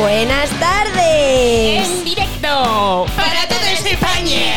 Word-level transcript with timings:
Buenas 0.00 0.48
tardes. 0.58 1.86
En 1.86 2.02
directo 2.02 3.06
para 3.14 3.46
toda 3.46 3.72
España. 3.72 4.54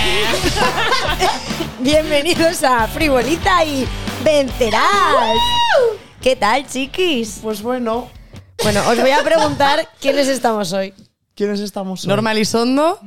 Bienvenidos 1.81 2.63
a 2.63 2.87
Frivolita 2.87 3.65
y 3.65 3.85
Vencerás. 4.23 5.35
¿Qué 6.21 6.37
tal, 6.37 6.65
chiquis? 6.65 7.39
Pues 7.43 7.61
bueno, 7.61 8.09
Bueno, 8.63 8.79
os 8.87 8.97
voy 8.97 9.11
a 9.11 9.21
preguntar 9.25 9.89
quiénes 9.99 10.29
estamos 10.29 10.71
hoy. 10.71 10.93
¿quiénes 11.35 11.59
estamos 11.59 12.05
hoy? 12.05 12.07
Norma 12.07 12.31
Elizondo. 12.31 13.01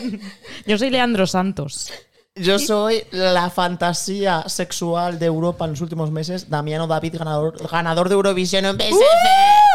Yo 0.66 0.76
soy 0.76 0.90
Leandro 0.90 1.26
Santos. 1.26 1.90
Yo 2.36 2.58
soy 2.58 3.04
la 3.12 3.48
fantasía 3.48 4.42
sexual 4.48 5.20
de 5.20 5.26
Europa 5.26 5.66
en 5.66 5.70
los 5.70 5.80
últimos 5.80 6.10
meses, 6.10 6.50
Damiano 6.50 6.88
David, 6.88 7.14
ganador, 7.16 7.56
ganador 7.70 8.08
de 8.08 8.16
Eurovisión 8.16 8.64
en 8.64 8.76
BSF. 8.76 8.90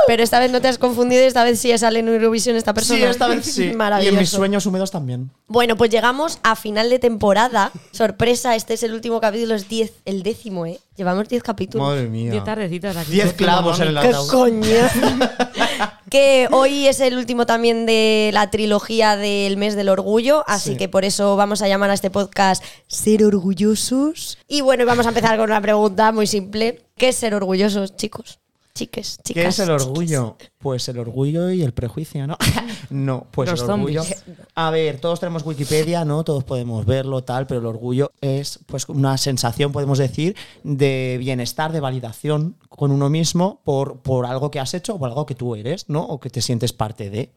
Pero 0.07 0.23
esta 0.23 0.39
vez 0.41 0.51
no 0.51 0.59
te 0.59 0.67
has 0.67 0.77
confundido, 0.77 1.21
esta 1.23 1.45
vez 1.45 1.57
sí 1.57 1.77
sale 1.77 1.99
en 1.99 2.09
Eurovisión 2.09 2.57
esta 2.57 2.73
persona. 2.73 2.99
Sí, 2.99 3.05
esta 3.05 3.27
vez 3.27 3.45
sí. 3.53 3.67
Y 3.67 3.73
Maravilloso. 3.75 4.13
en 4.13 4.19
mis 4.19 4.29
sueños 4.29 4.65
húmedos 4.65 4.91
también. 4.91 5.31
Bueno, 5.47 5.77
pues 5.77 5.89
llegamos 5.89 6.39
a 6.43 6.57
final 6.57 6.89
de 6.89 6.99
temporada. 6.99 7.71
Sorpresa, 7.93 8.53
este 8.57 8.73
es 8.73 8.83
el 8.83 8.93
último 8.93 9.21
capítulo, 9.21 9.55
es 9.55 9.69
10, 9.69 9.93
el 10.03 10.21
décimo, 10.21 10.65
¿eh? 10.65 10.81
Llevamos 10.97 11.29
10 11.29 11.41
capítulos. 11.41 12.09
mía. 12.09 12.31
Diez 12.31 12.43
tardecitas 12.43 12.97
aquí. 12.97 13.11
Diez 13.13 13.31
clavos 13.35 13.79
en 13.79 13.87
el 13.87 13.99
¿Qué 14.01 14.07
ataúd. 14.07 14.29
coño? 14.29 14.65
que 16.09 16.47
hoy 16.51 16.87
es 16.87 16.99
el 16.99 17.17
último 17.17 17.45
también 17.45 17.85
de 17.85 18.31
la 18.33 18.49
trilogía 18.49 19.15
del 19.15 19.57
mes 19.57 19.75
del 19.75 19.89
orgullo, 19.89 20.43
así 20.47 20.71
Sí. 20.71 20.77
que 20.77 20.89
por 20.89 21.05
eso 21.05 21.35
vamos 21.35 21.61
a 21.61 21.67
llamar 21.67 21.89
a 21.89 21.93
este 21.93 22.09
podcast 22.09 22.63
Ser 22.87 23.23
Orgullosos. 23.23 24.37
Y 24.47 24.61
bueno, 24.61 24.85
vamos 24.85 25.05
a 25.05 25.09
empezar 25.09 25.37
con 25.37 25.49
una 25.49 25.61
pregunta 25.61 26.11
muy 26.11 26.27
simple. 26.27 26.81
¿Qué 26.97 27.09
es 27.09 27.15
ser 27.15 27.33
orgullosos, 27.33 27.95
chicos? 27.95 28.39
Chiques, 28.79 29.19
chicas. 29.23 29.43
¿Qué 29.43 29.49
es 29.49 29.59
el 29.59 29.71
orgullo? 29.71 30.37
Pues 30.57 30.87
el 30.87 30.99
orgullo 30.99 31.49
y 31.51 31.63
el 31.63 31.73
prejuicio, 31.73 32.25
¿no? 32.27 32.37
no, 32.89 33.27
pues 33.31 33.49
Los 33.49 33.61
el 33.61 33.69
orgullo. 33.69 34.03
zombies. 34.03 34.23
A 34.55 34.69
ver, 34.71 34.99
todos 34.99 35.19
tenemos 35.19 35.45
Wikipedia, 35.45 36.05
¿no? 36.05 36.23
Todos 36.23 36.45
podemos 36.45 36.85
verlo, 36.85 37.23
tal, 37.23 37.45
pero 37.45 37.59
el 37.59 37.65
orgullo 37.65 38.11
es 38.21 38.59
pues 38.67 38.87
una 38.87 39.17
sensación, 39.17 39.73
podemos 39.73 39.97
decir, 39.97 40.35
de 40.63 41.17
bienestar, 41.19 41.73
de 41.73 41.81
validación 41.81 42.55
con 42.69 42.91
uno 42.91 43.09
mismo 43.09 43.59
por, 43.65 43.99
por 43.99 44.25
algo 44.25 44.49
que 44.49 44.61
has 44.61 44.73
hecho 44.73 44.95
o 44.95 44.99
por 44.99 45.09
algo 45.09 45.25
que 45.25 45.35
tú 45.35 45.55
eres, 45.55 45.89
¿no? 45.89 46.03
O 46.05 46.19
que 46.21 46.29
te 46.29 46.41
sientes 46.41 46.71
parte 46.71 47.09
de. 47.09 47.33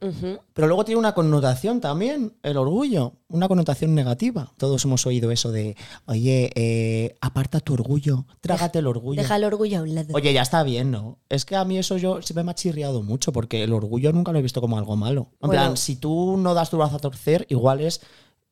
Pero 0.54 0.68
luego 0.68 0.84
tiene 0.84 1.00
una 1.00 1.12
connotación 1.14 1.80
también, 1.80 2.34
el 2.44 2.56
orgullo, 2.56 3.14
una 3.32 3.48
connotación 3.48 3.94
negativa. 3.94 4.52
Todos 4.56 4.84
hemos 4.84 5.04
oído 5.06 5.30
eso 5.30 5.50
de, 5.50 5.76
oye, 6.06 6.50
eh, 6.54 7.16
aparta 7.20 7.60
tu 7.60 7.74
orgullo, 7.74 8.26
trágate 8.40 8.78
el 8.78 8.86
orgullo. 8.86 9.20
Deja 9.22 9.36
el 9.36 9.44
orgullo 9.44 9.78
a 9.78 9.82
un 9.82 9.94
lado. 9.94 10.08
Oye, 10.14 10.32
ya 10.32 10.42
está 10.42 10.62
bien, 10.62 10.90
¿no? 10.90 11.18
Es 11.28 11.44
que 11.44 11.56
a 11.56 11.64
mí 11.64 11.78
eso 11.78 11.96
yo 11.96 12.22
siempre 12.22 12.44
me 12.44 12.50
ha 12.52 12.54
chirriado 12.54 13.02
mucho 13.02 13.32
porque 13.32 13.62
el 13.64 13.72
orgullo 13.72 14.12
nunca 14.12 14.32
lo 14.32 14.38
he 14.38 14.42
visto 14.42 14.60
como 14.60 14.78
algo 14.78 14.96
malo. 14.96 15.28
En 15.40 15.48
Bueno. 15.48 15.52
plan, 15.62 15.76
si 15.76 15.96
tú 15.96 16.36
no 16.36 16.54
das 16.54 16.70
tu 16.70 16.76
brazo 16.76 16.96
a 16.96 17.00
torcer, 17.00 17.46
igual 17.48 17.80
es 17.80 18.00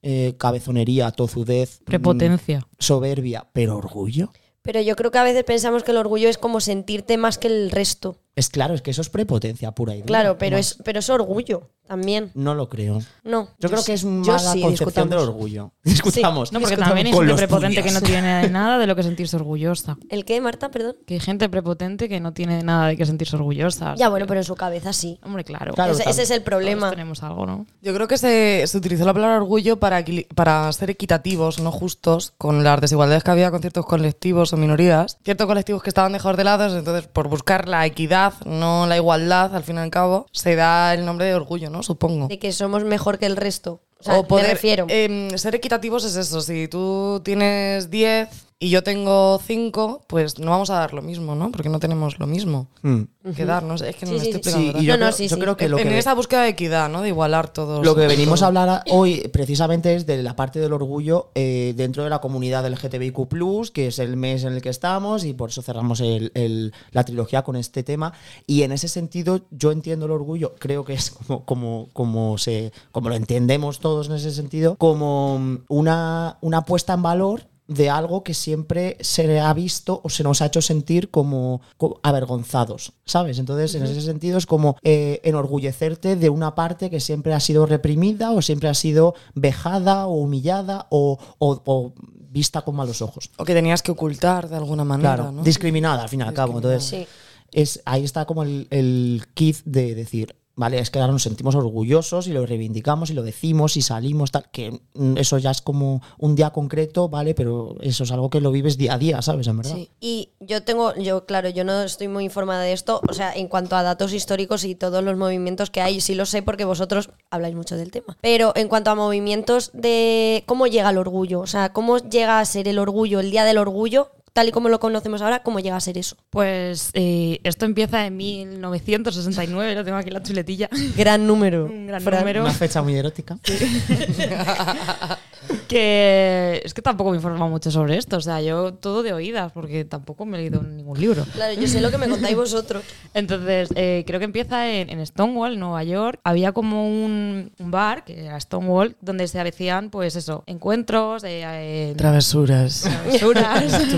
eh, 0.02 0.34
cabezonería, 0.38 1.10
tozudez, 1.10 1.82
Prepotencia. 1.84 2.60
mm, 2.60 2.64
soberbia, 2.78 3.46
pero 3.52 3.76
orgullo. 3.76 4.32
Pero 4.62 4.80
yo 4.82 4.94
creo 4.96 5.10
que 5.10 5.18
a 5.18 5.24
veces 5.24 5.44
pensamos 5.44 5.82
que 5.84 5.90
el 5.90 5.96
orgullo 5.96 6.28
es 6.28 6.36
como 6.38 6.60
sentirte 6.60 7.16
más 7.16 7.38
que 7.38 7.48
el 7.48 7.70
resto. 7.70 8.16
Es 8.36 8.48
claro, 8.48 8.74
es 8.74 8.82
que 8.82 8.90
eso 8.92 9.02
es 9.02 9.10
prepotencia 9.10 9.72
pura 9.72 9.94
y 9.94 9.98
dura. 9.98 10.06
Claro, 10.06 10.38
pero 10.38 10.56
es, 10.56 10.78
pero 10.84 11.00
es 11.00 11.10
orgullo 11.10 11.70
también. 11.90 12.30
No 12.34 12.54
lo 12.54 12.68
creo. 12.68 13.00
No. 13.24 13.48
Yo, 13.58 13.68
creo 13.68 13.82
que 13.82 13.94
es 13.94 14.04
mala 14.04 14.38
sí, 14.38 14.60
concepción 14.60 14.70
discutamos. 14.70 15.10
del 15.10 15.18
orgullo. 15.18 15.72
Discutamos. 15.82 16.52
No, 16.52 16.60
porque 16.60 16.76
Discutamos 16.76 16.88
también 16.88 17.06
hay 17.08 17.12
gente 17.12 17.34
prepotente 17.34 17.82
que 17.82 17.90
no 17.90 18.00
tiene 18.00 18.48
nada 18.50 18.78
de 18.78 18.86
lo 18.86 18.94
que 18.94 19.02
sentirse 19.02 19.34
orgullosa. 19.34 19.98
¿El 20.08 20.24
qué, 20.24 20.40
Marta? 20.40 20.70
Perdón. 20.70 20.94
Que 21.04 21.14
hay 21.14 21.20
gente 21.20 21.48
prepotente 21.48 22.08
que 22.08 22.20
no 22.20 22.32
tiene 22.32 22.62
nada 22.62 22.86
de 22.86 22.96
que 22.96 23.04
sentirse 23.04 23.34
orgullosa. 23.34 23.96
Ya, 23.96 24.08
bueno, 24.08 24.26
pero 24.28 24.38
en 24.38 24.44
su 24.44 24.54
cabeza 24.54 24.92
sí. 24.92 25.18
Hombre, 25.24 25.42
claro. 25.42 25.74
Claro, 25.74 25.94
ese, 25.94 26.08
ese 26.08 26.22
es 26.22 26.30
el 26.30 26.38
Todos 26.38 26.44
problema. 26.44 26.90
tenemos 26.90 27.24
algo, 27.24 27.44
¿no? 27.44 27.66
Yo 27.82 27.92
creo 27.92 28.06
que 28.06 28.18
se, 28.18 28.64
se 28.68 28.78
utilizó 28.78 29.04
la 29.04 29.12
palabra 29.12 29.38
orgullo 29.38 29.80
para, 29.80 30.04
para 30.36 30.72
ser 30.72 30.90
equitativos, 30.90 31.58
no 31.58 31.72
justos, 31.72 32.34
con 32.38 32.62
las 32.62 32.80
desigualdades 32.80 33.24
que 33.24 33.32
había 33.32 33.50
con 33.50 33.62
ciertos 33.62 33.84
colectivos 33.84 34.52
o 34.52 34.56
minorías. 34.56 35.18
Ciertos 35.24 35.48
colectivos 35.48 35.82
que 35.82 35.90
estaban 35.90 36.12
dejados 36.12 36.36
de 36.36 36.44
lado, 36.44 36.78
entonces 36.78 37.08
por 37.08 37.26
buscar 37.26 37.68
la 37.68 37.84
equidad, 37.84 38.19
no 38.44 38.86
la 38.86 38.96
igualdad, 38.96 39.54
al 39.54 39.62
fin 39.64 39.76
y 39.76 39.78
al 39.80 39.90
cabo, 39.90 40.26
se 40.32 40.54
da 40.56 40.94
el 40.94 41.04
nombre 41.04 41.26
de 41.26 41.34
orgullo, 41.34 41.70
¿no? 41.70 41.82
Supongo. 41.82 42.28
De 42.28 42.38
que 42.38 42.52
somos 42.52 42.84
mejor 42.84 43.18
que 43.18 43.26
el 43.26 43.36
resto. 43.36 43.80
O 43.98 44.02
sea, 44.02 44.18
o 44.18 44.26
poder, 44.26 44.46
me 44.46 44.52
refiero. 44.54 44.86
em, 44.88 45.30
ser 45.36 45.54
equitativos 45.54 46.04
es 46.04 46.16
eso. 46.16 46.40
Si 46.40 46.68
tú 46.68 47.20
tienes 47.22 47.90
10 47.90 48.28
y 48.62 48.68
yo 48.68 48.82
tengo 48.82 49.40
5, 49.42 50.02
pues 50.06 50.38
no 50.38 50.50
vamos 50.50 50.68
a 50.68 50.74
dar 50.74 50.92
lo 50.92 51.00
mismo, 51.00 51.34
¿no? 51.34 51.50
Porque 51.50 51.70
no 51.70 51.80
tenemos 51.80 52.18
lo 52.18 52.26
mismo 52.26 52.68
Mm. 52.82 53.04
que 53.34 53.46
dar. 53.46 53.62
No 53.62 53.78
sé, 53.78 53.88
es 53.88 53.96
que 53.96 54.04
no 54.04 54.12
Sí, 54.12 54.18
me 54.18 54.20
sí, 54.24 54.30
estoy 54.32 54.38
explicando. 54.52 54.78
Sí, 54.80 54.84
yo, 54.86 54.92
No, 54.92 54.98
no, 54.98 55.06
creo, 55.06 55.12
sí, 55.16 55.28
yo 55.28 55.36
sí. 55.36 55.40
creo 55.40 55.56
que 55.56 55.68
lo 55.70 55.78
en 55.78 55.88
que... 55.88 55.98
esa 55.98 56.12
búsqueda 56.14 56.42
de 56.42 56.50
equidad, 56.50 56.90
¿no? 56.90 57.00
De 57.00 57.08
igualar 57.08 57.50
todos. 57.50 57.82
Lo 57.84 57.94
que 57.94 58.06
venimos 58.06 58.40
todo. 58.40 58.44
a 58.44 58.48
hablar 58.48 58.82
hoy 58.90 59.28
precisamente 59.32 59.94
es 59.94 60.04
de 60.04 60.22
la 60.22 60.36
parte 60.36 60.60
del 60.60 60.74
orgullo 60.74 61.30
eh, 61.34 61.72
dentro 61.74 62.04
de 62.04 62.10
la 62.10 62.20
comunidad 62.20 62.62
del 62.62 62.74
LGTBIQ, 62.74 63.72
que 63.72 63.86
es 63.86 63.98
el 63.98 64.16
mes 64.18 64.44
en 64.44 64.52
el 64.52 64.60
que 64.60 64.68
estamos 64.68 65.24
y 65.24 65.32
por 65.32 65.48
eso 65.48 65.62
cerramos 65.62 66.00
el- 66.00 66.30
el- 66.34 66.74
la 66.92 67.04
trilogía 67.04 67.42
con 67.42 67.56
este 67.56 67.82
tema. 67.82 68.12
Y 68.46 68.62
en 68.62 68.72
ese 68.72 68.88
sentido 68.88 69.40
yo 69.50 69.72
entiendo 69.72 70.04
el 70.04 70.12
orgullo, 70.12 70.54
creo 70.58 70.84
que 70.84 70.92
es 70.92 71.10
como, 71.10 71.44
como, 71.46 71.88
como, 71.94 72.36
se, 72.36 72.72
como 72.92 73.08
lo 73.08 73.14
entendemos 73.14 73.80
todos 73.80 74.08
en 74.10 74.16
ese 74.16 74.32
sentido, 74.32 74.76
como 74.76 75.60
una, 75.68 76.36
una 76.42 76.62
puesta 76.66 76.92
en 76.92 77.02
valor 77.02 77.44
de 77.70 77.88
algo 77.88 78.24
que 78.24 78.34
siempre 78.34 78.96
se 79.00 79.38
ha 79.38 79.54
visto 79.54 80.00
o 80.02 80.10
se 80.10 80.24
nos 80.24 80.42
ha 80.42 80.46
hecho 80.46 80.60
sentir 80.60 81.08
como, 81.10 81.60
co- 81.78 82.00
avergonzados, 82.02 82.92
¿sabes? 83.06 83.38
Entonces, 83.38 83.74
en 83.76 83.84
ese 83.84 84.00
sentido 84.02 84.38
es 84.38 84.44
como 84.46 84.76
eh, 84.82 85.20
enorgullecerte 85.22 86.16
de 86.16 86.30
una 86.30 86.56
parte 86.56 86.90
que 86.90 86.98
siempre 86.98 87.32
ha 87.32 87.38
sido 87.40 87.66
reprimida 87.66 88.32
o 88.32 88.42
siempre 88.42 88.68
ha 88.68 88.74
sido 88.74 89.14
vejada 89.34 90.06
o 90.08 90.14
humillada 90.14 90.88
o, 90.90 91.18
o- 91.38 91.62
o 91.64 91.92
vista 92.32 92.62
con 92.62 92.74
malos 92.74 93.02
ojos. 93.02 93.30
O 93.38 93.44
que 93.44 93.54
tenías 93.54 93.82
que 93.82 93.92
ocultar 93.92 94.48
de 94.48 94.56
alguna 94.56 94.84
manera, 94.84 95.14
Claro, 95.16 95.32
¿no? 95.32 95.42
discriminada 95.44 96.02
al 96.02 96.08
fin 96.08 96.20
y 96.20 96.22
al 96.24 96.34
cabo. 96.34 96.54
Entonces, 96.56 96.84
Sí. 96.84 97.06
es, 97.52 97.80
ahí 97.84 98.04
está 98.04 98.24
como 98.24 98.42
el, 98.42 98.66
el 98.70 99.22
kit 99.34 99.58
de 99.64 99.94
decir, 99.94 100.34
vale, 100.60 100.78
es 100.78 100.90
que 100.90 100.98
ahora 101.00 101.12
nos 101.12 101.22
sentimos 101.22 101.54
orgullosos 101.54 102.28
y 102.28 102.32
lo 102.32 102.44
reivindicamos 102.44 103.08
y 103.08 103.14
lo 103.14 103.22
decimos 103.22 103.78
y 103.78 103.82
salimos, 103.82 104.30
tal, 104.30 104.44
que 104.52 104.78
mm, 104.92 105.16
eso 105.16 105.38
ya 105.38 105.50
es 105.50 105.62
como 105.62 106.02
un 106.18 106.36
día 106.36 106.50
concreto, 106.50 107.08
vale, 107.08 107.34
pero 107.34 107.76
eso 107.80 108.04
es 108.04 108.12
algo 108.12 108.28
que 108.28 108.42
lo 108.42 108.52
vives 108.52 108.76
día 108.76 108.92
a 108.92 108.98
día, 108.98 109.22
¿sabes? 109.22 109.46
En 109.46 109.56
verdad. 109.56 109.74
Sí. 109.74 109.90
Y 110.00 110.28
yo 110.38 110.62
tengo, 110.62 110.94
yo 110.96 111.24
claro, 111.24 111.48
yo 111.48 111.64
no 111.64 111.80
estoy 111.82 112.08
muy 112.08 112.24
informada 112.24 112.60
de 112.60 112.74
esto, 112.74 113.00
o 113.08 113.14
sea, 113.14 113.32
en 113.32 113.48
cuanto 113.48 113.74
a 113.74 113.82
datos 113.82 114.12
históricos 114.12 114.64
y 114.64 114.74
todos 114.74 115.02
los 115.02 115.16
movimientos 115.16 115.70
que 115.70 115.80
hay, 115.80 116.02
sí 116.02 116.14
lo 116.14 116.26
sé 116.26 116.42
porque 116.42 116.66
vosotros 116.66 117.08
habláis 117.30 117.54
mucho 117.54 117.78
del 117.78 117.90
tema. 117.90 118.18
Pero 118.20 118.52
en 118.54 118.68
cuanto 118.68 118.90
a 118.90 118.94
movimientos 118.94 119.70
de 119.72 120.44
cómo 120.44 120.66
llega 120.66 120.90
el 120.90 120.98
orgullo, 120.98 121.40
o 121.40 121.46
sea, 121.46 121.72
cómo 121.72 121.96
llega 121.96 122.38
a 122.38 122.44
ser 122.44 122.68
el 122.68 122.78
orgullo, 122.78 123.20
el 123.20 123.30
día 123.30 123.44
del 123.44 123.56
orgullo, 123.56 124.10
tal 124.32 124.48
y 124.48 124.52
como 124.52 124.68
lo 124.68 124.80
conocemos 124.80 125.22
ahora, 125.22 125.42
cómo 125.42 125.60
llega 125.60 125.76
a 125.76 125.80
ser 125.80 125.98
eso. 125.98 126.16
Pues 126.30 126.90
eh, 126.94 127.40
esto 127.44 127.66
empieza 127.66 128.06
en 128.06 128.16
1969, 128.16 129.74
lo 129.74 129.84
tengo 129.84 129.98
aquí 129.98 130.08
en 130.08 130.14
la 130.14 130.22
chuletilla. 130.22 130.68
Gran 130.96 131.26
número. 131.26 131.66
Un 131.66 131.86
gran 131.86 132.00
Fran. 132.02 132.20
número. 132.20 132.42
Una 132.42 132.52
fecha 132.52 132.82
muy 132.82 132.94
erótica. 132.94 133.38
Que 135.68 136.62
es 136.64 136.74
que 136.74 136.82
tampoco 136.82 137.10
me 137.10 137.16
informa 137.16 137.48
mucho 137.48 137.70
sobre 137.70 137.96
esto. 137.96 138.16
O 138.16 138.20
sea, 138.20 138.40
yo 138.40 138.74
todo 138.74 139.02
de 139.02 139.12
oídas, 139.12 139.52
porque 139.52 139.84
tampoco 139.84 140.24
me 140.26 140.38
he 140.38 140.40
leído 140.40 140.62
ningún 140.62 141.00
libro. 141.00 141.24
Claro, 141.32 141.54
yo 141.54 141.66
sé 141.68 141.80
lo 141.80 141.90
que 141.90 141.98
me 141.98 142.08
contáis 142.08 142.36
vosotros. 142.36 142.82
Entonces, 143.14 143.70
eh, 143.74 144.04
creo 144.06 144.18
que 144.18 144.24
empieza 144.24 144.68
en, 144.70 144.90
en 144.90 145.04
Stonewall, 145.06 145.58
Nueva 145.58 145.82
York. 145.84 146.20
Había 146.24 146.52
como 146.52 146.86
un, 146.88 147.52
un 147.58 147.70
bar, 147.70 148.04
que 148.04 148.26
era 148.26 148.38
Stonewall, 148.40 148.96
donde 149.00 149.28
se 149.28 149.40
hacían, 149.40 149.90
pues 149.90 150.16
eso, 150.16 150.44
encuentros, 150.46 151.22
de, 151.22 151.42
eh, 151.44 151.94
Travesuras. 151.96 152.82
travesuras. 152.82 153.80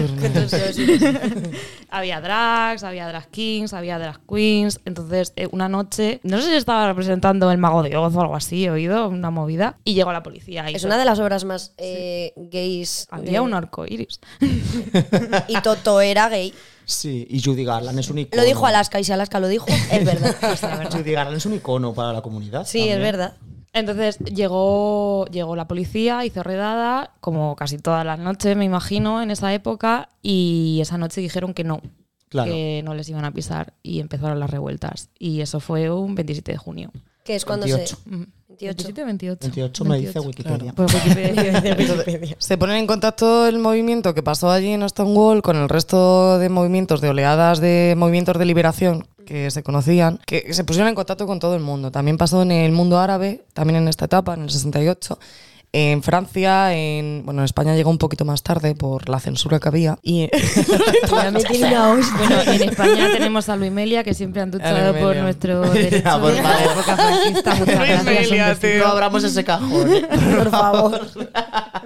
había 1.91 2.21
drags, 2.21 2.85
había 2.85 3.09
drag 3.09 3.29
kings, 3.29 3.73
había 3.73 3.99
drag 3.99 4.21
queens. 4.27 4.81
Entonces, 4.85 5.33
eh, 5.37 5.49
una 5.53 5.69
noche, 5.69 6.21
no 6.23 6.41
sé 6.41 6.49
si 6.49 6.55
estaba 6.55 6.87
representando 6.89 7.51
el 7.51 7.59
Mago 7.59 7.83
de 7.83 7.97
Oz 7.97 8.15
o 8.15 8.21
algo 8.21 8.37
así, 8.37 8.65
he 8.65 8.71
oído 8.71 9.09
una 9.09 9.31
movida, 9.31 9.77
y 9.85 9.95
llegó 9.95 10.13
la 10.13 10.23
policía. 10.23 10.71
Y 10.71 10.75
Es 10.75 10.85
una 10.85 10.99
de 10.99 11.05
las 11.05 11.19
obras 11.19 11.42
más 11.45 11.73
eh, 11.79 12.33
gays. 12.37 13.07
Había 13.11 13.33
de- 13.33 13.41
un 13.41 13.55
arco 13.55 13.85
iris. 13.87 14.21
Y 15.49 15.61
Toto 15.63 16.01
era 16.01 16.29
gay. 16.29 16.53
Sí, 16.85 17.27
y 17.31 17.41
Judy 17.43 17.65
Garland 17.65 17.99
es 17.99 18.11
un 18.11 18.19
icono. 18.19 18.43
Lo 18.43 18.47
dijo 18.47 18.67
Alaska 18.67 18.99
y 19.01 19.05
si 19.05 19.13
Alaska 19.13 19.39
lo 19.41 19.49
dijo, 19.49 19.67
es 19.91 20.05
verdad. 20.05 20.89
Judy 20.93 21.13
Garland 21.13 21.37
es 21.37 21.47
un 21.47 21.55
icono 21.55 21.95
para 21.95 22.13
la 22.13 22.23
comunidad. 22.23 22.67
Sí, 22.67 22.79
también. 22.79 22.99
es 22.99 23.03
verdad. 23.05 23.35
Entonces 23.73 24.19
llegó, 24.19 25.25
llegó 25.31 25.57
la 25.57 25.67
policía, 25.67 26.25
hizo 26.27 26.43
redada, 26.43 27.15
como 27.21 27.57
casi 27.57 27.79
todas 27.79 28.05
las 28.05 28.19
noches, 28.19 28.55
me 28.57 28.65
imagino, 28.67 29.23
en 29.23 29.31
esa 29.31 29.55
época, 29.55 30.11
y 30.21 30.79
esa 30.83 30.99
noche 30.99 31.21
dijeron 31.23 31.55
que 31.55 31.65
no, 31.65 31.81
Claro. 32.29 32.51
que 32.53 32.83
no 32.85 32.93
les 32.95 33.09
iban 33.09 33.25
a 33.25 33.33
pisar, 33.33 33.73
y 33.83 34.01
empezaron 34.01 34.41
las 34.41 34.51
revueltas. 34.51 35.09
Y 35.19 35.41
eso 35.41 35.59
fue 35.61 35.91
un 35.91 36.15
27 36.15 36.53
de 36.53 36.59
junio. 36.59 36.91
Que 37.25 37.35
es 37.37 37.45
cuando 37.47 37.65
28. 37.65 37.97
se. 38.05 38.11
Mm. 38.11 38.27
28. 38.63 38.95
27 38.95 39.05
28. 39.05 39.39
28 39.41 39.85
me 39.85 39.99
dice 39.99 40.21
Wikipedia. 40.21 40.73
Pues 40.73 40.95
Wikipedia 40.95 41.61
dice 41.61 41.93
Wikipedia. 41.93 42.37
Se 42.39 42.57
ponen 42.57 42.77
en 42.77 42.87
contacto 42.87 43.47
el 43.47 43.59
movimiento 43.59 44.15
que 44.15 44.23
pasó 44.23 44.51
allí 44.51 44.71
en 44.71 44.89
Stonewall 44.89 45.43
con 45.43 45.57
el 45.57 45.69
resto 45.69 46.39
de 46.39 46.49
movimientos, 46.49 47.01
de 47.01 47.11
oleadas 47.11 47.61
de 47.61 47.95
movimientos 47.97 48.39
de 48.39 48.45
liberación 48.45 49.07
que 49.27 49.51
se 49.51 49.63
conocían, 49.63 50.19
que 50.27 50.53
se 50.53 50.65
pusieron 50.65 50.89
en 50.89 50.95
contacto 50.95 51.27
con 51.27 51.39
todo 51.39 51.55
el 51.55 51.63
mundo. 51.63 51.91
También 51.91 52.19
pasó 52.19 52.43
en 52.43 52.53
el 52.53 52.73
mundo 52.73 52.99
árabe, 52.99 53.45
también 53.53 53.83
en 53.83 53.89
esta 53.89 54.05
etapa, 54.07 54.35
en 54.35 54.43
el 54.43 54.51
68. 54.51 55.19
En 55.75 56.03
Francia, 56.03 56.75
en, 56.75 57.23
bueno, 57.25 57.41
en 57.41 57.47
España 57.47 57.75
llegó 57.75 57.89
un 57.89 57.97
poquito 57.97 58.27
más 58.27 58.43
tarde 58.43 58.75
por 58.75 59.09
la 59.09 59.21
censura 59.21 59.59
que 59.59 59.69
había. 59.69 59.99
Y. 60.03 60.29
Bueno, 61.11 61.39
en 62.47 62.63
España 62.63 63.09
tenemos 63.13 63.49
a 63.49 63.57
Luis 63.57 63.71
Melia, 63.71 64.03
que 64.05 64.15
siempre 64.15 64.41
han 64.43 64.51
luchado 64.51 64.95
por 64.99 65.17
nuestro 65.17 65.61
derecho 65.73 66.03
Ya, 66.05 66.19
pues 66.21 66.37
de 66.37 66.43
vale. 66.43 66.65
la 66.67 66.73
época 66.73 66.97
franquista. 66.97 68.79
No 68.79 68.87
abramos 68.87 69.25
ese 69.25 69.45
cajón. 69.45 69.89
Por 70.37 70.51
favor. 70.51 71.01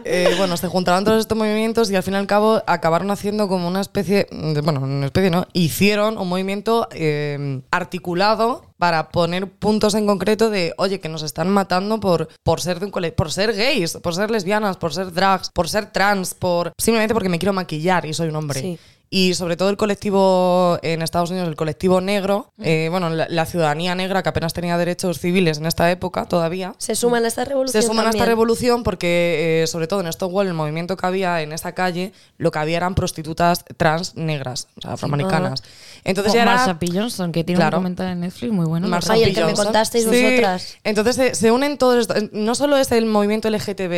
eh, 0.05 0.35
bueno, 0.39 0.57
se 0.57 0.69
juntaron 0.69 1.05
todos 1.05 1.21
estos 1.21 1.37
movimientos 1.37 1.91
y 1.91 1.97
al 1.97 2.03
fin 2.03 2.15
y 2.15 2.17
al 2.19 2.27
cabo 2.27 2.63
acabaron 2.67 3.11
haciendo 3.11 3.49
como 3.49 3.69
una 3.69 3.81
especie, 3.81 4.27
de, 4.31 4.61
bueno, 4.61 4.81
una 4.81 5.07
especie 5.07 5.31
no, 5.31 5.47
hicieron 5.53 6.19
un 6.19 6.29
movimiento 6.29 6.89
eh, 6.93 7.61
articulado 7.71 8.63
para 8.79 9.09
poner 9.09 9.49
puntos 9.49 9.95
en 9.95 10.07
concreto 10.07 10.51
de, 10.51 10.75
oye, 10.77 11.01
que 11.01 11.09
nos 11.09 11.23
están 11.23 11.49
matando 11.51 11.99
por, 12.01 12.29
por 12.43 12.61
ser 12.61 12.79
de 12.81 12.87
un 12.87 12.91
cole- 12.93 13.13
por 13.13 13.33
ser 13.33 13.55
gays, 13.55 13.99
por 14.03 14.15
ser 14.15 14.31
lesbianas, 14.31 14.77
por 14.77 14.93
ser 14.93 15.13
drags, 15.13 15.51
por 15.51 15.69
ser 15.69 15.87
trans, 15.93 16.35
por 16.35 16.73
simplemente 16.79 17.15
porque 17.15 17.29
me 17.29 17.39
quiero 17.39 17.53
maquillar 17.53 18.05
y 18.07 18.13
soy 18.15 18.29
un 18.29 18.37
hombre. 18.37 18.61
Sí. 18.61 18.79
Y 19.09 19.35
sobre 19.35 19.57
todo 19.57 19.71
el 19.71 19.77
colectivo 19.77 20.79
en 20.83 21.01
Estados 21.01 21.31
Unidos, 21.31 21.49
el 21.49 21.55
colectivo 21.55 22.01
negro, 22.01 22.51
eh, 22.61 22.89
bueno, 22.91 23.09
la, 23.09 23.29
la 23.31 23.47
ciudadanía 23.47 23.95
negra 23.95 24.21
que 24.25 24.29
apenas 24.31 24.53
tenía 24.53 24.77
derechos 24.77 25.21
civiles 25.21 25.59
en 25.59 25.67
esta 25.67 25.89
época 25.93 26.27
todavía, 26.27 26.75
Se 26.79 26.97
suman 26.97 27.25
a 27.25 27.29
esta 27.29 27.45
revolución. 27.45 27.81
se 27.83 27.87
suman 27.87 28.09
a 28.09 28.11
esta 28.11 28.25
revolución 28.25 28.83
porque, 28.83 29.63
eh, 29.63 29.67
sobre 29.69 29.87
todo 29.87 30.01
en 30.01 30.13
Stonewall, 30.13 30.49
el 30.49 30.55
movimiento 30.55 30.97
que 30.97 31.07
había 31.07 31.41
en 31.41 31.53
esa 31.53 31.71
calle, 31.73 32.13
lo 32.37 32.51
que 32.51 32.59
había 32.59 32.79
eran 32.79 32.97
prostitutas 32.97 33.65
trans 33.77 34.17
negras, 34.17 34.67
o 34.77 34.81
sea, 34.81 34.93
afroamericanas. 34.95 35.63
Entonces 36.07 36.33
ya 36.33 36.43
era... 36.43 36.57
Marsha 36.57 36.79
P. 36.79 36.87
Johnson, 36.93 37.33
que 37.33 37.45
tiene 37.45 37.59
Claro. 37.59 37.79
un 37.79 37.83
documental 37.83 38.09
en 38.13 38.21
Netflix 38.21 38.53
muy 38.53 38.65
bueno. 38.67 38.89
Marsha 38.89 39.13
Ay, 39.15 39.25
el 39.25 39.29
P. 39.31 39.35
que 39.41 39.45
me 39.45 39.55
contasteis 39.55 40.05
Sí. 40.05 40.11
vosotras. 40.11 40.77
Entonces 40.85 41.17
se, 41.17 41.35
se 41.35 41.51
unen 41.51 41.77
todos 41.79 42.01
esto. 42.09 42.15
No 42.33 42.55
solo 42.55 42.77
es 42.77 42.91
el 42.93 43.07
movimiento 43.07 43.51
LGTB 43.51 43.91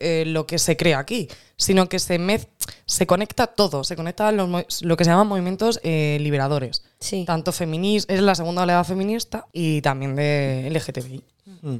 eh, 0.00 0.24
lo 0.26 0.46
que 0.46 0.58
se 0.58 0.76
crea 0.76 0.98
aquí, 0.98 1.28
sino 1.56 1.88
que 1.88 1.98
se, 1.98 2.18
mez- 2.20 2.48
se 2.86 3.06
conecta 3.06 3.46
todo. 3.48 3.82
Se 3.84 3.96
conecta 3.96 4.30
los 4.32 4.82
lo 4.82 4.96
que 4.96 5.04
se 5.04 5.10
llaman 5.10 5.26
movimientos 5.26 5.80
eh, 5.82 6.18
liberadores. 6.20 6.84
Sí. 7.00 7.24
Tanto 7.26 7.50
feministas, 7.52 8.14
es 8.16 8.22
la 8.22 8.34
segunda 8.34 8.62
oleada 8.62 8.84
feminista 8.84 9.46
y 9.52 9.80
también 9.82 10.14
de 10.16 10.68
LGTBI. 10.72 11.24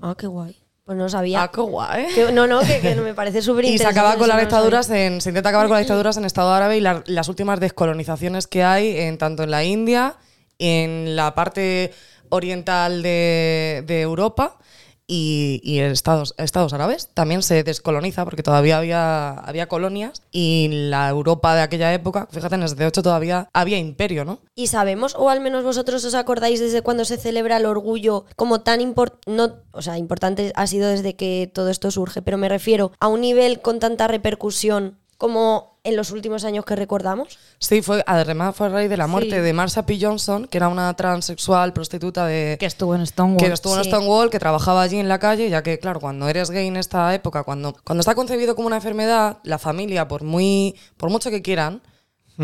Ah, 0.02 0.14
qué 0.18 0.26
guay. 0.26 0.56
Pues 0.84 0.98
no 0.98 1.08
sabía. 1.08 1.42
Ah, 1.42 1.50
qué 1.50 1.60
guay. 1.62 2.06
Que- 2.14 2.30
no, 2.32 2.46
no, 2.46 2.60
que, 2.60 2.80
que 2.80 2.94
me 2.96 3.14
parece 3.14 3.40
súper 3.42 3.64
Y 3.64 3.78
se 3.78 3.86
acaba 3.86 4.16
con 4.16 4.28
las 4.28 4.38
dictaduras 4.40 4.90
en, 4.90 5.20
se 5.20 5.30
intenta 5.30 5.48
acabar 5.48 5.66
con 5.66 5.76
las 5.76 5.82
dictaduras 5.86 6.16
en 6.18 6.24
Estado 6.26 6.52
árabe 6.52 6.76
y 6.76 6.80
la- 6.80 7.02
las 7.06 7.28
últimas 7.28 7.58
descolonizaciones 7.58 8.46
que 8.46 8.62
hay 8.64 8.98
en 8.98 9.16
tanto 9.16 9.42
en 9.44 9.50
la 9.50 9.64
India, 9.64 10.16
en 10.58 11.16
la 11.16 11.34
parte 11.34 11.92
oriental 12.28 13.02
de, 13.02 13.82
de 13.86 14.00
Europa 14.02 14.58
y, 15.06 15.60
y 15.62 15.80
Estados, 15.80 16.34
Estados 16.38 16.72
árabes. 16.72 17.10
También 17.14 17.42
se 17.42 17.62
descoloniza 17.62 18.24
porque 18.24 18.42
todavía 18.42 18.78
había, 18.78 19.30
había 19.32 19.68
colonias 19.68 20.22
y 20.30 20.68
la 20.70 21.08
Europa 21.08 21.54
de 21.54 21.62
aquella 21.62 21.92
época, 21.92 22.28
fíjate, 22.30 22.54
en 22.54 22.62
el 22.62 22.68
78 22.68 23.02
todavía 23.02 23.48
había 23.52 23.78
imperio, 23.78 24.24
¿no? 24.24 24.40
Y 24.54 24.68
sabemos, 24.68 25.14
o 25.18 25.30
al 25.30 25.40
menos 25.40 25.64
vosotros 25.64 26.04
os 26.04 26.14
acordáis 26.14 26.60
desde 26.60 26.82
cuándo 26.82 27.04
se 27.04 27.16
celebra 27.16 27.56
el 27.56 27.66
orgullo 27.66 28.24
como 28.36 28.62
tan 28.62 28.80
importante, 28.80 29.30
no, 29.30 29.56
o 29.72 29.82
sea, 29.82 29.98
importante 29.98 30.52
ha 30.54 30.66
sido 30.66 30.88
desde 30.88 31.16
que 31.16 31.50
todo 31.52 31.68
esto 31.68 31.90
surge, 31.90 32.22
pero 32.22 32.38
me 32.38 32.48
refiero 32.48 32.92
a 33.00 33.08
un 33.08 33.20
nivel 33.20 33.60
con 33.60 33.80
tanta 33.80 34.08
repercusión 34.08 34.98
como 35.18 35.73
en 35.84 35.96
los 35.96 36.10
últimos 36.10 36.44
años 36.44 36.64
que 36.64 36.74
recordamos. 36.76 37.38
Sí, 37.58 37.82
fue, 37.82 38.02
además 38.06 38.56
fue 38.56 38.66
a 38.68 38.70
raíz 38.70 38.88
de 38.90 38.96
la 38.96 39.06
muerte 39.06 39.36
Sí. 39.36 39.40
de 39.42 39.52
Marsha 39.52 39.84
P. 39.84 39.98
Johnson, 40.00 40.46
que 40.48 40.56
era 40.56 40.68
una 40.68 40.94
transexual 40.94 41.72
prostituta 41.74 42.26
de, 42.26 42.56
Que 42.58 42.66
estuvo 42.66 42.94
en 42.94 43.06
Stonewall. 43.06 43.36
que 43.38 43.52
estuvo 43.52 43.76
en 43.76 43.84
Sí. 43.84 43.90
Stonewall, 43.90 44.30
que 44.30 44.38
trabajaba 44.38 44.80
allí 44.82 44.98
en 44.98 45.08
la 45.08 45.18
calle, 45.18 45.48
ya 45.50 45.62
que, 45.62 45.78
claro, 45.78 46.00
cuando 46.00 46.26
eres 46.28 46.50
gay 46.50 46.66
en 46.66 46.76
esta 46.76 47.14
época, 47.14 47.42
cuando, 47.44 47.76
cuando 47.84 48.00
está 48.00 48.14
concebido 48.14 48.56
como 48.56 48.66
una 48.66 48.76
enfermedad, 48.76 49.38
la 49.44 49.58
familia, 49.58 50.08
por 50.08 50.22
muy 50.24 50.74
por 50.96 51.10
mucho 51.10 51.30
que 51.30 51.42
quieran, 51.42 51.82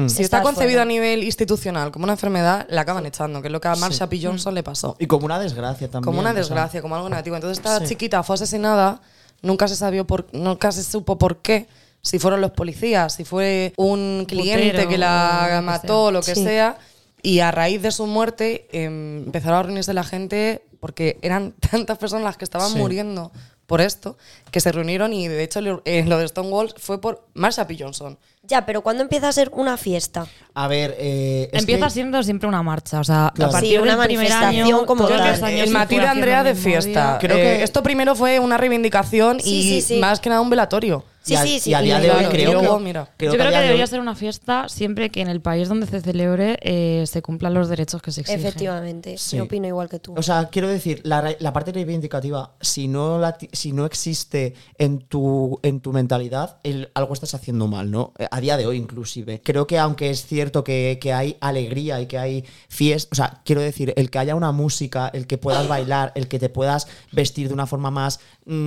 si 0.07 0.23
está 0.23 0.43
concebido 0.43 0.73
fuera. 0.79 0.83
a 0.83 0.85
nivel 0.85 1.25
institucional 1.25 1.91
como 1.91 2.05
una 2.05 2.13
enfermedad, 2.13 2.65
la 2.69 2.83
acaban 2.83 3.07
echando, 3.07 3.41
que 3.43 3.49
es 3.49 3.53
lo 3.53 3.61
que 3.61 3.67
a 3.69 3.75
Marsha 3.75 4.07
P. 4.09 4.21
Johnson 4.23 4.55
le 4.55 4.63
pasó. 4.63 4.95
Y 5.01 5.07
como 5.07 5.25
una 5.25 5.41
desgracia 5.41 5.89
también. 5.91 6.05
Como 6.05 6.21
una 6.21 6.31
o 6.31 6.33
sea, 6.35 6.41
desgracia, 6.43 6.81
como 6.83 6.95
algo 6.95 7.09
negativo. 7.09 7.35
Entonces 7.37 7.59
esta 7.59 7.81
Sí. 7.81 7.87
chiquita 7.87 8.23
fue 8.23 8.35
asesinada, 8.35 9.01
nunca 9.43 9.67
se 9.67 9.75
sabió 9.75 10.07
por, 10.07 10.27
nunca 10.33 10.71
se 10.73 10.85
supo 10.85 11.17
por 11.19 11.39
qué. 11.39 11.67
Si 12.03 12.19
fueron 12.19 12.41
los 12.41 12.53
policías, 12.53 13.15
si 13.15 13.25
fue 13.25 13.73
un 13.77 14.25
cliente 14.27 14.71
putero, 14.73 14.89
que 14.89 14.99
la 14.99 15.49
lo 15.51 15.57
que 15.57 15.61
mató, 15.63 16.05
sea. 16.07 16.13
lo 16.13 16.23
que 16.23 16.35
Sí. 16.35 16.45
sea. 16.45 16.79
Y 17.23 17.41
a 17.41 17.51
raíz 17.51 17.83
de 17.83 17.91
su 17.91 18.07
muerte 18.07 18.67
em, 18.73 19.25
empezaron 19.25 19.59
a 19.59 19.63
reunirse 19.65 19.93
la 19.93 20.05
gente 20.05 20.63
porque 20.81 21.19
eran 21.21 21.53
tantas 21.71 21.99
personas 21.99 22.25
las 22.25 22.37
que 22.39 22.45
estaban 22.45 22.71
Sí. 22.73 22.79
muriendo 22.79 23.31
por 23.67 23.81
esto 23.81 24.17
que 24.51 24.59
se 24.61 24.73
reunieron 24.73 25.13
y 25.13 25.29
de 25.29 25.45
hecho 25.45 25.61
lo, 25.61 25.83
eh, 25.85 26.03
lo 26.05 26.19
de 26.19 26.27
Stonewall 26.27 26.75
fue 26.77 27.01
por 27.01 27.25
Marsha 27.35 27.67
P. 27.69 27.77
Johnson. 27.79 28.19
Ya, 28.43 28.67
pero 28.67 28.81
¿cuándo 28.83 29.03
empieza 29.03 29.29
a 29.29 29.33
ser 29.33 29.51
una 29.55 29.77
fiesta? 29.77 30.27
A 30.55 30.67
ver, 30.67 30.97
eh, 30.99 31.49
es 31.53 31.61
Empieza 31.61 31.85
que- 31.87 31.91
siendo 31.93 32.21
siempre 32.25 32.49
una 32.49 32.65
marcha, 32.65 32.99
o 32.99 33.05
sea, 33.05 33.31
Claro. 33.33 33.51
a 33.51 33.53
partir 33.53 33.71
Sí, 33.73 33.77
una 33.79 33.97
del 33.97 34.07
primer 34.07 34.29
manifestación 34.29 34.67
año, 34.67 34.87
como 34.87 35.07
tal. 35.07 35.21
el 35.21 35.37
fue 35.37 35.87
de 36.01 36.07
Andrea 36.09 36.43
de 36.43 36.55
fiesta. 36.57 36.91
día. 37.11 37.19
Creo 37.21 37.37
Eh, 37.37 37.43
que- 37.59 37.63
esto 37.63 37.83
primero 37.85 38.17
fue 38.17 38.41
una 38.41 38.57
reivindicación 38.57 39.39
Sí, 39.39 39.51
y 39.51 39.63
sí, 39.63 39.83
sí. 39.83 39.97
más 40.01 40.19
que 40.19 40.31
nada 40.31 40.41
un 40.41 40.51
velatorio. 40.51 41.05
Sí, 41.23 41.35
y 41.35 41.37
a, 41.37 41.43
sí, 41.43 41.61
sí, 41.61 41.71
y 41.71 41.75
a 41.75 41.81
día 41.83 42.01
de 42.01 42.11
hoy 42.11 42.25
creo 42.31 42.79
mira. 42.79 43.09
creo 43.19 43.33
Yo 43.33 43.39
creo 43.39 43.51
que 43.51 43.59
debería 43.59 43.85
hoy- 43.85 43.91
ser 43.91 44.01
una 44.01 44.15
fiesta 44.15 44.69
siempre 44.71 45.11
que 45.11 45.21
en 45.21 45.29
el 45.29 45.41
país 45.43 45.69
donde 45.69 45.87
se 45.87 46.01
celebre 46.01 46.59
eh, 46.63 47.05
se 47.07 47.21
cumplan 47.21 47.53
los 47.53 47.69
derechos 47.69 48.01
que 48.01 48.11
se 48.11 48.23
exigen. 48.23 48.41
Efectivamente, 48.41 49.19
Sí. 49.19 49.37
yo 49.37 49.45
opino 49.45 49.67
igual 49.67 49.89
que 49.91 49.99
tú. 49.99 50.15
O 50.17 50.23
sea, 50.23 50.49
quiero 50.51 50.69
decir, 50.69 51.03
la, 51.05 51.23
parte 51.53 51.73
reivindicativa, 51.73 52.55
si 52.63 52.89
no, 52.89 53.19
la 53.19 53.37
si 53.53 53.73
no 53.73 53.85
existe 53.85 54.55
en 54.79 55.01
tu, 55.01 55.61
en 55.63 55.81
tu 55.81 55.93
mentalidad, 55.93 56.57
el- 56.63 56.91
algo 56.95 57.13
estás 57.13 57.35
haciendo 57.35 57.67
mal, 57.67 57.91
¿no? 57.91 58.15
A 58.31 58.41
día 58.41 58.57
de 58.57 58.67
hoy, 58.67 58.79
inclusive. 58.79 59.43
Creo 59.45 59.67
que 59.67 59.79
aunque 59.79 60.09
es 60.11 60.25
cierto 60.25 60.65
que, 60.65 60.99
que 61.01 61.13
hay 61.13 61.37
alegría 61.41 62.01
y 62.01 62.07
que 62.07 62.17
hay 62.19 62.45
fiesta, 62.69 63.09
o 63.13 63.15
sea, 63.15 63.41
quiero 63.45 63.61
decir, 63.61 63.93
el 63.97 64.09
que 64.11 64.19
haya 64.19 64.35
una 64.35 64.53
música, 64.53 65.11
el 65.13 65.27
que 65.27 65.37
puedas 65.37 65.69
bailar, 65.69 66.13
el 66.15 66.29
que 66.29 66.39
te 66.39 66.49
puedas 66.49 66.87
vestir 67.13 67.49
de 67.49 67.55
una 67.55 67.67
forma 67.67 67.91
más 67.91 68.21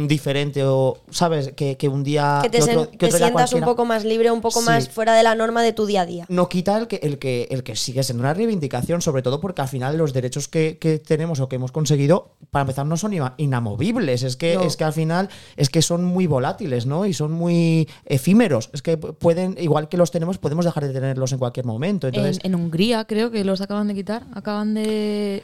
diferente 0.08 0.64
o, 0.64 0.98
¿sabes? 1.10 1.52
Que, 1.56 1.76
que 1.78 1.90
un 1.90 2.04
día... 2.04 2.40
que 2.42 2.50
te, 2.50 2.62
otro- 2.62 2.86
sen- 2.86 2.90
que 2.92 2.98
te 2.98 3.06
otro 3.08 3.18
día 3.18 3.28
sientas 3.28 3.54
un 3.54 3.62
poco 3.62 3.84
más 3.86 4.06
libre, 4.06 4.32
un 4.32 4.40
poco 4.42 4.62
Sí. 4.62 4.66
más 4.66 4.88
fuera 4.90 5.14
de 5.16 5.24
la 5.24 5.36
norma 5.36 5.62
de 5.62 5.74
tu 5.74 5.86
día 5.86 6.02
a 6.02 6.06
día. 6.06 6.26
no 6.30 6.48
quita 6.48 6.78
el 6.78 6.88
que, 6.88 6.98
el 7.04 7.20
que, 7.20 7.48
el 7.52 7.64
que 7.64 7.76
sigue 7.76 8.02
siendo 8.04 8.22
una 8.24 8.34
reivindicación, 8.34 9.02
sobre 9.02 9.22
todo 9.22 9.42
porque 9.42 9.62
al 9.62 9.68
final 9.68 9.98
los 9.98 10.14
derechos 10.14 10.48
que, 10.48 10.78
que 10.80 11.00
tenemos 11.00 11.40
o 11.42 11.50
que 11.50 11.58
hemos 11.58 11.72
conseguido, 11.74 12.32
para 12.52 12.62
empezar, 12.62 12.86
no 12.86 12.96
son 12.98 13.14
ina- 13.14 13.34
inamovibles. 13.38 14.24
Es 14.24 14.36
que, 14.38 14.56
No. 14.56 14.62
es 14.64 14.78
que 14.78 14.84
al 14.86 14.94
final 14.94 15.30
es 15.58 15.70
que 15.70 15.82
son 15.82 16.04
muy 16.06 16.28
volátiles, 16.28 16.86
¿no? 16.86 17.06
Y 17.06 17.14
son 17.14 17.32
muy 17.32 17.90
efímeros. 18.06 18.70
Es 18.74 18.82
que 18.82 18.98
pueden, 18.98 19.56
igual 19.60 19.90
que 19.90 19.98
los 19.98 20.12
tenemos, 20.12 20.38
podemos 20.38 20.66
dejar 20.66 20.88
de 20.88 20.94
tenerlos 20.94 21.32
en 21.34 21.40
cualquier 21.40 21.66
momento. 21.66 22.08
Entonces, 22.08 22.40
en, 22.44 22.54
en 22.54 22.56
Hungría 22.60 23.06
creo 23.06 23.32
que 23.32 23.44
los 23.44 23.60
acaban 23.62 23.88
de 23.88 23.96
quitar. 23.96 24.24
Acaban 24.34 24.74
de. 24.74 25.44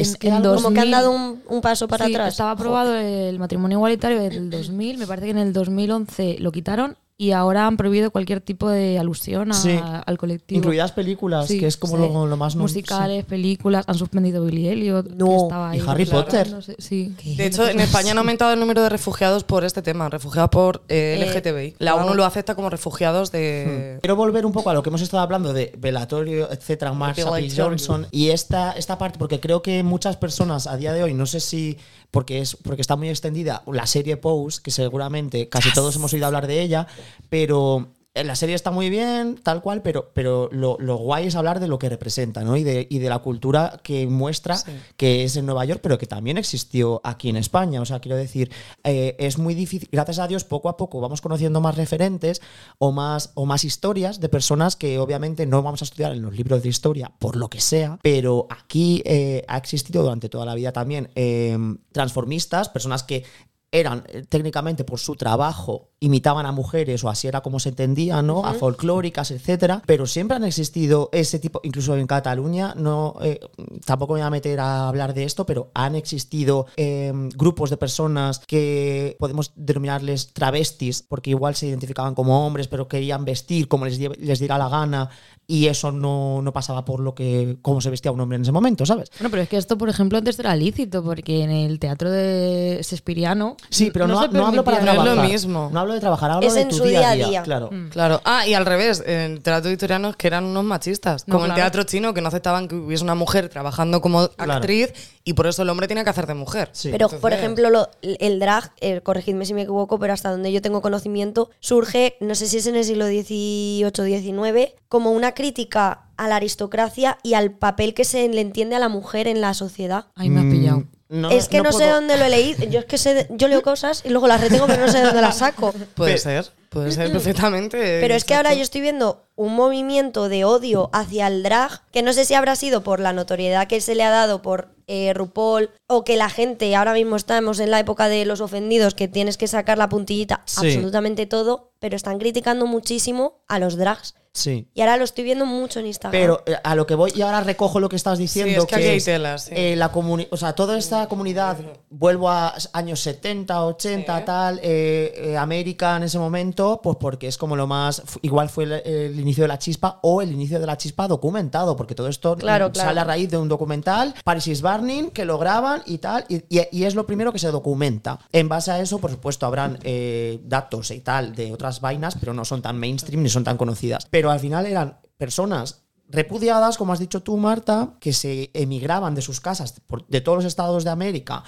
Es 0.00 0.10
en- 0.10 0.14
que 0.16 0.28
en 0.28 0.34
algo- 0.34 0.54
Como 0.54 0.70
que 0.74 0.80
han 0.80 0.90
2000 0.90 0.90
dado 0.92 1.10
un, 1.12 1.42
un 1.48 1.60
paso 1.60 1.88
para 1.88 2.06
sí, 2.06 2.14
atrás. 2.14 2.28
Estaba 2.34 2.52
aprobado 2.52 2.94
el 2.94 3.38
matrimonio 3.38 3.78
igualitario 3.78 4.20
del 4.20 4.50
2000. 4.50 4.98
Me 4.98 5.06
parece 5.06 5.26
que 5.26 5.30
en 5.32 5.38
el 5.38 5.52
2011 5.52 6.36
lo 6.40 6.52
quitaron 6.52 6.96
y 7.20 7.32
ahora 7.32 7.66
han 7.66 7.76
prohibido 7.76 8.12
cualquier 8.12 8.40
tipo 8.40 8.68
de 8.70 8.96
alusión 8.96 9.50
a- 9.50 9.54
Sí. 9.54 9.76
al 10.06 10.16
colectivo. 10.18 10.56
incluidas 10.58 10.92
películas, 10.92 11.48
Sí, 11.48 11.58
que 11.58 11.66
es 11.66 11.76
como 11.76 11.96
sí. 11.96 12.02
lo, 12.12 12.26
lo 12.28 12.36
más 12.36 12.54
no- 12.54 12.62
musicales, 12.62 13.24
películas, 13.24 13.84
han 13.88 13.96
suspendido 13.96 14.44
Billy 14.44 14.68
Elliot, 14.68 15.08
No. 15.10 15.26
que 15.26 15.36
estaba 15.36 15.76
Y 15.76 15.80
Harry 15.80 16.06
Potter. 16.06 16.48
Sí. 16.78 17.12
De 17.36 17.46
hecho, 17.46 17.68
en 17.68 17.80
España 17.80 18.12
han 18.12 18.18
aumentado 18.18 18.52
el 18.52 18.60
número 18.60 18.84
de 18.84 18.88
refugiados 18.88 19.42
por 19.42 19.64
este 19.64 19.82
tema, 19.82 20.08
refugiados 20.08 20.50
por 20.50 20.82
eh, 20.88 21.18
Eh, 21.20 21.26
LGTBI. 21.26 21.74
La 21.80 21.96
ONU 21.96 22.14
lo 22.14 22.24
acepta 22.24 22.54
como 22.54 22.70
refugiados 22.70 23.32
de... 23.32 23.98
Quiero 24.00 24.14
volver 24.14 24.46
un 24.46 24.52
poco 24.52 24.70
a 24.70 24.74
lo 24.74 24.84
que 24.84 24.90
hemos 24.90 25.02
estado 25.02 25.20
hablando 25.24 25.52
de 25.52 25.72
velatorio, 25.76 26.48
etcétera, 26.52 26.92
Marsha 26.92 27.28
P. 27.32 27.50
Johnson 27.50 28.06
y 28.12 28.28
esta, 28.30 28.72
esta 28.72 28.96
parte, 28.96 29.18
porque 29.18 29.40
creo 29.40 29.60
que 29.60 29.82
muchas 29.82 30.16
personas 30.16 30.68
a 30.68 30.76
día 30.76 30.92
de 30.92 31.02
hoy, 31.02 31.14
no 31.14 31.26
sé 31.26 31.40
si 31.40 31.78
porque 32.10 32.40
es 32.40 32.56
porque 32.56 32.80
está 32.80 32.96
muy 32.96 33.10
extendida 33.10 33.62
la 33.70 33.86
serie 33.86 34.16
Pose, 34.16 34.62
que 34.62 34.70
seguramente 34.70 35.50
casi 35.50 35.70
todos 35.74 35.94
hemos 35.96 36.10
oído 36.14 36.24
hablar 36.24 36.46
de 36.46 36.62
ella, 36.62 36.86
pero 37.28 37.92
eh, 38.18 38.24
la 38.24 38.34
serie 38.34 38.54
está 38.54 38.70
muy 38.70 38.90
bien, 38.90 39.38
tal 39.42 39.62
cual, 39.62 39.82
pero, 39.82 40.10
pero 40.12 40.48
lo, 40.50 40.76
lo 40.80 40.96
guay 40.96 41.26
es 41.26 41.36
hablar 41.36 41.60
de 41.60 41.68
lo 41.68 41.78
que 41.78 41.88
representa, 41.88 42.42
¿no? 42.42 42.56
Y 42.56 42.64
de, 42.64 42.86
y 42.90 42.98
de 42.98 43.08
la 43.08 43.20
cultura 43.20 43.78
que 43.82 44.06
muestra 44.06 44.56
que 44.96 45.24
es 45.24 45.36
en 45.36 45.46
Nueva 45.46 45.64
York, 45.64 45.80
pero 45.82 45.98
que 45.98 46.06
también 46.06 46.36
existió 46.36 47.00
aquí 47.04 47.28
en 47.28 47.36
España. 47.36 47.80
O 47.80 47.84
sea, 47.84 48.00
quiero 48.00 48.16
decir, 48.16 48.50
eh, 48.82 49.14
es 49.18 49.38
muy 49.38 49.54
difícil, 49.54 49.88
gracias 49.92 50.18
a 50.18 50.26
Dios, 50.26 50.44
poco 50.44 50.68
a 50.68 50.76
poco 50.76 51.00
vamos 51.00 51.20
conociendo 51.20 51.60
más 51.60 51.76
referentes 51.76 52.40
o 52.78 52.90
más, 52.90 53.30
o 53.34 53.46
más 53.46 53.64
historias 53.64 54.20
de 54.20 54.28
personas 54.28 54.74
que 54.74 54.98
obviamente 54.98 55.46
no 55.46 55.62
vamos 55.62 55.82
a 55.82 55.84
estudiar 55.84 56.12
en 56.12 56.22
los 56.22 56.34
libros 56.34 56.62
de 56.62 56.70
historia, 56.70 57.12
por 57.18 57.36
lo 57.36 57.48
que 57.48 57.60
sea, 57.60 57.98
pero 58.02 58.48
aquí 58.50 59.02
eh, 59.04 59.44
ha 59.46 59.58
existido 59.58 60.02
durante 60.02 60.28
toda 60.28 60.44
la 60.44 60.54
vida 60.54 60.72
también 60.72 61.10
eh, 61.14 61.56
transformistas, 61.92 62.68
personas 62.68 63.04
que 63.04 63.24
eran 63.70 64.04
eh, 64.08 64.24
técnicamente 64.28 64.84
por 64.84 64.98
su 64.98 65.14
trabajo 65.14 65.90
imitaban 66.00 66.46
a 66.46 66.52
mujeres 66.52 67.02
o 67.04 67.10
así 67.10 67.26
era 67.26 67.40
como 67.40 67.60
se 67.60 67.70
entendía, 67.70 68.22
¿no? 68.22 68.44
A 68.46 68.54
folclóricas, 68.54 69.30
etcétera, 69.30 69.82
pero 69.84 70.06
siempre 70.06 70.36
han 70.36 70.44
existido 70.44 71.10
ese 71.12 71.38
tipo, 71.38 71.60
incluso 71.64 71.96
en 71.96 72.06
Cataluña, 72.06 72.74
no 72.76 73.16
eh, 73.20 73.40
tampoco 73.84 74.14
me 74.14 74.20
voy 74.20 74.26
a 74.26 74.30
meter 74.30 74.60
a 74.60 74.88
hablar 74.88 75.12
de 75.12 75.24
esto, 75.24 75.44
pero 75.44 75.70
han 75.74 75.96
existido 75.96 76.66
eh, 76.76 77.12
grupos 77.34 77.70
de 77.70 77.76
personas 77.76 78.38
que 78.46 79.16
podemos 79.18 79.52
denominarles 79.56 80.32
travestis, 80.32 81.02
porque 81.02 81.30
igual 81.30 81.54
se 81.56 81.66
identificaban 81.66 82.14
como 82.14 82.46
hombres, 82.46 82.68
pero 82.68 82.88
querían 82.88 83.24
vestir 83.24 83.68
como 83.68 83.84
les, 83.84 83.98
les 83.98 84.38
diera 84.38 84.56
la 84.56 84.68
gana 84.68 85.10
y 85.50 85.66
eso 85.68 85.90
no, 85.92 86.42
no 86.42 86.52
pasaba 86.52 86.84
por 86.84 87.00
lo 87.00 87.14
que 87.14 87.56
cómo 87.62 87.80
se 87.80 87.88
vestía 87.88 88.12
un 88.12 88.20
hombre 88.20 88.36
en 88.36 88.42
ese 88.42 88.52
momento, 88.52 88.84
¿sabes? 88.84 89.10
Bueno, 89.18 89.30
pero 89.30 89.42
es 89.42 89.48
que 89.48 89.56
esto, 89.56 89.78
por 89.78 89.88
ejemplo, 89.88 90.18
antes 90.18 90.38
era 90.38 90.54
lícito, 90.54 91.02
porque 91.02 91.42
en 91.42 91.50
el 91.50 91.78
teatro 91.78 92.10
de 92.10 92.78
Shakespeareano. 92.82 93.56
Sí, 93.70 93.90
pero 93.90 94.06
no, 94.06 94.20
se 94.20 94.28
no 94.28 94.46
hablo 94.46 94.62
para 94.62 94.82
No 94.82 94.90
es 94.90 94.96
lo 94.98 95.02
trabajar. 95.04 95.26
mismo. 95.30 95.70
No 95.72 95.80
hablo 95.80 95.94
de 95.94 96.00
trabajar, 96.00 96.30
hablo 96.32 96.46
Es 96.46 96.52
de 96.52 96.60
en 96.60 96.68
tu 96.68 96.76
su 96.76 96.84
día 96.84 96.98
a 96.98 97.00
día 97.00 97.10
a 97.10 97.14
día. 97.14 97.26
día. 97.28 97.42
Claro. 97.44 97.70
Claro. 97.90 98.20
Ah, 98.26 98.46
y 98.46 98.52
al 98.52 98.66
revés, 98.66 99.02
en 99.06 99.18
el 99.32 99.40
teatro 99.40 99.70
victoriano 99.70 100.10
es 100.10 100.16
que 100.16 100.26
eran 100.26 100.44
unos 100.44 100.64
machistas. 100.64 101.26
No, 101.26 101.36
como 101.36 101.46
el 101.46 101.52
claro. 101.52 101.62
teatro 101.62 101.82
chino, 101.84 102.12
que 102.12 102.20
no 102.20 102.28
aceptaban 102.28 102.68
que 102.68 102.74
hubiese 102.74 103.02
una 103.04 103.14
mujer 103.14 103.48
trabajando 103.48 104.02
como 104.02 104.28
Claro. 104.28 104.52
actriz 104.52 104.92
y 105.24 105.32
por 105.32 105.46
eso 105.46 105.62
el 105.62 105.70
hombre 105.70 105.86
tiene 105.86 106.04
que 106.04 106.10
hacer 106.10 106.26
de 106.26 106.34
mujer. 106.34 106.68
Sí. 106.72 106.90
Pero, 106.92 107.08
por 107.08 107.16
Entonces- 107.16 107.38
ejemplo, 107.38 107.70
lo- 107.70 107.88
el 108.02 108.38
drag, 108.38 108.70
eh, 108.82 109.00
corregidme 109.00 109.46
si 109.46 109.54
me 109.54 109.62
equivoco, 109.62 109.98
pero 109.98 110.12
hasta 110.12 110.30
donde 110.30 110.52
yo 110.52 110.60
tengo 110.60 110.82
conocimiento, 110.82 111.48
surge, 111.60 112.16
no 112.20 112.34
sé 112.34 112.46
si 112.48 112.58
es 112.58 112.66
en 112.66 112.76
el 112.76 112.84
siglo 112.84 113.06
XVIII-XIX, 113.06 114.74
como 114.88 115.10
una 115.12 115.32
crítica 115.38 116.08
a 116.16 116.26
la 116.28 116.34
aristocracia 116.36 117.16
y 117.22 117.34
al 117.34 117.52
papel 117.52 117.94
que 117.94 118.04
se 118.04 118.28
le 118.28 118.40
entiende 118.40 118.74
a 118.74 118.80
la 118.80 118.88
mujer 118.88 119.28
en 119.28 119.40
la 119.40 119.54
sociedad. 119.54 120.06
Ahí 120.16 120.28
me 120.30 120.40
has 120.40 120.46
pillado. 120.52 120.78
Mm, 120.80 121.20
no- 121.20 121.30
es 121.30 121.48
que 121.48 121.62
no, 121.62 121.70
sé 121.72 121.86
dónde 121.86 122.16
lo 122.18 122.24
he 122.24 122.28
leído. 122.28 122.64
Yo 122.64 122.80
es 122.80 122.84
que 122.86 122.98
sé, 122.98 123.28
yo 123.30 123.46
leo 123.48 123.62
cosas 123.62 124.02
y 124.04 124.08
luego 124.10 124.26
las 124.26 124.40
retengo, 124.40 124.66
pero 124.66 124.84
no 124.84 124.92
sé 124.92 124.98
de 124.98 125.04
dónde 125.04 125.22
las 125.22 125.38
saco. 125.38 125.72
Puede 125.94 126.18
ser, 126.18 126.44
puede 126.70 126.90
ser 126.90 127.10
perfectamente. 127.12 128.00
Pero 128.00 128.14
es 128.14 128.24
que 128.24 128.34
ahora 128.34 128.52
yo 128.52 128.62
estoy 128.62 128.80
viendo 128.80 129.22
un 129.36 129.54
movimiento 129.54 130.28
de 130.28 130.44
odio 130.44 130.90
hacia 130.92 131.28
el 131.28 131.42
drag, 131.44 131.82
que 131.92 132.02
no 132.02 132.12
sé 132.12 132.24
si 132.24 132.34
habrá 132.34 132.56
sido 132.56 132.82
por 132.82 132.98
la 133.00 133.12
notoriedad 133.12 133.68
que 133.68 133.80
se 133.80 133.94
le 133.94 134.02
ha 134.02 134.10
dado 134.10 134.42
por 134.42 134.74
eh, 134.88 135.12
RuPaul, 135.14 135.70
o 135.86 136.02
que 136.02 136.16
la 136.16 136.28
gente, 136.30 136.74
ahora 136.74 136.94
mismo 136.94 137.14
estamos 137.16 137.60
en 137.60 137.70
la 137.70 137.78
época 137.78 138.08
de 138.08 138.24
los 138.24 138.40
ofendidos, 138.40 138.94
que 138.94 139.06
tienes 139.06 139.36
que 139.38 139.46
sacar 139.46 139.78
la 139.78 139.88
puntillita, 139.88 140.42
Sí. 140.46 140.66
absolutamente 140.66 141.26
todo, 141.26 141.70
pero 141.78 141.94
están 141.94 142.18
criticando 142.18 142.66
muchísimo 142.66 143.40
a 143.48 143.58
los 143.58 143.76
drags. 143.76 144.14
Sí. 144.38 144.66
Y 144.74 144.80
ahora 144.80 144.96
lo 144.96 145.04
estoy 145.04 145.24
viendo 145.24 145.44
mucho 145.46 145.80
en 145.80 145.86
Instagram. 145.86 146.12
Pero 146.20 146.42
eh, 146.46 146.56
a 146.62 146.74
lo 146.74 146.86
que 146.86 146.94
voy, 146.94 147.12
y 147.14 147.22
ahora 147.22 147.40
recojo 147.40 147.80
lo 147.80 147.88
que 147.88 147.96
estás 147.96 148.18
diciendo, 148.18 148.60
es 148.60 148.66
que 148.66 148.74
aquí 148.76 148.84
hay 148.84 149.00
sí. 149.00 149.10
eh, 149.50 149.74
la 149.76 149.92
comuni- 149.92 150.28
o 150.30 150.36
sea, 150.36 150.52
toda 150.54 150.78
esta 150.78 151.06
comunidad, 151.08 151.56
vuelvo 151.90 152.30
a 152.30 152.54
años 152.72 153.00
70, 153.00 153.64
80, 153.64 154.24
tal, 154.24 154.60
eh, 154.62 155.12
eh, 155.16 155.36
América 155.36 155.96
en 155.96 156.04
ese 156.04 156.18
momento, 156.18 156.80
pues 156.82 156.96
porque 157.00 157.26
es 157.28 157.36
como 157.38 157.56
lo 157.56 157.66
más, 157.66 158.02
igual 158.22 158.48
fue 158.48 158.64
el, 158.64 158.72
el 158.72 159.20
inicio 159.20 159.44
de 159.44 159.48
la 159.48 159.58
chispa 159.58 159.98
o 160.02 160.22
el 160.22 160.32
inicio 160.32 160.60
de 160.60 160.66
la 160.66 160.76
chispa 160.76 161.08
documentado, 161.08 161.76
porque 161.76 161.94
todo 161.94 162.08
esto 162.08 162.36
Claro, 162.36 162.70
claro. 162.72 162.88
sale 162.90 163.00
a 163.00 163.04
raíz 163.04 163.30
de 163.30 163.36
un 163.36 163.48
documental, 163.48 164.14
Paris 164.24 164.46
is 164.48 164.62
Burning, 164.62 165.10
que 165.10 165.24
lo 165.24 165.38
graban 165.38 165.82
y 165.86 165.98
tal, 165.98 166.24
y, 166.28 166.36
y- 166.48 166.68
y 166.70 166.84
es 166.84 166.94
lo 166.94 167.06
primero 167.06 167.32
que 167.32 167.38
se 167.38 167.50
documenta. 167.50 168.18
En 168.32 168.48
base 168.48 168.70
a 168.70 168.80
eso, 168.80 168.98
por 168.98 169.10
supuesto, 169.10 169.46
habrán 169.46 169.78
eh, 169.82 170.40
datos 170.44 170.90
y 170.90 171.00
tal 171.00 171.34
de 171.34 171.52
otras 171.52 171.80
vainas, 171.80 172.16
pero 172.18 172.34
no 172.34 172.44
son 172.44 172.62
tan 172.62 172.78
mainstream 172.78 173.22
ni 173.22 173.28
son 173.28 173.44
tan 173.44 173.56
conocidas. 173.56 174.06
Pero 174.10 174.27
al 174.30 174.40
final 174.40 174.66
eran 174.66 174.98
personas 175.16 175.84
repudiadas, 176.08 176.78
como 176.78 176.92
has 176.92 176.98
dicho 176.98 177.22
tú, 177.22 177.36
Marta, 177.36 177.94
que 178.00 178.12
se 178.12 178.50
emigraban 178.54 179.14
de 179.14 179.22
sus 179.22 179.40
casas 179.40 179.74
de 180.08 180.20
todos 180.20 180.38
los 180.38 180.44
estados 180.44 180.84
de 180.84 180.90
América 180.90 181.44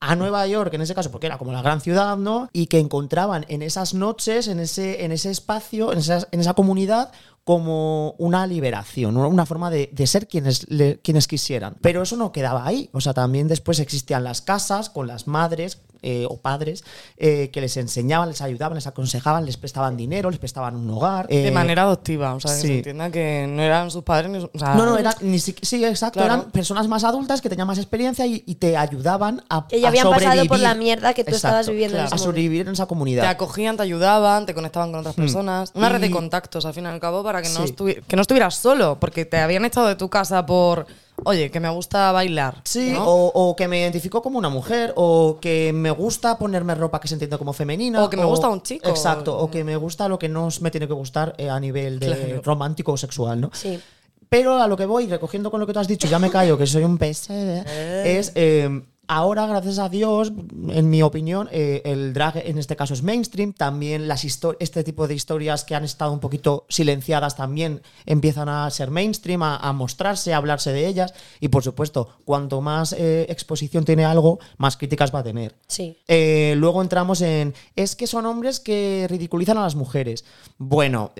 a 0.00 0.16
Nueva 0.16 0.46
York, 0.46 0.74
en 0.74 0.82
ese 0.82 0.94
caso, 0.94 1.10
porque 1.10 1.26
era 1.26 1.38
como 1.38 1.52
la 1.52 1.62
gran 1.62 1.80
ciudad, 1.80 2.18
¿no? 2.18 2.50
Y 2.52 2.66
que 2.66 2.78
encontraban 2.78 3.46
en 3.48 3.62
esas 3.62 3.94
noches, 3.94 4.48
en 4.48 4.60
ese, 4.60 5.04
en 5.04 5.12
ese 5.12 5.30
espacio, 5.30 5.92
en, 5.92 6.00
en 6.30 6.40
esa 6.40 6.52
comunidad, 6.52 7.10
como 7.44 8.14
una 8.18 8.46
liberación, 8.46 9.16
una 9.16 9.46
forma 9.46 9.70
de, 9.70 10.06
ser 10.06 10.26
quienes, 10.26 10.66
quienes 11.02 11.28
quisieran. 11.28 11.76
Pero 11.82 12.02
eso 12.02 12.16
no 12.16 12.32
quedaba 12.32 12.66
ahí. 12.66 12.88
O 12.92 13.00
sea, 13.02 13.12
también 13.12 13.48
después 13.48 13.80
existían 13.80 14.24
las 14.24 14.40
casas 14.40 14.88
con 14.88 15.06
las 15.06 15.26
madres 15.26 15.82
eh, 16.04 16.26
o 16.28 16.36
padres 16.36 16.84
eh, 17.16 17.50
que 17.50 17.60
les 17.60 17.76
enseñaban, 17.78 18.28
les 18.28 18.42
ayudaban, 18.42 18.74
les 18.76 18.86
aconsejaban, 18.86 19.44
les 19.46 19.56
prestaban 19.56 19.96
dinero, 19.96 20.30
les 20.30 20.38
prestaban 20.38 20.76
un 20.76 20.88
hogar. 20.90 21.26
De 21.26 21.48
eh, 21.48 21.50
manera 21.50 21.82
adoptiva, 21.82 22.34
o 22.34 22.40
sea, 22.40 22.52
que 22.54 22.60
sí. 22.60 22.66
se 22.68 22.74
entienda 22.76 23.10
que 23.10 23.46
no 23.48 23.62
eran 23.62 23.90
sus 23.90 24.02
padres 24.04 24.30
ni 24.30 24.38
o 24.38 24.50
sea, 24.58 24.74
No, 24.74 24.84
no, 24.86 24.98
era, 24.98 25.16
ni 25.22 25.38
si- 25.38 25.56
sí, 25.62 25.84
exacto. 25.84 26.20
Claro. 26.20 26.34
Eran 26.34 26.50
personas 26.50 26.86
más 26.88 27.04
adultas 27.04 27.40
que 27.40 27.48
tenían 27.48 27.66
más 27.66 27.78
experiencia 27.78 28.26
y, 28.26 28.44
y 28.46 28.56
te 28.56 28.76
ayudaban 28.76 29.42
a. 29.48 29.66
Que 29.66 29.80
ya 29.80 29.86
a 29.86 29.90
habían 29.90 30.04
pasado 30.10 30.20
por 30.46 30.58
sobrevivir. 30.58 30.60
la 30.60 30.74
mierda 30.74 31.14
que 31.14 31.24
tú 31.24 31.34
estabas 31.34 31.68
viviendo 31.68 31.98
en 31.98 32.04
A 32.04 32.18
sobrevivir 32.18 32.66
en 32.66 32.74
esa 32.74 32.84
Te 32.84 32.88
comunidad. 32.88 33.24
acogían, 33.26 33.76
te 33.76 33.82
ayudaban, 33.82 34.44
te 34.46 34.54
conectaban 34.54 34.90
con 34.90 35.00
otras 35.00 35.14
personas. 35.14 35.72
Una 35.74 35.88
red 35.88 36.00
de 36.02 36.10
contactos, 36.10 36.66
al 36.66 36.74
fin 36.74 36.84
y 36.84 36.88
al 36.88 37.00
cabo, 37.00 37.22
para 37.22 37.40
que 37.40 37.48
no, 37.48 37.66
Sí. 37.66 37.74
que 38.06 38.16
no 38.16 38.22
estuvieras 38.22 38.54
solo, 38.56 38.98
porque 39.00 39.24
te 39.24 39.38
habían 39.38 39.64
echado 39.64 39.86
de 39.86 39.96
tu 39.96 40.08
casa 40.10 40.44
por, 40.44 40.86
oye, 41.24 41.50
que 41.50 41.60
me 41.60 41.68
gusta 41.70 42.10
bailar. 42.12 42.60
Sí, 42.64 42.90
¿no? 42.92 43.04
o, 43.06 43.50
o 43.50 43.56
que 43.56 43.68
me 43.68 43.78
identifico 43.80 44.20
como 44.22 44.38
una 44.38 44.48
mujer, 44.48 44.92
o 44.96 45.38
que 45.40 45.72
me 45.72 45.90
gusta 45.90 46.38
ponerme 46.38 46.74
ropa 46.74 47.00
que 47.00 47.08
se 47.08 47.14
entiende 47.14 47.38
como 47.38 47.52
femenina. 47.52 48.02
O 48.02 48.10
que 48.10 48.16
me 48.16 48.24
gusta 48.24 48.48
un 48.48 48.62
chico. 48.62 48.88
Exacto, 48.88 49.38
o 49.38 49.50
que 49.50 49.62
me 49.64 49.76
gusta 49.76 50.08
lo 50.08 50.18
que 50.18 50.28
no 50.28 50.48
me 50.60 50.70
tiene 50.70 50.86
que 50.88 50.94
gustar 50.94 51.34
eh, 51.38 51.48
a 51.48 51.60
nivel 51.60 51.98
de 52.00 52.06
Claro. 52.06 52.42
romántico 52.42 52.92
o 52.92 52.96
sexual, 52.96 53.40
¿no? 53.40 53.50
Sí. 53.52 53.80
Pero 54.28 54.60
a 54.60 54.66
lo 54.66 54.76
que 54.76 54.86
voy, 54.86 55.06
recogiendo 55.06 55.50
con 55.50 55.60
lo 55.60 55.66
que 55.66 55.72
tú 55.72 55.78
has 55.78 55.86
dicho, 55.86 56.08
ya 56.08 56.18
me 56.18 56.30
callo, 56.30 56.58
que 56.58 56.66
soy 56.66 56.82
un 56.82 56.98
pesado, 56.98 57.62
es 58.04 58.32
eh, 58.34 58.82
ahora, 59.08 59.46
gracias 59.46 59.78
a 59.78 59.88
Dios, 59.88 60.32
en 60.68 60.90
mi 60.90 61.02
opinión, 61.02 61.48
eh, 61.52 61.82
el 61.84 62.12
drag 62.12 62.36
en 62.38 62.58
este 62.58 62.76
caso 62.76 62.94
es 62.94 63.02
mainstream. 63.02 63.52
También 63.52 64.08
las 64.08 64.24
este 64.24 64.84
tipo 64.84 65.06
de 65.06 65.14
historias 65.14 65.64
que 65.64 65.74
han 65.74 65.84
estado 65.84 66.12
un 66.12 66.20
poquito 66.20 66.66
silenciadas 66.68 67.36
también 67.36 67.82
empiezan 68.06 68.48
a 68.48 68.68
ser 68.70 68.90
mainstream, 68.90 69.42
a, 69.42 69.56
a 69.56 69.72
mostrarse, 69.72 70.32
a 70.32 70.38
hablarse 70.38 70.72
de 70.72 70.86
ellas. 70.86 71.14
Y 71.40 71.48
por 71.48 71.62
supuesto, 71.62 72.08
cuanto 72.24 72.60
más 72.60 72.92
eh, 72.92 73.26
exposición 73.28 73.84
tiene 73.84 74.04
algo, 74.04 74.38
más 74.56 74.76
críticas 74.76 75.14
va 75.14 75.20
a 75.20 75.24
tener. 75.24 75.54
Sí. 75.66 75.98
Eh, 76.08 76.54
luego 76.56 76.82
entramos 76.82 77.20
en. 77.20 77.54
Es 77.76 77.96
que 77.96 78.06
son 78.06 78.26
hombres 78.26 78.60
que 78.60 79.06
ridiculizan 79.08 79.58
a 79.58 79.62
las 79.62 79.74
mujeres. 79.74 80.24
Bueno, 80.58 81.12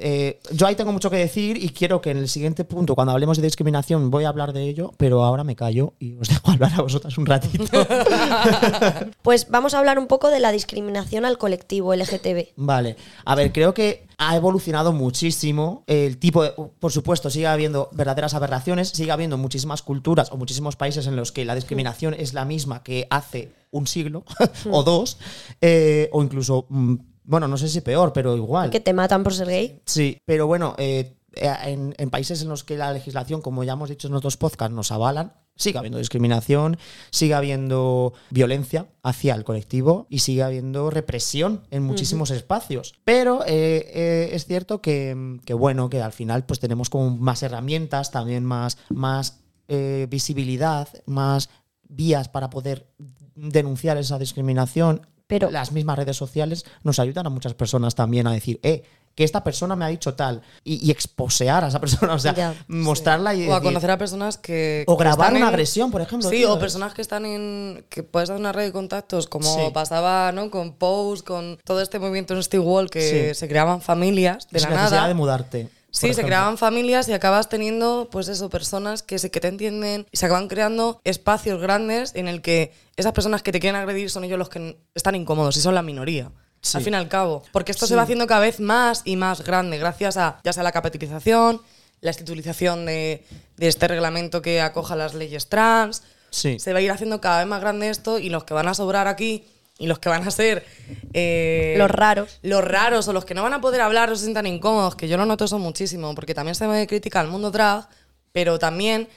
yo 0.52 0.66
ahí 0.66 0.74
tengo 0.74 0.92
mucho 0.92 1.10
que 1.10 1.16
decir 1.16 1.62
y 1.62 1.70
quiero 1.70 2.00
que 2.00 2.10
en 2.10 2.18
el 2.18 2.28
siguiente 2.28 2.64
punto, 2.64 2.94
cuando 2.94 3.12
hablemos 3.12 3.36
de 3.36 3.42
discriminación, 3.42 4.10
voy 4.10 4.24
a 4.24 4.28
hablar 4.28 4.52
de 4.52 4.62
ello, 4.62 4.92
pero 4.96 5.24
ahora 5.24 5.44
me 5.44 5.56
callo 5.56 5.94
y 5.98 6.14
os 6.14 6.28
dejo 6.34 6.50
hablar 6.50 6.72
a 6.74 6.82
vosotras 6.82 7.16
un 7.18 7.26
ratito. 7.26 7.64
Pues 9.22 9.48
vamos 9.48 9.74
a 9.74 9.78
hablar 9.78 9.98
un 9.98 10.06
poco 10.06 10.28
de 10.28 10.40
la 10.40 10.52
discriminación 10.52 11.24
al 11.24 11.38
colectivo 11.38 11.94
LGTB. 11.94 12.48
Vale, 12.56 12.96
a 13.24 13.34
ver, 13.34 13.52
creo 13.52 13.72
que 13.72 14.06
ha 14.18 14.36
evolucionado 14.36 14.92
muchísimo 14.92 15.82
el 15.86 16.18
tipo 16.18 16.42
de... 16.42 16.50
Por 16.50 16.92
supuesto, 16.92 17.30
sigue 17.30 17.46
habiendo 17.46 17.88
verdaderas 17.92 18.34
aberraciones, 18.34 18.90
sigue 18.90 19.12
habiendo 19.12 19.38
muchísimas 19.38 19.82
culturas 19.82 20.30
o 20.30 20.36
muchísimos 20.36 20.76
países 20.76 21.06
en 21.06 21.16
los 21.16 21.32
que 21.32 21.44
la 21.44 21.54
discriminación 21.54 22.14
es 22.14 22.34
la 22.34 22.44
misma 22.44 22.82
que 22.82 23.06
hace 23.10 23.52
un 23.70 23.86
siglo 23.86 24.24
o 24.70 24.82
dos, 24.82 25.18
eh, 25.60 26.08
o 26.12 26.22
incluso, 26.22 26.66
mm, 26.68 26.94
bueno, 27.24 27.48
no 27.48 27.56
sé 27.56 27.68
si 27.68 27.80
peor, 27.80 28.12
pero 28.12 28.36
igual. 28.36 28.70
Que 28.70 28.80
te 28.80 28.92
matan 28.92 29.24
por 29.24 29.34
ser 29.34 29.48
gay. 29.48 29.82
Sí, 29.86 30.18
pero 30.24 30.46
bueno, 30.46 30.74
eh, 30.78 31.16
en, 31.34 31.94
en 31.98 32.10
países 32.10 32.42
en 32.42 32.48
los 32.48 32.62
que 32.62 32.76
la 32.76 32.92
legislación, 32.92 33.40
como 33.40 33.64
ya 33.64 33.72
hemos 33.72 33.88
dicho 33.88 34.08
en 34.08 34.14
otros 34.14 34.36
podcasts, 34.36 34.74
nos 34.74 34.92
avalan, 34.92 35.32
sigue 35.56 35.78
habiendo 35.78 35.98
discriminación, 35.98 36.78
sigue 37.10 37.34
habiendo 37.34 38.12
violencia 38.30 38.88
hacia 39.02 39.34
el 39.34 39.44
colectivo 39.44 40.06
y 40.10 40.20
sigue 40.20 40.42
habiendo 40.42 40.90
represión 40.90 41.62
en 41.70 41.82
muchísimos 41.84 42.30
espacios. 42.30 42.94
Pero 43.04 43.44
eh, 43.46 43.86
eh, 43.94 44.30
es 44.32 44.46
cierto 44.46 44.80
que, 44.80 45.38
que, 45.44 45.54
bueno, 45.54 45.88
que 45.90 46.02
al 46.02 46.12
final 46.12 46.44
pues 46.44 46.60
tenemos 46.60 46.90
como 46.90 47.16
más 47.16 47.42
herramientas, 47.42 48.10
también 48.10 48.44
más, 48.44 48.78
más 48.88 49.40
eh, 49.68 50.06
visibilidad, 50.10 50.88
más 51.06 51.50
vías 51.88 52.28
para 52.28 52.50
poder 52.50 52.86
denunciar 53.34 53.96
esa 53.96 54.18
discriminación. 54.18 55.06
Pero- 55.26 55.50
las 55.50 55.72
mismas 55.72 55.98
redes 55.98 56.16
sociales 56.16 56.64
nos 56.82 56.98
ayudan 56.98 57.26
a 57.26 57.30
muchas 57.30 57.54
personas 57.54 57.94
también 57.94 58.26
a 58.26 58.32
decir, 58.32 58.60
eh, 58.62 58.82
que 59.14 59.24
esta 59.24 59.44
persona 59.44 59.76
me 59.76 59.84
ha 59.84 59.88
dicho 59.88 60.14
tal 60.14 60.42
y, 60.64 60.84
y 60.86 60.90
exposear 60.90 61.64
a 61.64 61.68
esa 61.68 61.80
persona, 61.80 62.14
o 62.14 62.18
sea, 62.18 62.34
Ya, 62.34 62.54
mostrarla 62.68 63.34
y 63.34 63.48
O 63.48 63.54
a 63.54 63.60
conocer 63.62 63.90
a 63.90 63.98
personas 63.98 64.38
que. 64.38 64.84
O 64.86 64.96
que 64.96 65.04
grabar 65.04 65.30
una 65.30 65.40
en- 65.40 65.44
agresión, 65.46 65.90
por 65.90 66.00
ejemplo, 66.00 66.28
Sí, 66.30 66.36
tío, 66.36 66.52
o 66.54 66.58
personas 66.58 66.94
que 66.94 67.02
están 67.02 67.24
en. 67.26 67.84
que 67.88 68.02
puedes 68.02 68.28
dar 68.28 68.38
una 68.38 68.52
red 68.52 68.64
de 68.64 68.72
contactos, 68.72 69.26
como 69.26 69.54
Sí. 69.54 69.60
pasaba, 69.72 70.32
¿no? 70.32 70.50
Con 70.50 70.74
Pose, 70.74 71.22
con 71.22 71.58
todo 71.64 71.80
este 71.80 71.98
movimiento 71.98 72.34
en 72.34 72.42
Steve 72.42 72.64
Wall, 72.64 72.90
que 72.90 73.28
Sí. 73.32 73.38
se 73.38 73.48
creaban 73.48 73.80
familias 73.80 74.48
de 74.50 74.60
sin 74.60 74.70
la 74.70 74.76
necesidad 74.76 74.96
nada. 74.98 75.08
de 75.08 75.14
mudarte. 75.14 75.68
Sí, 75.90 76.12
se 76.12 76.24
creaban 76.24 76.58
familias 76.58 77.08
y 77.08 77.12
acabas 77.12 77.48
teniendo, 77.48 78.08
pues 78.10 78.26
eso, 78.26 78.50
personas 78.50 79.04
que, 79.04 79.20
se, 79.20 79.30
que 79.30 79.38
te 79.38 79.46
entienden 79.46 80.08
y 80.10 80.16
se 80.16 80.26
acaban 80.26 80.48
creando 80.48 81.00
espacios 81.04 81.60
grandes 81.60 82.16
en 82.16 82.26
el 82.26 82.42
que 82.42 82.72
esas 82.96 83.12
personas 83.12 83.44
que 83.44 83.52
te 83.52 83.60
quieren 83.60 83.80
agredir 83.80 84.10
son 84.10 84.24
ellos 84.24 84.36
los 84.36 84.48
que 84.48 84.76
están 84.96 85.14
incómodos 85.14 85.56
y 85.56 85.60
son 85.60 85.72
la 85.72 85.82
minoría. 85.82 86.32
Sí. 86.64 86.78
Al 86.78 86.82
fin 86.82 86.94
y 86.94 86.96
al 86.96 87.08
cabo. 87.08 87.42
Porque 87.52 87.72
esto 87.72 87.86
se 87.86 87.94
va 87.94 88.02
haciendo 88.02 88.26
cada 88.26 88.40
vez 88.40 88.58
más 88.58 89.02
y 89.04 89.16
más 89.16 89.42
grande 89.44 89.76
gracias 89.78 90.16
a 90.16 90.40
ya 90.42 90.52
sea 90.52 90.62
la 90.62 90.72
capitalización, 90.72 91.60
la 92.00 92.10
institulización 92.10 92.86
de, 92.86 93.24
de 93.58 93.68
este 93.68 93.86
reglamento 93.86 94.40
que 94.40 94.60
acoja 94.62 94.96
las 94.96 95.12
leyes 95.14 95.48
trans. 95.48 96.02
Sí. 96.30 96.58
Se 96.58 96.72
va 96.72 96.78
a 96.78 96.82
ir 96.82 96.90
haciendo 96.90 97.20
cada 97.20 97.38
vez 97.38 97.46
más 97.46 97.60
grande 97.60 97.90
esto 97.90 98.18
y 98.18 98.30
los 98.30 98.44
que 98.44 98.54
van 98.54 98.66
a 98.68 98.74
sobrar 98.74 99.06
aquí 99.08 99.44
y 99.78 99.86
los 99.88 99.98
que 99.98 100.08
van 100.08 100.26
a 100.26 100.30
ser 100.30 100.64
eh, 101.12 101.74
Los 101.76 101.90
raros. 101.90 102.38
los 102.42 102.64
raros 102.64 103.08
o 103.08 103.12
los 103.12 103.24
que 103.24 103.34
no 103.34 103.42
van 103.42 103.52
a 103.52 103.60
poder 103.60 103.80
hablar 103.80 104.10
o 104.10 104.16
se 104.16 104.22
sientan 104.22 104.46
incómodos, 104.46 104.94
que 104.96 105.06
yo 105.08 105.16
lo 105.16 105.26
noto 105.26 105.44
eso 105.44 105.58
muchísimo, 105.58 106.14
porque 106.14 106.32
también 106.34 106.54
se 106.54 106.66
me 106.66 106.86
critica 106.86 107.20
al 107.20 107.28
mundo 107.28 107.50
drag, 107.50 107.88
pero 108.32 108.58
también 108.58 109.08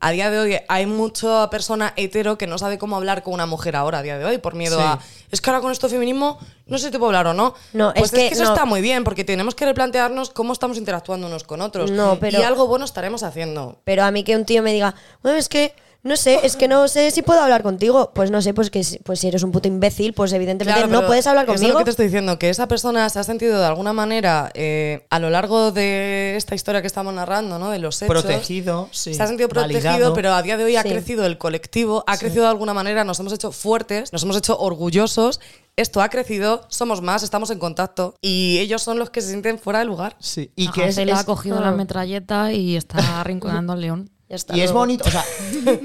a 0.00 0.10
día 0.10 0.30
de 0.30 0.38
hoy 0.38 0.58
hay 0.68 0.86
mucha 0.86 1.48
persona 1.50 1.92
hetero 1.96 2.36
que 2.38 2.46
no 2.46 2.58
sabe 2.58 2.78
cómo 2.78 2.96
hablar 2.96 3.22
con 3.22 3.34
una 3.34 3.46
mujer 3.46 3.76
ahora, 3.76 3.98
a 3.98 4.02
día 4.02 4.18
de 4.18 4.24
hoy, 4.24 4.38
por 4.38 4.54
miedo 4.54 4.76
Sí. 4.78 4.82
a. 4.84 4.98
Es 5.30 5.40
que 5.40 5.50
ahora 5.50 5.60
con 5.62 5.72
esto 5.72 5.88
feminismo 5.88 6.38
no 6.66 6.78
sé 6.78 6.86
si 6.86 6.90
te 6.92 6.98
puedo 6.98 7.08
hablar 7.08 7.28
o 7.28 7.34
no. 7.34 7.54
No, 7.72 7.92
pues 7.94 8.12
es 8.12 8.18
que 8.18 8.26
eso 8.28 8.44
no. 8.44 8.50
está 8.50 8.64
muy 8.64 8.80
bien, 8.80 9.04
porque 9.04 9.24
tenemos 9.24 9.54
que 9.54 9.64
replantearnos 9.64 10.30
cómo 10.30 10.52
estamos 10.52 10.76
interactuando 10.76 11.26
unos 11.26 11.44
con 11.44 11.60
otros. 11.60 11.90
No, 11.90 12.18
pero- 12.20 12.38
Y 12.40 12.42
algo 12.42 12.66
bueno 12.66 12.84
estaremos 12.84 13.22
haciendo. 13.22 13.80
Pero 13.84 14.04
a 14.04 14.10
mí 14.10 14.22
que 14.24 14.36
un 14.36 14.44
tío 14.44 14.62
me 14.62 14.72
diga, 14.72 14.94
bueno, 15.22 15.38
es 15.38 15.48
que 15.48 15.74
no 16.06 16.16
sé, 16.16 16.40
es 16.44 16.56
que 16.56 16.68
no 16.68 16.88
sé 16.88 17.10
si 17.10 17.22
puedo 17.22 17.40
hablar 17.40 17.62
contigo. 17.62 18.12
Pues 18.14 18.30
no 18.30 18.40
sé, 18.40 18.54
pues 18.54 18.70
que 18.70 18.82
si- 18.84 18.98
pues 19.00 19.20
si 19.20 19.28
eres 19.28 19.42
un 19.42 19.52
puto 19.52 19.68
imbécil, 19.68 20.14
pues 20.14 20.32
evidentemente 20.32 20.78
Claro, 20.80 20.92
no 20.92 20.98
pero 21.00 21.08
puedes 21.08 21.26
hablar 21.26 21.44
eso 21.44 21.52
Es 21.54 21.60
conmigo. 21.60 21.74
lo 21.74 21.78
que 21.80 21.84
te 21.84 21.90
estoy 21.90 22.06
diciendo, 22.06 22.38
que 22.38 22.48
esa 22.48 22.68
persona 22.68 23.08
se 23.10 23.18
ha 23.18 23.24
sentido 23.24 23.58
de 23.58 23.66
alguna 23.66 23.92
manera 23.92 24.50
eh, 24.54 25.06
a 25.10 25.18
lo 25.18 25.28
largo 25.30 25.72
de 25.72 26.34
esta 26.36 26.54
historia 26.54 26.80
que 26.80 26.86
estamos 26.86 27.12
narrando, 27.12 27.58
¿no? 27.58 27.70
De 27.70 27.78
los 27.78 28.00
hechos. 28.00 28.08
Protegido, 28.08 28.88
sí, 28.92 29.14
Se 29.14 29.22
ha 29.22 29.26
sentido 29.26 29.48
protegido, 29.48 29.90
validado. 29.90 30.14
pero 30.14 30.32
a 30.32 30.42
día 30.42 30.56
de 30.56 30.64
hoy 30.64 30.76
ha 30.76 30.82
Sí. 30.82 30.88
crecido 30.90 31.26
el 31.26 31.38
colectivo, 31.38 32.04
ha 32.06 32.16
crecido 32.16 32.44
de 32.44 32.50
alguna 32.50 32.72
manera, 32.74 33.04
nos 33.04 33.20
hemos 33.20 33.32
hecho 33.32 33.52
fuertes, 33.52 34.12
nos 34.12 34.22
hemos 34.22 34.36
hecho 34.36 34.58
orgullosos. 34.58 35.40
Esto 35.76 36.00
ha 36.00 36.08
crecido, 36.08 36.64
somos 36.68 37.02
más, 37.02 37.22
estamos 37.22 37.50
en 37.50 37.58
contacto 37.58 38.14
y 38.22 38.58
ellos 38.60 38.82
son 38.82 38.98
los 38.98 39.10
que 39.10 39.20
se 39.20 39.28
sienten 39.28 39.58
fuera 39.58 39.80
de 39.80 39.84
lugar. 39.84 40.16
Sí. 40.20 40.50
Y 40.56 40.70
que 40.70 40.86
es, 40.88 40.94
se 40.94 41.04
le 41.04 41.12
es- 41.12 41.18
ha 41.18 41.24
cogido 41.24 41.60
la 41.60 41.72
metralleta 41.72 42.50
y 42.52 42.76
está 42.76 43.20
arrinconando 43.20 43.74
al 43.74 43.80
león. 43.82 44.10
Ya 44.28 44.34
está, 44.36 44.56
Y 44.56 44.60
es 44.60 44.72
bonito, 44.72 45.04
o 45.06 45.10
sea, 45.10 45.24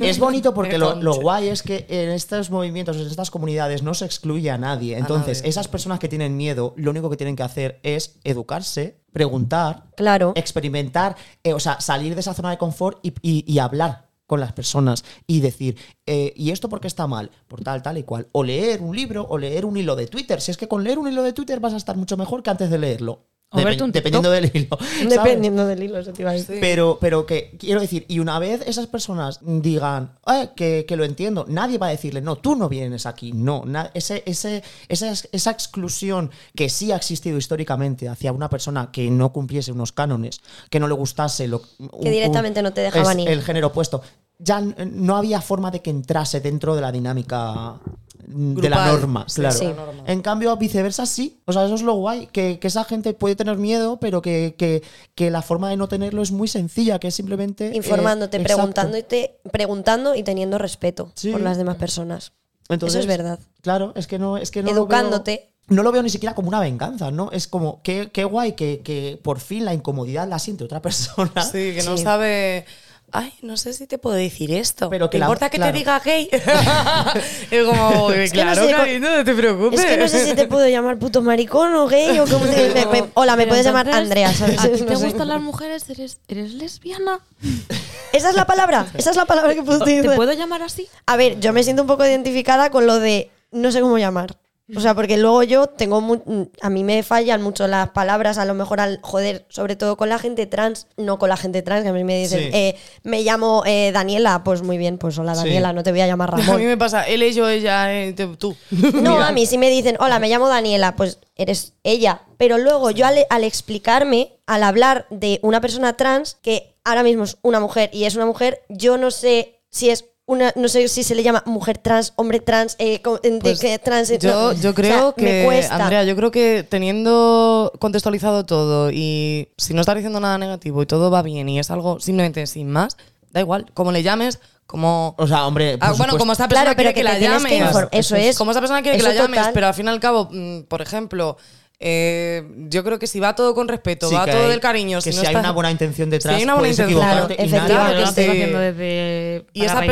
es 0.02 0.18
bonito 0.18 0.52
porque 0.56 0.78
lo, 0.80 0.96
lo 0.96 1.14
guay 1.16 1.50
es 1.50 1.62
que 1.62 1.86
en 1.90 2.10
estos 2.10 2.50
movimientos, 2.50 2.98
en 2.98 3.06
estas 3.06 3.30
comunidades, 3.30 3.84
no 3.84 3.94
se 3.94 4.06
excluye 4.06 4.50
a 4.50 4.58
nadie. 4.58 4.98
Entonces, 4.98 5.40
nadie. 5.40 5.50
esas 5.50 5.68
personas 5.68 6.00
que 6.00 6.08
tienen 6.08 6.36
miedo, 6.36 6.74
lo 6.76 6.90
único 6.92 7.10
que 7.10 7.18
tienen 7.18 7.36
que 7.36 7.44
hacer 7.44 7.80
es 7.84 8.20
educarse, 8.24 9.00
preguntar, 9.14 9.84
Claro. 9.96 10.34
experimentar, 10.36 11.16
eh, 11.44 11.54
o 11.54 11.60
sea, 11.60 11.80
salir 11.82 12.16
de 12.16 12.22
esa 12.22 12.34
zona 12.34 12.50
de 12.50 12.58
confort 12.58 12.98
y, 13.04 13.14
y- 13.22 13.44
y 13.46 13.60
hablar 13.60 14.10
con 14.26 14.40
las 14.40 14.54
personas 14.54 15.04
y 15.28 15.42
decir, 15.42 15.78
eh, 16.06 16.34
¿y 16.38 16.52
esto 16.52 16.68
por 16.70 16.80
qué 16.80 16.88
está 16.88 17.06
mal? 17.06 17.30
Por 17.48 17.62
tal, 17.62 17.82
tal 17.84 17.98
y 17.98 18.04
cual. 18.04 18.28
O 18.32 18.44
leer 18.44 18.82
un 18.82 18.96
libro 18.96 19.26
o 19.30 19.38
leer 19.38 19.66
un 19.66 19.76
hilo 19.78 19.96
de 19.96 20.08
Twitter. 20.08 20.40
Si 20.42 20.50
es 20.52 20.58
que 20.58 20.68
con 20.70 20.84
leer 20.84 20.98
un 21.00 21.08
hilo 21.10 21.22
de 21.22 21.34
Twitter 21.34 21.60
vas 21.60 21.74
a 21.74 21.78
estar 21.78 21.98
mucho 21.98 22.16
mejor 22.18 22.42
que 22.42 22.50
antes 22.50 22.70
de 22.72 22.78
leerlo. 22.80 23.28
O 23.54 23.62
verte 23.64 23.84
un 23.84 23.92
dependiendo 23.92 24.32
del 24.32 24.50
hilo. 24.54 24.78
Dependiendo 25.10 25.66
del 25.68 25.84
hilo, 25.84 26.00
eso 26.00 26.14
te 26.14 26.22
iba 26.22 26.32
a 26.32 26.34
decir. 26.34 26.58
Pero, 26.62 26.98
pero 27.02 27.26
que 27.26 27.56
quiero 27.60 27.82
decir, 27.82 28.06
y 28.08 28.20
una 28.20 28.40
vez 28.40 28.62
esas 28.66 28.88
personas 28.88 29.40
digan 29.42 30.14
"Eh, 30.26 30.52
que, 30.56 30.86
que 30.88 30.96
lo 30.96 31.04
entiendo, 31.04 31.46
nadie 31.50 31.78
va 31.78 31.88
a 31.88 31.90
decirle, 31.90 32.22
no, 32.22 32.38
tú 32.38 32.56
no 32.56 32.70
vienes 32.70 33.06
aquí. 33.06 33.34
No, 33.34 33.64
ese, 33.94 34.24
ese, 34.26 34.64
esa, 34.88 35.12
esa 35.32 35.52
exclusión 35.52 36.32
que 36.56 36.70
sí 36.70 36.92
ha 36.94 36.96
existido 36.96 37.38
históricamente 37.38 38.08
hacia 38.08 38.32
una 38.32 38.50
persona 38.50 38.90
que 38.92 39.12
no 39.12 39.34
cumpliese 39.34 39.72
unos 39.74 39.92
cánones, 39.92 40.40
que 40.70 40.80
no 40.80 40.88
le 40.88 40.94
gustase 40.94 41.48
lo 41.48 41.62
un- 41.78 41.90
directamente 42.06 42.62
no 42.62 42.72
te 42.72 42.82
dejaban 42.82 43.20
ir. 43.20 43.28
El 43.30 43.42
género 43.44 43.68
opuesto. 43.68 44.02
Ya 44.40 44.60
no 44.62 45.18
había 45.18 45.40
forma 45.42 45.70
de 45.72 45.82
que 45.82 45.90
entrase 45.92 46.40
dentro 46.40 46.74
de 46.74 46.82
la 46.82 46.92
dinámica 46.92 47.80
de 48.28 48.70
la 48.70 48.88
norma, 48.92 49.26
Sí, 49.28 49.42
claro. 49.42 49.58
sí. 49.58 49.70
En 50.06 50.22
cambio, 50.22 50.56
viceversa 50.58 51.06
sí. 51.06 51.40
O 51.46 51.54
sea, 51.54 51.66
eso 51.66 51.76
es 51.76 51.82
lo 51.82 51.94
guay. 51.94 52.28
Que, 52.28 52.60
que 52.60 52.68
esa 52.68 52.84
gente 52.84 53.14
puede 53.14 53.36
tener 53.36 53.58
miedo, 53.58 54.00
pero 54.00 54.22
que, 54.22 54.56
que- 54.58 54.82
que 55.16 55.30
la 55.32 55.42
forma 55.42 55.70
de 55.70 55.78
no 55.78 55.88
tenerlo 55.88 56.22
es 56.22 56.32
muy 56.32 56.48
sencilla, 56.48 57.00
que 57.00 57.08
es 57.10 57.16
simplemente. 57.16 57.68
eh, 57.68 57.76
Informándote, 57.78 58.40
preguntándote, 58.40 59.40
preguntando 59.52 60.16
y 60.16 60.24
teniendo 60.24 60.58
respeto 60.58 61.12
Sí. 61.16 61.32
por 61.32 61.42
las 61.42 61.58
demás 61.58 61.78
personas. 61.78 62.34
Entonces, 62.70 63.00
Eso 63.00 63.10
es 63.12 63.18
verdad. 63.18 63.40
Claro, 63.62 63.92
es 63.96 64.08
que 64.08 64.18
no. 64.20 64.38
Es 64.38 64.52
que 64.52 64.62
no 64.64 64.70
lo 64.72 64.78
Educándote. 64.78 65.32
veo- 65.68 65.76
no 65.76 65.84
lo 65.84 65.92
veo 65.92 66.04
ni 66.04 66.10
siquiera 66.10 66.36
como 66.36 66.48
una 66.50 66.60
venganza, 66.60 67.12
¿no? 67.12 67.30
Es 67.32 67.48
como, 67.48 67.82
qué, 67.84 68.10
qué 68.12 68.24
guay 68.26 68.54
que, 68.54 68.82
que 68.84 69.20
por 69.24 69.40
fin 69.40 69.64
la 69.64 69.74
incomodidad 69.74 70.28
la 70.28 70.40
siente 70.40 70.64
otra 70.64 70.82
persona. 70.82 71.44
Sí, 71.44 71.74
que 71.76 71.84
no 71.86 71.98
Sí. 71.98 72.04
sabe. 72.04 72.66
Ay, 73.14 73.34
no 73.42 73.58
sé 73.58 73.74
si 73.74 73.88
te 73.88 73.98
puedo 73.98 74.16
decir 74.16 74.52
esto. 74.54 74.90
Pero 74.90 75.10
que 75.10 75.16
¿Te 75.16 75.20
la- 75.20 75.26
importa 75.26 75.50
que 75.50 75.58
claro. 75.58 75.74
te 75.74 75.78
diga 75.80 76.00
gay? 76.00 76.30
es 77.52 77.66
como, 77.66 78.12
Es 78.12 78.32
que 78.32 78.38
no 78.46 78.52
claro, 78.54 78.66
sé, 78.68 78.72
cariño, 78.74 79.10
no 79.18 79.24
te 79.24 79.34
preocupes. 79.36 79.80
Es 79.80 79.86
que 79.86 79.98
no 79.98 80.08
sé 80.08 80.26
si 80.26 80.34
te 80.36 80.48
puedo 80.48 80.68
llamar 80.68 80.98
puto 80.98 81.22
maricón 81.22 81.74
o 81.76 81.88
gay 81.88 82.18
o 82.20 82.26
como 82.26 82.46
te- 82.46 82.72
me- 82.74 82.86
me- 82.86 83.10
Hola, 83.16 83.36
me 83.36 83.44
Pero 83.44 83.50
puedes 83.50 83.66
llamar 83.66 83.90
Andrea, 83.90 84.34
¿sabes? 84.34 84.60
¿A 84.60 84.70
ti 84.70 84.80
No 84.82 84.86
te 84.86 84.96
gustan 84.96 85.28
las 85.28 85.42
mujeres? 85.42 85.90
¿Eres, 85.90 86.20
eres 86.28 86.54
lesbiana? 86.54 87.20
Esa 88.14 88.30
es 88.30 88.36
la 88.36 88.46
palabra, 88.46 88.88
esa 88.94 89.10
es 89.12 89.16
la 89.16 89.26
palabra 89.26 89.54
que 89.56 89.64
puedo 89.64 89.78
¿Te 89.80 89.84
utilizar. 89.84 90.16
puedo 90.18 90.34
llamar 90.34 90.62
así? 90.64 90.88
A 91.06 91.16
ver, 91.16 91.40
yo 91.40 91.54
me 91.54 91.64
siento 91.64 91.84
un 91.84 91.88
poco 91.88 92.06
identificada 92.06 92.70
con 92.70 92.86
lo 92.86 93.00
de 93.00 93.32
no 93.52 93.72
sé 93.72 93.80
cómo 93.80 93.98
llamar. 93.98 94.36
O 94.74 94.80
sea, 94.80 94.96
porque 94.96 95.18
luego 95.18 95.44
yo 95.44 95.68
tengo 95.68 96.00
mu- 96.00 96.48
a 96.62 96.70
mí 96.70 96.84
me 96.86 97.04
fallan 97.04 97.42
mucho 97.42 97.68
las 97.68 97.90
palabras, 97.90 98.38
a 98.38 98.46
lo 98.46 98.54
mejor 98.54 98.80
al 98.80 99.00
joder, 99.02 99.46
sobre 99.50 99.76
todo 99.76 99.98
con 99.98 100.08
la 100.08 100.18
gente 100.18 100.46
trans, 100.46 100.88
no 100.96 101.20
con 101.20 101.28
la 101.28 101.36
gente 101.36 101.62
trans, 101.62 101.84
que 101.84 101.90
a 101.90 101.94
mí 101.94 102.06
me 102.06 102.18
dicen, 102.18 102.40
Sí. 102.40 102.50
eh, 102.54 102.76
me 103.04 103.22
llamo 103.24 103.64
eh, 103.66 103.92
Daniela, 103.94 104.44
pues 104.46 104.62
muy 104.62 104.78
bien, 104.78 104.98
pues 104.98 105.18
hola 105.20 105.36
Sí. 105.36 105.42
Daniela, 105.44 105.74
no 105.74 105.84
te 105.84 105.92
voy 105.92 106.00
a 106.02 106.08
llamar 106.08 106.30
A 106.34 106.38
mí 106.38 106.44
Ramón. 106.44 106.66
me 106.66 106.78
pasa, 106.78 107.04
él, 107.04 107.22
yo, 107.34 107.50
ella, 107.50 107.94
eh, 107.94 108.14
tú. 108.38 108.56
No, 108.72 108.92
Mira. 109.16 109.28
a 109.28 109.32
mí 109.34 109.46
si 109.46 109.58
me 109.58 109.70
dicen, 109.70 109.98
hola, 110.00 110.20
me 110.20 110.30
llamo 110.30 110.48
Daniela, 110.48 110.96
pues 110.96 111.20
eres 111.36 111.74
ella. 111.84 112.22
Pero 112.38 112.58
luego 112.58 112.92
yo 112.92 113.06
al, 113.06 113.26
al 113.30 113.44
explicarme, 113.44 114.38
al 114.46 114.64
hablar 114.64 115.06
de 115.10 115.40
una 115.44 115.60
persona 115.60 115.98
trans, 115.98 116.38
que 116.42 116.76
ahora 116.86 117.04
mismo 117.04 117.24
es 117.26 117.38
una 117.42 117.60
mujer 117.60 117.90
y 117.92 118.06
es 118.06 118.16
una 118.16 118.26
mujer, 118.26 118.62
yo 118.70 118.98
no 118.98 119.12
sé 119.12 119.60
si 119.70 119.90
es 119.90 120.06
una, 120.26 120.54
no 120.56 120.68
sé 120.70 120.88
si 120.88 121.04
se 121.04 121.16
le 121.16 121.24
llama 121.24 121.44
mujer 121.46 121.78
trans, 121.78 122.14
hombre 122.16 122.40
trans, 122.40 122.76
eh, 122.80 123.02
de 123.24 123.40
Pues 123.42 123.60
que 123.60 123.78
trans. 123.80 124.10
Yo, 124.20 124.54
no, 124.54 124.54
yo 124.54 124.70
o 124.70 124.74
creo 124.74 125.14
sea, 125.18 125.26
que. 125.26 125.68
Andrea, 125.70 126.04
yo 126.04 126.16
creo 126.16 126.32
que 126.32 126.64
teniendo 126.68 127.72
contextualizado 127.80 128.46
todo 128.46 128.92
y 128.92 129.50
si 129.58 129.74
no 129.74 129.82
estás 129.82 129.96
diciendo 129.96 130.20
nada 130.20 130.38
negativo 130.38 130.82
y 130.82 130.86
todo 130.86 131.12
va 131.12 131.22
bien 131.22 131.50
y 131.50 131.60
es 131.60 131.70
algo 131.72 132.00
simplemente 132.00 132.48
sin 132.48 132.70
más, 132.70 132.98
da 133.32 133.40
igual, 133.42 133.66
como 133.74 133.92
le 133.92 134.04
llames, 134.04 134.40
como... 134.68 135.16
O 135.18 135.28
sea, 135.28 135.46
hombre. 135.48 135.78
por 135.78 135.84
Ah, 135.84 135.92
bueno, 135.92 135.96
supuesto. 136.14 136.18
como 136.20 136.32
esta 136.32 136.48
persona 136.48 136.64
Claro, 136.64 136.78
pero 136.78 136.94
quiere 136.94 136.94
que, 136.94 137.00
que 137.00 137.04
la 137.04 137.44
que 137.44 137.60
llames. 137.60 137.88
eso 137.92 138.16
es. 138.16 138.38
Como 138.38 138.52
esa 138.52 138.62
persona 138.62 138.82
quiere 138.82 138.98
que 138.98 139.04
la 139.04 139.14
llames, 139.14 139.48
pero 139.54 139.68
al 139.68 139.74
fin 139.74 139.88
y 139.88 139.90
al 139.90 140.00
cabo, 140.00 140.30
mm, 140.32 140.62
por 140.70 140.82
ejemplo, 140.82 141.38
eh, 141.84 142.48
yo 142.70 142.84
creo 142.84 143.00
que 143.00 143.08
si 143.08 143.20
va 143.20 143.34
todo 143.36 143.56
con 143.56 143.68
respeto, 143.68 144.08
Sí, 144.08 144.14
va 144.16 144.26
todo 144.26 144.44
hay- 144.44 144.50
del 144.50 144.60
cariño, 144.60 145.00
que 145.00 145.02
si 145.02 145.12
si, 145.12 145.16
no 145.18 145.22
hay 145.22 145.28
estás- 145.30 145.40
una 145.44 145.52
buena 145.52 145.72
intención 145.72 146.10
detrás, 146.10 146.36
Si 146.36 146.38
hay 146.40 146.44
una 146.46 146.54
buena 146.54 146.70
intención, 146.70 147.00
equivocarte 147.02 147.36
claro, 147.36 147.48
y 147.48 147.52
nadie 147.52 147.58
efectivamente. 147.58 148.24
Sí. 148.24 148.30
haciendo 148.30 148.60
desde. 148.60 149.46
Y 149.54 149.64
esa, 149.66 149.86
y 149.86 149.88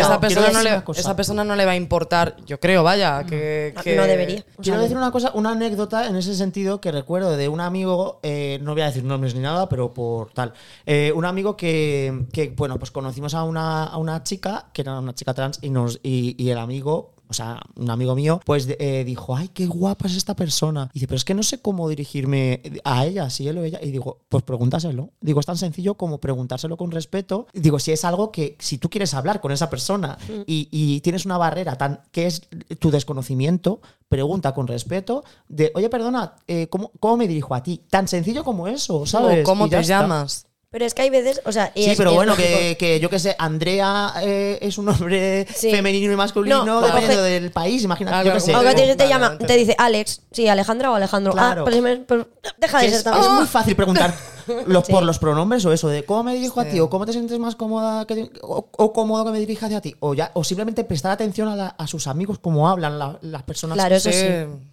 esa, 0.00 0.20
persona 0.20 0.50
no 0.52 0.62
le, 0.62 0.70
una 0.72 0.84
cosa. 0.84 1.00
esa 1.00 1.16
persona 1.16 1.44
no 1.44 1.56
le 1.56 1.64
va 1.66 1.72
a 1.72 1.76
importar, 1.76 2.36
yo 2.46 2.60
creo, 2.60 2.82
vaya, 2.84 3.24
que... 3.24 3.74
que- 3.82 3.96
No 3.96 4.04
debería. 4.06 4.40
O 4.40 4.42
sea, 4.42 4.62
Quiero 4.62 4.80
decir 4.80 4.96
una 4.96 5.10
cosa, 5.10 5.32
una 5.34 5.50
anécdota 5.50 6.06
en 6.06 6.16
ese 6.16 6.34
sentido 6.34 6.80
que 6.80 6.92
recuerdo 6.92 7.36
de 7.36 7.48
un 7.48 7.60
amigo, 7.60 8.20
eh, 8.22 8.58
no 8.62 8.72
voy 8.72 8.82
a 8.82 8.86
decir 8.86 9.02
nombres 9.04 9.34
ni 9.34 9.40
nada, 9.40 9.68
pero 9.68 9.92
por 9.92 10.32
tal. 10.32 10.52
Eh, 10.86 11.12
un 11.14 11.24
amigo 11.24 11.56
que, 11.56 12.26
que, 12.32 12.48
bueno, 12.56 12.78
pues 12.78 12.90
conocimos 12.90 13.34
a 13.34 13.42
una, 13.42 13.84
a 13.84 13.96
una 13.96 14.22
chica, 14.22 14.66
que 14.72 14.82
era 14.82 14.98
una 15.00 15.14
chica 15.14 15.34
trans, 15.34 15.58
y, 15.62 15.70
nos, 15.70 15.98
y, 16.02 16.34
y 16.42 16.50
el 16.50 16.58
amigo, 16.58 17.14
o 17.28 17.34
sea, 17.34 17.60
un 17.76 17.90
amigo 17.90 18.14
mío, 18.14 18.40
pues 18.44 18.68
eh, 18.78 19.04
dijo, 19.04 19.36
ay, 19.36 19.48
qué 19.48 19.66
guapa 19.66 20.06
es 20.06 20.16
esta 20.16 20.34
persona. 20.34 20.90
Y 20.92 21.00
dice, 21.00 21.06
pero 21.06 21.16
es 21.16 21.24
que 21.24 21.34
no 21.34 21.42
sé 21.42 21.60
cómo 21.60 21.88
dirigirme 21.88 22.62
a 22.84 23.06
ella, 23.06 23.30
si 23.30 23.48
él 23.48 23.58
o 23.58 23.64
ella. 23.64 23.80
Y 23.82 23.90
digo, 23.90 24.20
pues 24.28 24.42
pregúntaselo. 24.44 25.10
Digo, 25.20 25.40
es 25.40 25.46
tan 25.46 25.58
sencillo 25.58 25.94
como 25.94 26.18
preguntárselo 26.18 26.76
con 26.76 26.90
respeto. 26.90 27.46
Digo, 27.52 27.78
si 27.78 27.92
es 27.92 28.04
algo 28.04 28.32
que, 28.32 28.56
si 28.58 28.78
tú 28.78 28.90
quieres 28.90 29.14
hablar 29.14 29.40
con 29.40 29.52
esa 29.52 29.70
persona 29.70 30.18
y, 30.46 30.68
y 30.70 31.00
tienes 31.00 31.26
una 31.26 31.38
barrera 31.38 31.76
tan 31.76 32.00
que 32.12 32.26
es 32.26 32.48
tu 32.78 32.90
desconocimiento, 32.90 33.80
pregunta 34.08 34.54
con 34.54 34.66
respeto 34.66 35.24
de, 35.48 35.70
oye, 35.74 35.88
perdona, 35.88 36.34
eh, 36.46 36.68
¿cómo, 36.68 36.90
cómo 36.98 37.18
me 37.18 37.28
dirijo 37.28 37.54
a 37.54 37.62
ti? 37.62 37.82
Tan 37.90 38.08
sencillo 38.08 38.44
como 38.44 38.68
eso, 38.68 39.06
¿sabes? 39.06 39.44
¿Cómo 39.44 39.66
ya 39.66 39.78
te 39.78 39.82
está. 39.82 40.00
llamas? 40.02 40.47
Pero 40.70 40.84
es 40.84 40.92
que 40.92 41.00
hay 41.00 41.08
veces, 41.08 41.40
o 41.46 41.52
sea, 41.52 41.72
y 41.74 41.84
Sí, 41.84 41.90
es- 41.92 41.96
pero 41.96 42.10
es 42.10 42.16
bueno, 42.16 42.36
que, 42.36 42.76
que 42.78 43.00
yo 43.00 43.08
que 43.08 43.18
sé, 43.18 43.34
Andrea 43.38 44.12
eh, 44.22 44.58
es 44.60 44.76
un 44.76 44.84
nombre 44.84 45.46
Sí. 45.54 45.70
femenino 45.70 46.12
y 46.12 46.16
masculino 46.16 46.62
No, 46.66 46.82
dependiendo 46.82 47.22
coge- 47.22 47.30
del 47.40 47.50
país, 47.52 47.82
imagínate. 47.84 48.14
Ah, 48.16 48.18
yo 48.20 48.24
claro, 48.24 48.34
que 48.74 48.74
sé. 48.76 48.86
Que 48.86 48.96
te 48.96 49.08
llama, 49.08 49.38
te 49.38 49.56
dice 49.56 49.74
Alex, 49.78 50.20
sí, 50.30 50.46
Alejandra 50.46 50.90
o 50.90 50.94
Alejandro. 50.94 51.32
Claro. 51.32 51.62
Ah, 51.62 51.64
pues, 51.64 51.80
me- 51.80 51.96
pues 51.96 52.26
deja 52.58 52.80
de 52.80 52.88
ser 52.90 52.98
es, 52.98 53.04
tan. 53.04 53.18
es 53.18 53.28
muy 53.30 53.46
fácil 53.46 53.74
preguntar 53.76 54.14
los, 54.66 54.86
Sí. 54.86 54.92
por 54.92 55.02
los 55.02 55.18
pronombres 55.18 55.64
o 55.64 55.72
eso, 55.72 55.88
de 55.88 56.04
cómo 56.04 56.24
me 56.24 56.34
dirijo 56.34 56.60
a 56.60 56.64
ti, 56.64 56.80
o 56.80 56.88
cómo 56.90 57.06
te 57.06 57.12
sientes 57.12 57.38
más 57.38 57.56
cómoda 57.56 58.06
que- 58.06 58.30
o, 58.42 58.68
o 58.76 58.92
cómodo 58.92 59.24
que 59.26 59.30
me 59.32 59.38
dirija 59.40 59.66
hacia 59.66 59.80
ti, 59.80 59.94
o 60.00 60.14
ya 60.14 60.30
o 60.34 60.44
simplemente 60.44 60.84
prestar 60.84 61.12
atención 61.12 61.48
a, 61.48 61.56
la- 61.56 61.68
a 61.68 61.86
sus 61.86 62.06
amigos, 62.06 62.38
cómo 62.38 62.68
hablan 62.68 62.98
la- 62.98 63.18
las 63.22 63.42
personas. 63.42 63.76
Claro, 63.76 63.94
eso 63.94 64.10
sí. 64.12 64.24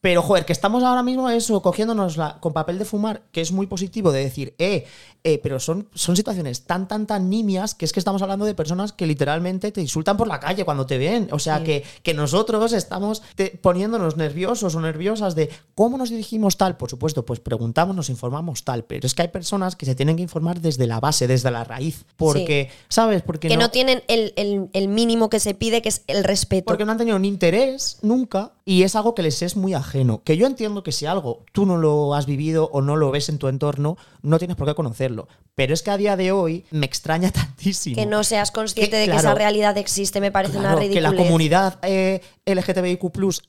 Pero, 0.01 0.21
joder, 0.21 0.45
que 0.45 0.53
estamos 0.53 0.83
ahora 0.83 1.03
mismo 1.03 1.29
eso, 1.29 1.61
cogiéndonos 1.61 2.17
la- 2.17 2.39
con 2.39 2.53
papel 2.53 2.77
de 2.79 2.85
fumar, 2.85 3.21
que 3.31 3.41
es 3.41 3.51
muy 3.51 3.67
positivo, 3.67 4.11
de 4.11 4.23
decir, 4.23 4.53
eh, 4.57 4.85
eh, 5.23 5.39
pero 5.41 5.59
son, 5.59 5.89
son 5.95 6.15
situaciones 6.15 6.65
tan, 6.67 6.87
tan, 6.87 7.07
tan 7.07 7.29
nimias 7.31 7.73
que 7.73 7.85
es 7.85 7.91
que 7.93 7.99
estamos 7.99 8.21
hablando 8.21 8.45
de 8.45 8.53
personas 8.53 8.93
que 8.93 9.07
literalmente 9.07 9.71
te 9.71 9.81
insultan 9.81 10.17
por 10.17 10.27
la 10.27 10.39
calle 10.39 10.63
cuando 10.65 10.85
te 10.85 10.99
ven. 10.99 11.29
O 11.31 11.39
sea, 11.39 11.63
que, 11.63 11.83
que 12.03 12.13
nosotros 12.13 12.73
estamos 12.73 13.23
te- 13.35 13.57
poniéndonos 13.59 14.17
nerviosos 14.17 14.75
o 14.75 14.81
nerviosas 14.81 15.33
de 15.33 15.49
cómo 15.73 15.97
nos 15.97 16.11
dirigimos 16.11 16.57
tal. 16.57 16.77
Por 16.77 16.91
supuesto, 16.91 17.25
pues 17.25 17.39
preguntamos, 17.39 17.95
nos 17.95 18.09
informamos 18.09 18.63
tal. 18.63 18.83
Pero 18.83 19.07
es 19.07 19.15
que 19.15 19.23
hay 19.23 19.27
personas 19.29 19.64
que 19.75 19.85
se 19.85 19.95
tienen 19.95 20.17
que 20.17 20.21
informar 20.21 20.59
desde 20.61 20.85
la 20.85 20.99
base, 20.99 21.27
desde 21.27 21.49
la 21.49 21.63
raíz. 21.63 22.05
Porque, 22.17 22.69
¿sabes? 22.89 23.21
Porque 23.23 23.47
que 23.47 23.57
no, 23.57 23.71
tienen 23.71 24.03
el, 24.07 24.33
el- 24.35 24.69
el 24.73 24.87
mínimo 24.87 25.29
que 25.29 25.39
se 25.39 25.53
pide, 25.55 25.81
que 25.81 25.89
es 25.89 26.03
el 26.07 26.23
respeto. 26.23 26.65
porque 26.65 26.85
no 26.85 26.91
han 26.91 26.97
tenido 26.97 27.17
ni 27.17 27.27
interés 27.27 27.97
nunca 28.01 28.51
y 28.65 28.83
es 28.83 28.95
algo 28.95 29.15
que 29.15 29.23
les 29.23 29.41
es 29.41 29.55
muy 29.55 29.73
ajeno. 29.73 30.21
Que 30.23 30.37
yo 30.37 30.45
entiendo 30.45 30.83
que 30.83 30.91
si 30.91 31.05
algo 31.05 31.43
tú 31.53 31.65
no 31.65 31.77
lo 31.77 32.13
has 32.13 32.25
vivido 32.25 32.69
o 32.73 32.81
no 32.81 32.95
lo 32.95 33.11
ves 33.11 33.29
en 33.29 33.37
tu 33.37 33.47
entorno, 33.47 33.97
no 34.21 34.37
tienes 34.37 34.57
por 34.57 34.67
qué 34.67 34.75
conocerlo. 34.75 35.27
Pero 35.55 35.73
es 35.73 35.81
que 35.83 35.91
a 35.91 35.97
día 35.97 36.17
de 36.17 36.31
hoy 36.33 36.65
me 36.71 36.85
extraña 36.85 37.31
tantísimo. 37.31 37.95
que 37.95 38.05
no 38.05 38.23
seas 38.25 38.51
consciente 38.51 38.91
Que, 38.91 38.97
de 38.97 39.05
que 39.05 39.11
claro, 39.11 39.29
esa 39.29 39.35
realidad 39.35 39.77
existe, 39.77 40.19
me 40.19 40.31
parece 40.31 40.53
Claro, 40.57 40.67
una 40.69 40.75
que 40.81 40.87
ridiculez. 40.89 41.11
la 41.11 41.17
comunidad 41.17 41.79
eh, 41.83 42.21
LGTBIQ 42.45 43.03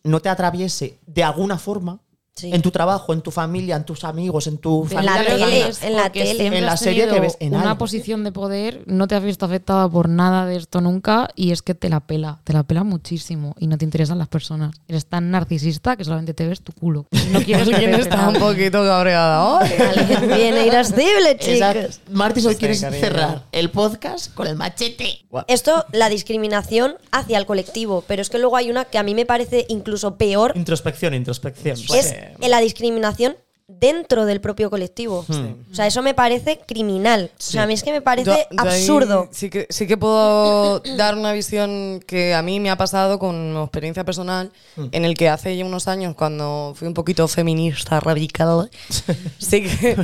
no 0.05 0.20
te 0.20 0.29
atraviese 0.29 0.98
de 1.07 1.24
alguna 1.24 1.59
forma 1.59 2.00
Sí. 2.37 2.51
en 2.53 2.61
tu 2.61 2.70
trabajo, 2.70 3.14
en 3.14 3.22
tu 3.22 3.31
familia, 3.31 3.77
en 3.77 3.85
tus 3.85 4.05
amigos, 4.05 4.46
en 4.46 4.59
tu 4.59 4.83
En 4.85 4.90
familia. 4.90 5.14
la 5.14 5.25
tele, 5.25 5.61
en 5.83 5.96
la 5.96 6.03
porque 6.05 6.25
tele. 6.25 6.46
En 6.59 6.66
la 6.66 6.77
serie 6.77 7.09
que 7.09 7.18
ves 7.18 7.37
en 7.40 7.55
una 7.55 7.62
algo. 7.70 7.79
posición 7.79 8.25
de 8.25 8.31
poder, 8.33 8.83
no 8.87 9.09
te 9.09 9.14
has 9.14 9.22
visto 9.22 9.46
afectada 9.46 9.88
por 9.88 10.09
nada 10.11 10.44
de 10.44 10.57
esto 10.57 10.83
nunca 10.83 11.31
y 11.35 11.53
es 11.53 11.62
que 11.62 11.75
te 11.75 11.88
la 11.88 12.01
pela, 12.01 12.40
te 12.44 12.53
la 12.53 12.62
pela 12.62 12.85
muchísimo 12.85 13.55
y 13.59 13.66
no 13.68 13.79
te 13.79 13.87
interesan 13.87 14.18
las 14.18 14.29
personas. 14.29 14.77
Eres 14.87 15.07
tan 15.07 15.31
narcisista 15.31 15.96
que 15.96 16.05
solamente 16.05 16.35
te 16.35 16.46
ves 16.46 16.61
tu 16.61 16.72
culo. 16.72 17.07
No 17.31 17.40
quieres 17.42 17.68
que 17.68 17.75
Alguien 17.75 17.92
te 17.92 18.01
está 18.03 18.29
un 18.29 18.35
poquito 18.38 18.85
cabreada 18.85 19.42
hoy. 19.42 19.68
Alguien 19.96 20.29
viene 20.37 20.66
irascible, 20.66 21.38
chicos. 21.38 22.01
Martis, 22.11 22.44
hoy 22.44 22.57
cariño. 22.57 22.90
cerrar 22.90 23.44
el 23.53 23.70
podcast 23.70 24.35
con 24.35 24.46
el 24.46 24.57
machete. 24.57 25.25
Esto, 25.49 25.85
la 25.92 26.09
discriminación 26.11 26.96
hacia 27.12 27.38
el 27.38 27.46
colectivo, 27.46 28.05
pero 28.07 28.20
es 28.22 28.29
que 28.31 28.38
luego 28.38 28.57
hay 28.57 28.70
una 28.70 28.85
que 28.85 28.99
a 28.99 29.03
mí 29.03 29.14
me 29.14 29.25
parece 29.27 29.64
incluso 29.68 30.16
peor, 30.16 30.53
Introspección, 30.55 31.14
introspección. 31.14 31.77
es 31.94 32.14
la 32.41 32.61
discriminación 32.61 33.37
dentro 33.69 34.27
del 34.27 34.41
propio 34.41 34.71
colectivo. 34.71 35.25
O 35.29 35.75
sea, 35.75 35.89
eso 35.89 36.01
me 36.01 36.15
parece 36.15 36.61
criminal. 36.67 37.33
O 37.37 37.43
sea, 37.43 37.65
a 37.65 37.67
mí 37.67 37.75
es 37.75 37.83
que 37.83 37.91
me 37.91 38.01
parece 38.01 38.31
Yo- 38.31 38.37
yo 38.65 38.71
ahí 38.71 38.81
absurdo. 38.83 39.29
Sí 39.33 39.51
que, 39.51 39.67
sí 39.71 39.89
que 39.89 39.97
puedo 39.97 40.79
dar 40.97 41.17
una 41.17 41.33
visión 41.33 42.01
que 42.07 42.33
a 42.33 42.43
mí 42.43 42.61
me 42.61 42.71
ha 42.71 42.77
pasado 42.77 43.19
con 43.19 43.57
experiencia 43.57 44.05
personal, 44.05 44.53
en 44.93 45.05
el 45.05 45.15
que 45.17 45.29
hace 45.29 45.57
ya 45.57 45.65
unos 45.65 45.89
años, 45.89 46.15
cuando 46.15 46.75
fui 46.77 46.87
un 46.87 46.95
poquito 46.95 47.27
feminista 47.27 47.99
radical, 47.99 48.71
sí 49.39 49.62
que, 49.65 49.97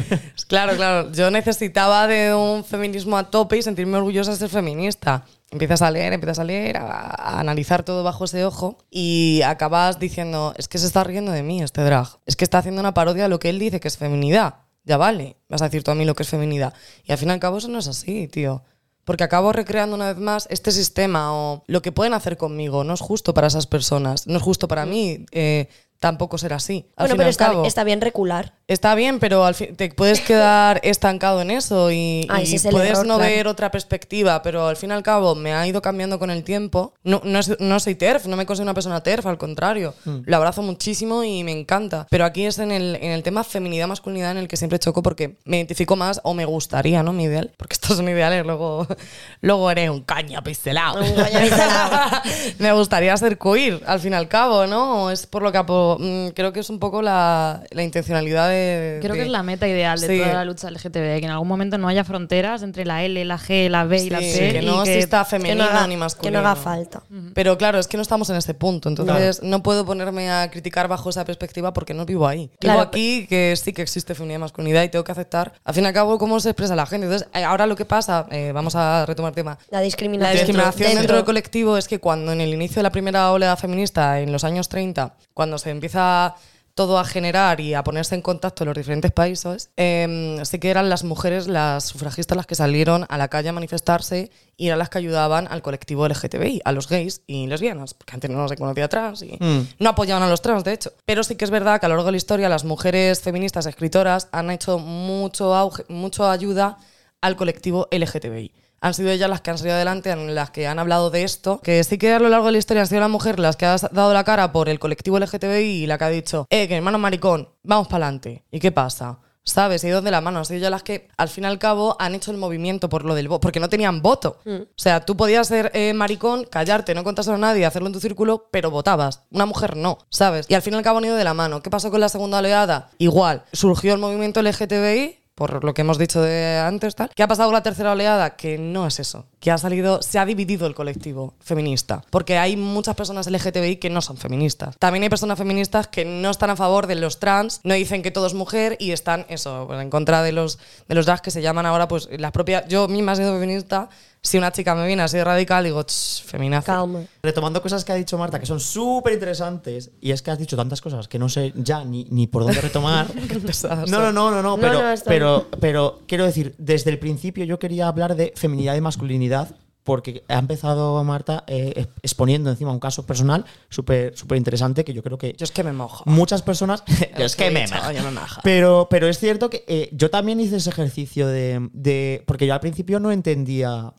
claro, 0.49 0.75
claro, 0.75 1.13
yo 1.13 1.31
necesitaba 1.31 2.09
de 2.09 2.35
un 2.35 2.65
feminismo 2.65 3.17
a 3.17 3.31
tope 3.31 3.59
y 3.59 3.63
sentirme 3.63 3.97
orgullosa 3.97 4.33
de 4.33 4.39
ser 4.39 4.49
feminista. 4.49 5.25
Empiezas 5.53 5.83
a 5.83 5.91
leer, 5.91 6.12
empiezas 6.15 6.38
a 6.41 6.45
leer, 6.45 6.79
a, 6.79 6.87
a 6.91 7.38
analizar 7.38 7.85
todo 7.85 8.03
bajo 8.03 8.25
ese 8.25 8.45
ojo 8.45 8.79
y 8.91 9.43
acabas 9.45 10.01
diciendo, 10.01 10.55
es 10.57 10.67
que 10.67 10.79
se 10.79 10.87
está 10.87 11.05
riendo 11.05 11.31
de 11.31 11.43
mí 11.45 11.62
este 11.62 11.83
drag, 11.83 12.09
es 12.27 12.35
que 12.37 12.45
está 12.45 12.59
haciendo 12.59 12.81
una 12.81 12.95
parodia 12.95 13.25
de 13.25 13.29
lo 13.29 13.38
que 13.38 13.51
él 13.51 13.59
dice 13.61 13.79
que 13.79 13.87
es 13.88 13.97
feminidad. 13.99 14.57
Ya 14.85 14.97
vale, 14.97 15.37
vas 15.49 15.62
a 15.62 15.67
decir 15.67 15.85
tú 15.85 15.93
a 15.93 15.95
mí 15.95 16.05
lo 16.05 16.17
que 16.17 16.25
es 16.25 16.29
feminidad. 16.29 16.75
Y 17.05 17.12
al 17.12 17.19
fin 17.19 17.29
y 17.29 17.33
al 17.33 17.38
cabo 17.38 17.59
eso 17.59 17.69
no 17.69 17.79
es 17.79 17.87
así, 17.87 18.27
tío. 18.27 18.65
Porque 19.05 19.25
acabo 19.25 19.53
recreando 19.53 19.95
una 19.95 20.09
vez 20.09 20.17
más 20.17 20.47
este 20.51 20.73
sistema 20.73 21.33
o 21.35 21.62
lo 21.67 21.83
que 21.83 21.93
pueden 21.93 22.15
hacer 22.15 22.37
conmigo. 22.37 22.83
No 22.83 22.95
es 22.95 23.01
justo 23.01 23.35
para 23.35 23.47
esas 23.49 23.67
personas, 23.67 24.27
no 24.27 24.37
es 24.38 24.43
justo 24.43 24.67
para 24.69 24.87
mí 24.87 25.27
eh, 25.33 25.69
tampoco 26.01 26.38
ser 26.38 26.53
así. 26.53 26.88
Al 26.97 27.05
Bueno, 27.05 27.15
pero 27.17 27.27
al 27.27 27.31
está, 27.31 27.47
cabo. 27.47 27.65
está 27.65 27.85
bien 27.85 28.01
recular. 28.01 28.55
Está 28.73 28.95
bien, 28.95 29.19
pero 29.19 29.45
al 29.45 29.55
fin 29.55 29.77
te 29.77 29.91
puedes 29.91 30.21
quedar 30.21 30.81
estancado 30.85 31.43
en 31.43 31.51
eso 31.51 31.91
y, 31.91 32.27
Ah, 32.31 32.41
y 32.43 32.55
es 32.55 32.67
puedes 32.71 32.93
error, 32.93 33.07
no 33.07 33.17
claro. 33.19 33.35
ver 33.35 33.47
otra 33.47 33.71
perspectiva, 33.71 34.41
pero 34.43 34.67
al 34.67 34.77
fin 34.77 34.91
y 34.91 34.93
al 34.95 35.03
cabo 35.03 35.35
me 35.35 35.53
ha 35.53 35.67
ido 35.67 35.83
cambiando 35.83 36.19
con 36.19 36.31
el 36.31 36.43
tiempo. 36.43 36.95
No, 37.05 37.21
no, 37.25 37.41
no 37.59 37.81
soy 37.81 37.95
TERF, 37.95 38.27
no 38.27 38.37
me 38.37 38.47
considero 38.47 38.65
una 38.65 38.75
persona 38.75 39.03
TERF, 39.03 39.27
al 39.27 39.37
contrario. 39.37 39.95
Mm. 40.05 40.21
Lo 40.25 40.37
abrazo 40.37 40.63
muchísimo 40.63 41.23
y 41.23 41.45
me 41.45 41.53
encanta. 41.53 42.07
Pero 42.11 42.25
aquí 42.25 42.47
es 42.47 42.59
en 42.59 42.73
el, 42.73 42.97
en 42.97 43.11
el 43.11 43.23
tema 43.23 43.45
feminidad-masculinidad 43.45 44.31
en 44.33 44.39
el 44.39 44.49
que 44.49 44.57
siempre 44.57 44.79
choco 44.79 45.03
porque 45.03 45.37
me 45.45 45.59
identifico 45.59 45.95
más 45.97 46.21
o 46.25 46.33
me 46.33 46.47
gustaría, 46.47 47.03
¿no? 47.03 47.13
Mi 47.13 47.25
ideal. 47.25 47.53
Porque 47.57 47.75
estos 47.75 47.97
son 47.97 48.09
ideales, 48.09 48.47
luego, 48.47 48.87
luego 49.43 49.71
eres 49.71 49.91
un 49.91 50.03
caña 50.03 50.43
pistelado. 50.43 51.03
Un 51.03 51.15
caña 51.15 51.41
pistelao. 51.41 52.11
me 52.59 52.73
gustaría 52.73 53.17
ser 53.19 53.37
queer, 53.39 53.83
al 53.87 54.01
fin 54.01 54.13
y 54.13 54.17
al 54.17 54.29
cabo, 54.29 54.67
¿no? 54.67 55.11
Es 55.11 55.27
por 55.27 55.43
lo 55.43 55.53
que 55.53 55.61
mm, 55.63 56.29
creo 56.35 56.53
que 56.53 56.61
es 56.61 56.71
un 56.71 56.79
poco 56.79 57.03
la, 57.03 57.63
la 57.71 57.83
intencionalidad 57.83 58.49
de. 58.49 58.62
Creo 59.01 59.14
de- 59.14 59.18
que 59.20 59.25
es 59.27 59.31
la 59.31 59.42
meta 59.42 59.66
ideal 59.68 60.01
de 60.01 60.07
Sí. 60.07 60.18
toda 60.18 60.35
la 60.35 60.44
lucha 60.44 60.68
LGTB, 60.70 61.20
que 61.20 61.25
en 61.27 61.31
algún 61.31 61.48
momento 61.48 61.79
no 61.79 61.88
haya 61.88 62.05
fronteras 62.05 62.62
entre 62.62 62.85
la 62.85 63.03
L, 63.05 63.25
la 63.25 63.38
G, 63.38 63.68
la 63.68 63.85
B 63.85 64.03
y 64.03 64.11
la 64.11 64.20
Sí, 64.20 64.31
C. 64.33 64.53
que 64.53 64.62
y 64.62 64.66
no 64.66 64.83
que- 64.83 64.94
exista 64.94 65.25
Que 65.25 65.31
femenino 65.31 65.64
no, 65.64 65.70
haga, 65.70 65.87
ni 65.87 65.94
que 65.94 65.98
masculino. 65.98 66.42
no 66.42 66.48
haga 66.48 66.57
falta. 66.61 67.03
Pero 67.35 67.59
claro, 67.59 67.79
es 67.79 67.88
que 67.88 67.96
no 67.96 68.03
estamos 68.03 68.29
en 68.31 68.37
ese 68.37 68.55
punto, 68.55 68.88
entonces 68.88 69.42
no 69.42 69.62
puedo 69.62 69.85
ponerme 69.87 70.31
a 70.31 70.51
criticar 70.51 70.88
bajo 70.88 71.11
esa 71.11 71.25
perspectiva 71.25 71.72
porque 71.72 71.94
no 71.94 72.05
vivo 72.07 72.27
ahí. 72.27 72.51
Claro, 72.61 72.79
vivo 72.81 72.88
aquí 72.88 73.27
que 73.27 73.55
sí 73.57 73.72
que 73.72 73.83
existe 73.83 74.14
feminidad 74.14 74.38
y 74.38 74.40
masculinidad 74.42 74.83
y 74.85 74.88
tengo 74.88 75.05
que 75.05 75.12
aceptar, 75.12 75.53
al 75.64 75.75
fin 75.75 75.85
y 75.85 75.87
al 75.87 75.92
cabo, 75.92 76.18
cómo 76.18 76.38
se 76.40 76.51
expresa 76.51 76.75
la 76.77 76.87
gente. 76.87 77.07
Entonces, 77.07 77.29
eh, 77.35 77.44
ahora 77.44 77.66
lo 77.66 77.77
que 77.77 77.85
pasa, 77.85 78.27
eh, 78.31 78.53
vamos 78.53 78.75
a 78.77 79.05
retomar 79.07 79.33
tema, 79.33 79.59
La 79.70 79.81
discriminación. 79.81 80.35
la 80.35 80.38
discriminación 80.40 80.77
dentro, 80.88 80.98
dentro. 81.01 81.16
del 81.16 81.25
colectivo 81.25 81.77
es 81.77 81.88
que 81.88 81.98
cuando 81.98 82.33
en 82.33 82.40
el 82.40 82.53
inicio 82.55 82.77
de 82.77 82.83
la 82.85 82.90
primera 82.90 83.31
oleada 83.33 83.57
feminista, 83.57 84.20
en 84.20 84.33
los 84.33 84.44
años 84.44 84.68
30, 84.68 85.14
cuando 85.35 85.59
se 85.59 85.70
empieza 85.70 86.35
todo 86.75 86.99
a 86.99 87.05
generar 87.05 87.61
y 87.61 87.75
a 87.75 87.85
ponerse 87.85 88.15
en 88.15 88.23
contacto 88.23 88.65
en 88.65 88.69
los 88.69 88.77
diferentes 88.77 89.13
países, 89.13 89.71
eh, 89.77 90.41
sí 90.45 90.59
que 90.59 90.71
eran 90.71 90.89
las 90.89 91.05
mujeres, 91.05 91.47
las 91.47 91.85
sufragistas, 91.85 92.37
las 92.37 92.47
que 92.47 92.55
salieron 92.55 93.07
a 93.09 93.19
la 93.19 93.29
calle 93.29 93.51
a 93.51 93.53
manifestarse 93.53 94.31
y 94.57 94.69
eran 94.69 94.79
las 94.79 94.89
que 94.89 94.99
ayudaban 94.99 95.49
al 95.51 95.63
colectivo 95.63 96.07
LGTBI, 96.07 96.63
a 96.65 96.73
los 96.73 96.89
gays 96.89 97.23
y 97.27 97.47
lesbianas, 97.47 97.95
porque 97.95 98.15
antes 98.15 98.31
no 98.31 98.49
se 98.49 98.57
conocía 98.57 98.89
trans 98.89 99.23
y 99.23 99.39
no 99.79 99.91
apoyaban 99.91 100.23
a 100.23 100.29
los 100.29 100.41
trans, 100.41 100.65
de 100.65 100.73
hecho. 100.73 100.93
Pero 101.05 101.25
sí 101.25 101.37
que 101.37 101.45
es 101.45 101.51
verdad 101.51 101.81
que 101.81 101.87
a 101.87 101.89
lo 101.89 101.97
largo 101.97 102.07
de 102.07 102.13
la 102.13 102.19
historia 102.19 102.49
las 102.49 102.65
mujeres 102.65 103.21
feministas 103.21 103.67
escritoras 103.67 104.29
han 104.33 104.51
hecho 104.51 104.79
mucho 104.79 105.55
auge, 105.55 105.85
mucho 105.89 106.29
ayuda 106.29 106.79
al 107.21 107.37
colectivo 107.37 107.89
LGTBI. 107.91 108.53
Han 108.83 108.95
sido 108.95 109.11
ellas 109.11 109.31
las 109.31 109.40
que 109.40 109.51
han 109.51 109.59
salido 109.59 109.77
adelante, 109.77 110.11
en 110.11 110.35
las 110.35 110.51
que 110.51 110.66
han 110.66 110.81
hablado 110.81 111.11
de 111.11 111.23
esto, 111.23 111.61
que 111.62 111.83
sí 111.85 111.99
que 111.99 112.12
a 112.12 112.18
lo 112.18 112.29
largo 112.29 112.47
de 112.47 112.53
la 112.53 112.59
historia 112.59 112.83
han 112.83 112.88
sido 112.88 113.01
la 113.01 113.09
mujer 113.09 113.38
las 113.38 113.57
que 113.57 113.64
ha 113.64 113.77
dado 113.77 114.12
la 114.12 114.25
cara 114.25 114.51
por 114.51 114.68
el 114.68 114.81
colectivo 114.81 115.21
LGTBI 115.21 115.85
y 115.85 115.87
la 115.87 115.99
que 115.99 116.05
ha 116.05 116.09
dicho, 116.09 116.47
eh, 116.51 116.66
que 116.66 116.77
hermano 116.77 116.99
maricón, 116.99 117.49
vamos 117.62 117.87
para 117.87 118.07
adelante. 118.07 118.42
¿Y 118.51 118.59
qué 118.59 118.73
pasa? 118.73 119.21
¿Sabes? 119.45 119.83
Ha 119.83 119.88
ido 119.88 120.03
de 120.03 120.11
la 120.11 120.21
mano. 120.21 120.38
Han 120.38 120.45
sido 120.45 120.59
ellas 120.59 120.71
las 120.71 120.83
que, 120.83 121.09
al 121.16 121.29
fin 121.29 121.45
y 121.45 121.47
al 121.49 121.59
cabo, 121.59 121.97
han 121.99 122.14
hecho 122.14 122.31
el 122.31 122.37
movimiento 122.37 122.88
por 122.88 123.05
lo 123.05 123.14
del 123.14 123.29
voto, 123.29 123.40
porque 123.40 123.61
no 123.61 123.68
tenían 123.68 124.03
voto. 124.03 124.38
O 124.47 124.66
sea, 124.77 125.05
tú 125.05 125.16
podías 125.16 125.49
ser 125.49 125.71
eh, 125.75 125.92
maricón, 125.95 126.45
callarte, 126.45 126.95
no 126.95 127.03
contárselo 127.05 127.37
a 127.37 127.40
nadie, 127.40 127.66
hacerlo 127.66 127.88
en 127.88 127.92
tu 127.92 128.01
círculo, 128.01 128.49
pero 128.51 128.71
votabas. 128.71 129.23
Una 129.31 129.47
mujer 129.47 129.77
no, 129.77 129.99
¿sabes? 130.11 130.47
Y 130.49 130.55
al 130.55 130.62
fin 130.62 130.75
y 130.75 130.77
al 130.77 130.83
cabo 130.83 130.99
han 130.99 131.07
ido 131.07 131.16
de 131.16 131.25
la 131.25 131.35
mano. 131.35 131.62
¿Qué 131.62 131.71
pasó 131.71 131.90
con 131.90 132.01
la 132.01 132.09
segunda 132.09 132.38
oleada? 132.38 132.90
Igual, 132.99 133.42
surgió 133.53 133.95
el 133.95 134.01
movimiento 134.01 134.42
LGTBI, 134.42 135.18
por 135.35 135.64
lo 135.64 135.75
que 135.75 135.81
hemos 135.83 135.99
dicho 135.99 136.21
de 136.21 136.59
antes, 136.59 136.95
tal. 136.95 137.11
¿Qué 137.14 137.23
ha 137.23 137.29
pasado 137.29 137.49
con 137.49 137.55
la 137.55 137.62
tercera 137.62 137.92
oleada? 137.92 138.37
Que 138.37 138.59
no 138.59 138.87
es 138.87 139.01
eso. 139.01 139.27
Que 139.40 139.51
ha 139.51 139.59
salido, 139.59 140.03
se 140.03 140.18
ha 140.18 140.27
dividido 140.27 140.66
el 140.66 140.75
colectivo 140.75 141.35
feminista. 141.40 142.03
Porque 142.11 142.38
hay 142.38 142.57
muchas 142.57 142.95
personas 142.95 143.31
LGTBI 143.31 143.77
que 143.77 143.90
no 143.90 144.03
son 144.03 144.16
feministas. 144.16 144.77
También 144.79 145.03
hay 145.03 145.09
personas 145.09 145.38
feministas 145.38 145.88
que 145.88 146.05
no 146.05 146.31
están 146.31 146.51
a 146.51 146.57
favor 146.57 146.87
de 146.87 146.97
los 146.97 147.18
trans, 147.18 147.61
no 147.64 147.75
dicen 147.75 148.03
que 148.03 148.11
todo 148.11 148.27
es 148.27 148.35
mujer 148.35 148.77
y 148.79 148.92
están, 148.92 149.27
eso, 149.29 149.68
en 149.81 149.90
contra 149.90 150.23
de 150.23 150.33
los, 150.33 150.59
de 150.88 150.95
los 150.95 151.07
drags 151.07 151.23
que 151.23 151.31
se 151.31 151.42
llaman 151.42 151.66
ahora, 151.66 151.88
pues 151.88 152.09
las 152.18 152.33
propias. 152.33 152.68
Yo 152.68 152.88
misma 152.88 153.16
siendo 153.16 153.35
feminista, 153.35 153.88
si 154.25 154.39
una 154.39 154.53
chica 154.53 154.75
me 154.77 154.87
viene 154.87 155.03
así 155.03 155.17
de 155.17 155.25
radical, 155.25 155.65
digo, 155.65 155.83
"Ch, 155.83 156.23
feminazi. 156.25 156.67
Calma. 156.67 157.01
Retomando 157.23 157.61
cosas 157.61 157.85
que 157.85 157.91
ha 157.93 157.97
dicho 157.97 158.17
Marta, 158.17 158.39
que 158.39 158.47
son 158.47 158.61
súper 158.61 159.15
interesantes, 159.15 159.91
y 160.01 160.13
es 160.13 160.23
que 160.23 160.31
has 160.31 160.39
dicho 160.39 160.57
tantas 160.57 160.81
cosas 160.81 161.09
que 161.09 161.19
no 161.19 161.29
sé 161.29 161.53
ya 161.57 161.85
ni, 161.85 162.05
ni 162.11 162.29
por 162.29 162.45
dónde 162.45 162.61
retomar. 162.61 163.09
no, 163.89 164.01
no, 164.01 164.13
no, 164.13 164.31
no, 164.31 164.43
no, 164.43 164.57
pero, 164.59 164.81
no, 164.83 164.95
pero, 165.05 165.47
pero 165.61 166.01
quiero 166.07 166.25
decir, 166.25 166.55
desde 166.59 166.91
el 166.91 166.99
principio 167.01 167.45
yo 167.45 167.59
quería 167.59 167.89
hablar 167.89 168.15
de 168.15 168.33
feminidad 168.37 168.77
y 168.77 168.81
masculinidad 168.81 169.57
porque 169.85 170.23
ha 170.29 170.39
empezado 170.39 171.03
Marta 171.03 171.43
eh, 171.49 171.87
exponiendo 172.03 172.51
encima 172.51 172.71
un 172.71 172.79
caso 172.79 173.05
personal 173.05 173.45
súper 173.69 174.17
súper 174.17 174.39
interesante 174.39 174.85
que 174.85 174.93
yo 174.95 175.03
creo 175.03 175.19
que 175.19 175.35
Yo 175.37 175.43
es 175.43 175.51
que 175.51 175.65
me 175.65 175.73
mojo. 175.73 176.05
muchas 176.07 176.41
personas 176.43 176.85
yo 177.19 177.25
es 177.25 177.35
que 177.35 177.51
me, 177.51 177.63
dicho, 177.63 177.75
yo 177.91 178.05
me 178.05 178.13
mojo. 178.13 178.41
pero 178.45 178.87
pero 178.89 179.09
es 179.09 179.19
cierto 179.19 179.51
que 179.51 179.65
eh, 179.67 179.89
yo 179.93 180.09
también 180.09 180.39
hice 180.39 180.55
ese 180.59 180.71
ejercicio 180.71 181.27
de, 181.27 181.69
de- 181.73 182.23
porque 182.29 182.47
yo 182.47 182.55
al 182.55 182.61
principio 182.61 183.01
no 183.01 183.11
entendía 183.11 183.93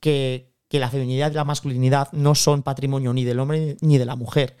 que, 0.00 0.52
que 0.68 0.78
la 0.78 0.90
feminidad 0.90 1.30
y 1.30 1.34
la 1.34 1.44
masculinidad 1.44 2.12
no 2.12 2.34
son 2.34 2.62
patrimonio 2.62 3.12
ni 3.12 3.24
del 3.24 3.40
hombre 3.40 3.76
ni 3.80 3.98
de 3.98 4.04
la 4.04 4.16
mujer 4.16 4.56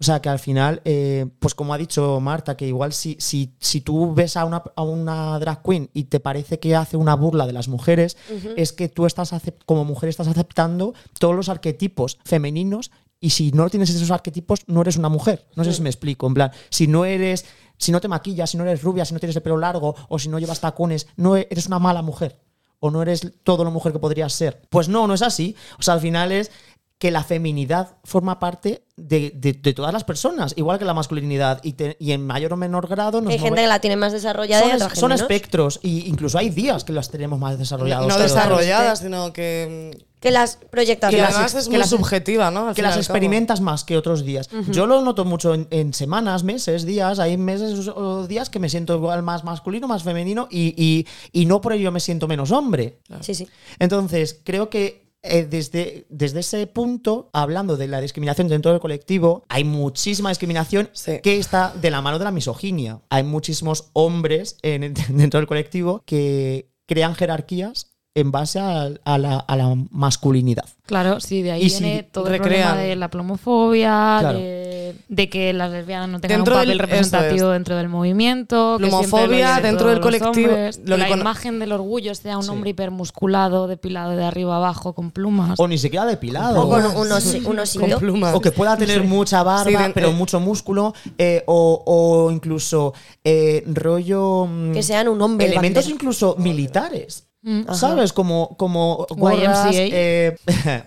o 0.00 0.04
sea, 0.04 0.22
que 0.22 0.30
al 0.30 0.38
final, 0.38 0.80
eh, 0.86 1.26
pues 1.40 1.54
como 1.54 1.74
ha 1.74 1.78
dicho 1.78 2.18
Marta, 2.20 2.56
que 2.56 2.66
igual 2.66 2.94
si, 2.94 3.16
si, 3.20 3.54
si 3.60 3.82
tú 3.82 4.14
ves 4.14 4.34
a 4.38 4.46
una, 4.46 4.62
a 4.74 4.82
una 4.82 5.38
drag 5.38 5.62
queen 5.62 5.90
y 5.92 6.04
te 6.04 6.20
parece 6.20 6.58
que 6.58 6.74
hace 6.74 6.96
una 6.96 7.14
burla 7.14 7.46
de 7.46 7.52
las 7.52 7.68
mujeres, 7.68 8.16
es 8.56 8.72
que 8.72 8.88
tú 8.88 9.04
estás 9.04 9.34
como 9.66 9.84
mujer 9.84 10.08
estás 10.08 10.26
aceptando 10.26 10.94
todos 11.18 11.36
los 11.36 11.50
arquetipos 11.50 12.18
femeninos 12.24 12.90
y 13.20 13.30
si 13.30 13.52
no 13.52 13.68
tienes 13.68 13.90
esos 13.90 14.10
arquetipos 14.10 14.60
no 14.68 14.80
eres 14.80 14.96
una 14.96 15.10
mujer. 15.10 15.46
No 15.54 15.64
sé 15.64 15.74
si 15.74 15.82
me 15.82 15.90
explico. 15.90 16.26
En 16.26 16.32
plan, 16.32 16.50
si 16.70 16.86
no 16.86 17.04
eres, 17.04 17.44
si 17.76 17.92
no 17.92 18.00
te 18.00 18.08
maquillas, 18.08 18.48
si 18.48 18.56
no 18.56 18.62
eres 18.64 18.82
rubia, 18.82 19.04
si 19.04 19.12
no 19.12 19.20
tienes 19.20 19.36
el 19.36 19.42
pelo 19.42 19.58
largo 19.58 19.94
o 20.08 20.18
si 20.18 20.30
no 20.30 20.38
llevas 20.38 20.60
tacones, 20.60 21.08
no 21.16 21.36
e- 21.36 21.46
eres 21.50 21.66
una 21.66 21.78
mala 21.78 22.00
mujer. 22.00 22.40
O 22.80 22.90
no 22.90 23.02
eres 23.02 23.30
todo 23.44 23.62
lo 23.64 23.70
mujer 23.70 23.92
que 23.92 23.98
podrías 23.98 24.32
ser. 24.32 24.62
Pues 24.70 24.88
no, 24.88 25.06
no 25.06 25.14
es 25.14 25.22
así. 25.22 25.54
O 25.78 25.82
sea, 25.82 25.94
al 25.94 26.00
final 26.00 26.32
es 26.32 26.50
que 26.98 27.10
la 27.10 27.24
feminidad 27.24 27.96
forma 28.04 28.38
parte 28.38 28.84
de, 28.96 29.30
de- 29.34 29.54
de 29.54 29.72
todas 29.72 29.90
las 29.92 30.04
personas, 30.04 30.52
igual 30.56 30.78
que 30.78 30.84
la 30.84 30.92
masculinidad, 30.92 31.60
y, 31.62 31.72
te- 31.72 31.96
y 31.98 32.12
en 32.12 32.26
mayor 32.26 32.52
o 32.52 32.56
menor 32.58 32.88
grado 32.88 33.22
nos 33.22 33.32
Hay 33.32 33.38
gente 33.38 33.62
que 33.62 33.66
la 33.66 33.78
tiene 33.80 33.96
más 33.96 34.12
desarrollada 34.12 34.62
y 34.66 34.68
son, 34.68 34.76
otra 34.76 34.86
es- 34.92 34.98
son 34.98 35.12
espectros, 35.12 35.80
y 35.82 36.06
incluso 36.08 36.36
hay 36.36 36.50
días 36.50 36.84
que 36.84 36.92
las 36.92 37.10
tenemos 37.10 37.38
más 37.38 37.58
desarrollados. 37.58 38.06
No 38.06 38.18
desarrolladas, 38.18 38.98
sino 38.98 39.32
que, 39.32 40.04
Que 40.20 40.30
las 40.30 40.56
proyectas 40.70 41.10
que 41.10 41.20
más. 41.20 41.30
además 41.34 41.54
es 41.54 41.64
que 41.64 41.70
muy 41.70 41.78
las- 41.78 41.88
subjetiva, 41.90 42.50
¿no? 42.50 42.68
Al 42.68 42.74
que 42.74 42.82
las 42.82 42.92
cabo. 42.92 43.00
experimentas 43.00 43.60
más 43.60 43.84
que 43.84 43.96
otros 43.96 44.24
días. 44.24 44.48
Yo 44.70 44.86
lo 44.86 45.00
noto 45.02 45.24
mucho 45.24 45.54
en, 45.54 45.66
en 45.70 45.94
semanas, 45.94 46.44
meses, 46.44 46.84
días. 46.84 47.18
Hay 47.18 47.36
meses 47.38 47.88
o 47.88 48.26
días 48.26 48.50
que 48.50 48.58
me 48.58 48.68
siento 48.68 48.94
igual 48.94 49.22
más 49.22 49.44
masculino, 49.44 49.88
más 49.88 50.02
femenino 50.02 50.46
y, 50.50 50.74
y- 50.76 51.06
y 51.32 51.46
no 51.46 51.60
por 51.62 51.72
ello 51.72 51.90
me 51.90 52.00
siento 52.00 52.28
menos 52.28 52.50
hombre. 52.50 52.98
Sí, 53.20 53.34
sí. 53.34 53.48
Entonces, 53.78 54.40
creo 54.44 54.68
que 54.68 55.08
eh, 55.22 55.46
desde, 55.48 56.06
desde 56.08 56.40
ese 56.40 56.66
punto, 56.66 57.28
hablando 57.32 57.76
de 57.76 57.88
la 57.88 58.00
discriminación 58.00 58.48
dentro 58.48 58.70
del 58.72 58.80
colectivo, 58.80 59.44
hay 59.48 59.64
muchísima 59.64 60.30
discriminación 60.30 60.88
Sí. 60.92 61.20
que 61.22 61.38
está 61.38 61.74
de 61.80 61.90
la 61.90 62.00
mano 62.00 62.18
de 62.18 62.24
la 62.24 62.30
misoginia. 62.30 63.00
Hay 63.10 63.22
muchísimos 63.22 63.90
hombres 63.92 64.56
en- 64.62 64.94
dentro 65.08 65.38
del 65.40 65.46
colectivo 65.46 66.02
que 66.06 66.70
crean 66.86 67.14
jerarquías 67.14 67.89
en 68.14 68.32
base 68.32 68.58
a, 68.58 68.88
a 69.04 69.18
la, 69.18 69.38
a 69.38 69.56
la 69.56 69.74
masculinidad. 69.90 70.64
Claro, 70.84 71.20
sí, 71.20 71.42
de 71.42 71.52
ahí 71.52 71.62
Y 71.62 71.70
si 71.70 71.84
viene 71.84 72.02
todo 72.02 72.26
el 72.26 72.40
problema 72.40 72.74
de 72.74 72.96
la 72.96 73.08
plomofobia, 73.08 74.16
Claro. 74.18 74.38
de, 74.38 74.96
de 75.08 75.28
que 75.28 75.52
las 75.52 75.70
lesbianas 75.70 76.08
no 76.08 76.20
tengan 76.20 76.38
Dentro 76.38 76.54
un 76.54 76.58
papel 76.58 76.68
del- 76.70 76.78
representativo 76.80 77.46
es. 77.48 77.52
dentro 77.52 77.76
del 77.76 77.88
movimiento. 77.88 78.76
que 78.78 78.86
dicen 78.86 79.62
dentro 79.62 79.88
del 79.88 80.00
colectivo, 80.00 80.48
hombres, 80.48 80.78
lo 80.84 80.96
que 80.96 81.02
que 81.04 81.08
la 81.08 81.16
imagen 81.16 81.60
del 81.60 81.70
orgullo 81.70 82.12
sea 82.16 82.36
un 82.38 82.42
Sí. 82.42 82.50
hombre 82.50 82.70
hipermusculado, 82.70 83.68
depilado 83.68 84.16
de 84.16 84.24
arriba 84.24 84.56
abajo, 84.56 84.92
con 84.94 85.12
plumas. 85.12 85.60
O 85.60 85.68
ni 85.68 85.78
siquiera 85.78 86.04
depilado. 86.06 86.60
O 86.62 86.68
con 86.68 86.84
unos, 86.84 87.34
unos 87.44 87.74
Con 87.78 87.98
plumas. 88.00 88.34
O 88.34 88.40
que 88.40 88.50
pueda 88.50 88.76
tener 88.76 89.04
mucha 89.04 89.44
barba, 89.44 89.64
Sí, 89.70 89.76
de- 89.76 89.90
pero 89.94 90.08
eh. 90.10 90.12
mucho 90.12 90.40
músculo. 90.40 90.92
eh, 91.18 91.44
o, 91.46 91.82
o 91.86 92.30
incluso 92.32 92.92
eh, 93.22 93.62
rollo. 93.68 94.46
mm, 94.46 94.72
Que 94.72 94.82
sean 94.82 95.06
un 95.06 95.22
hombre 95.22 95.46
Elementos 95.46 95.84
bandera. 95.84 95.94
incluso 95.94 96.34
militares. 96.38 97.28
Mm. 97.42 97.72
¿Sabes? 97.72 98.12
Como, 98.12 98.56
como 98.56 99.06
gorras, 99.10 99.74
eh, 99.74 100.36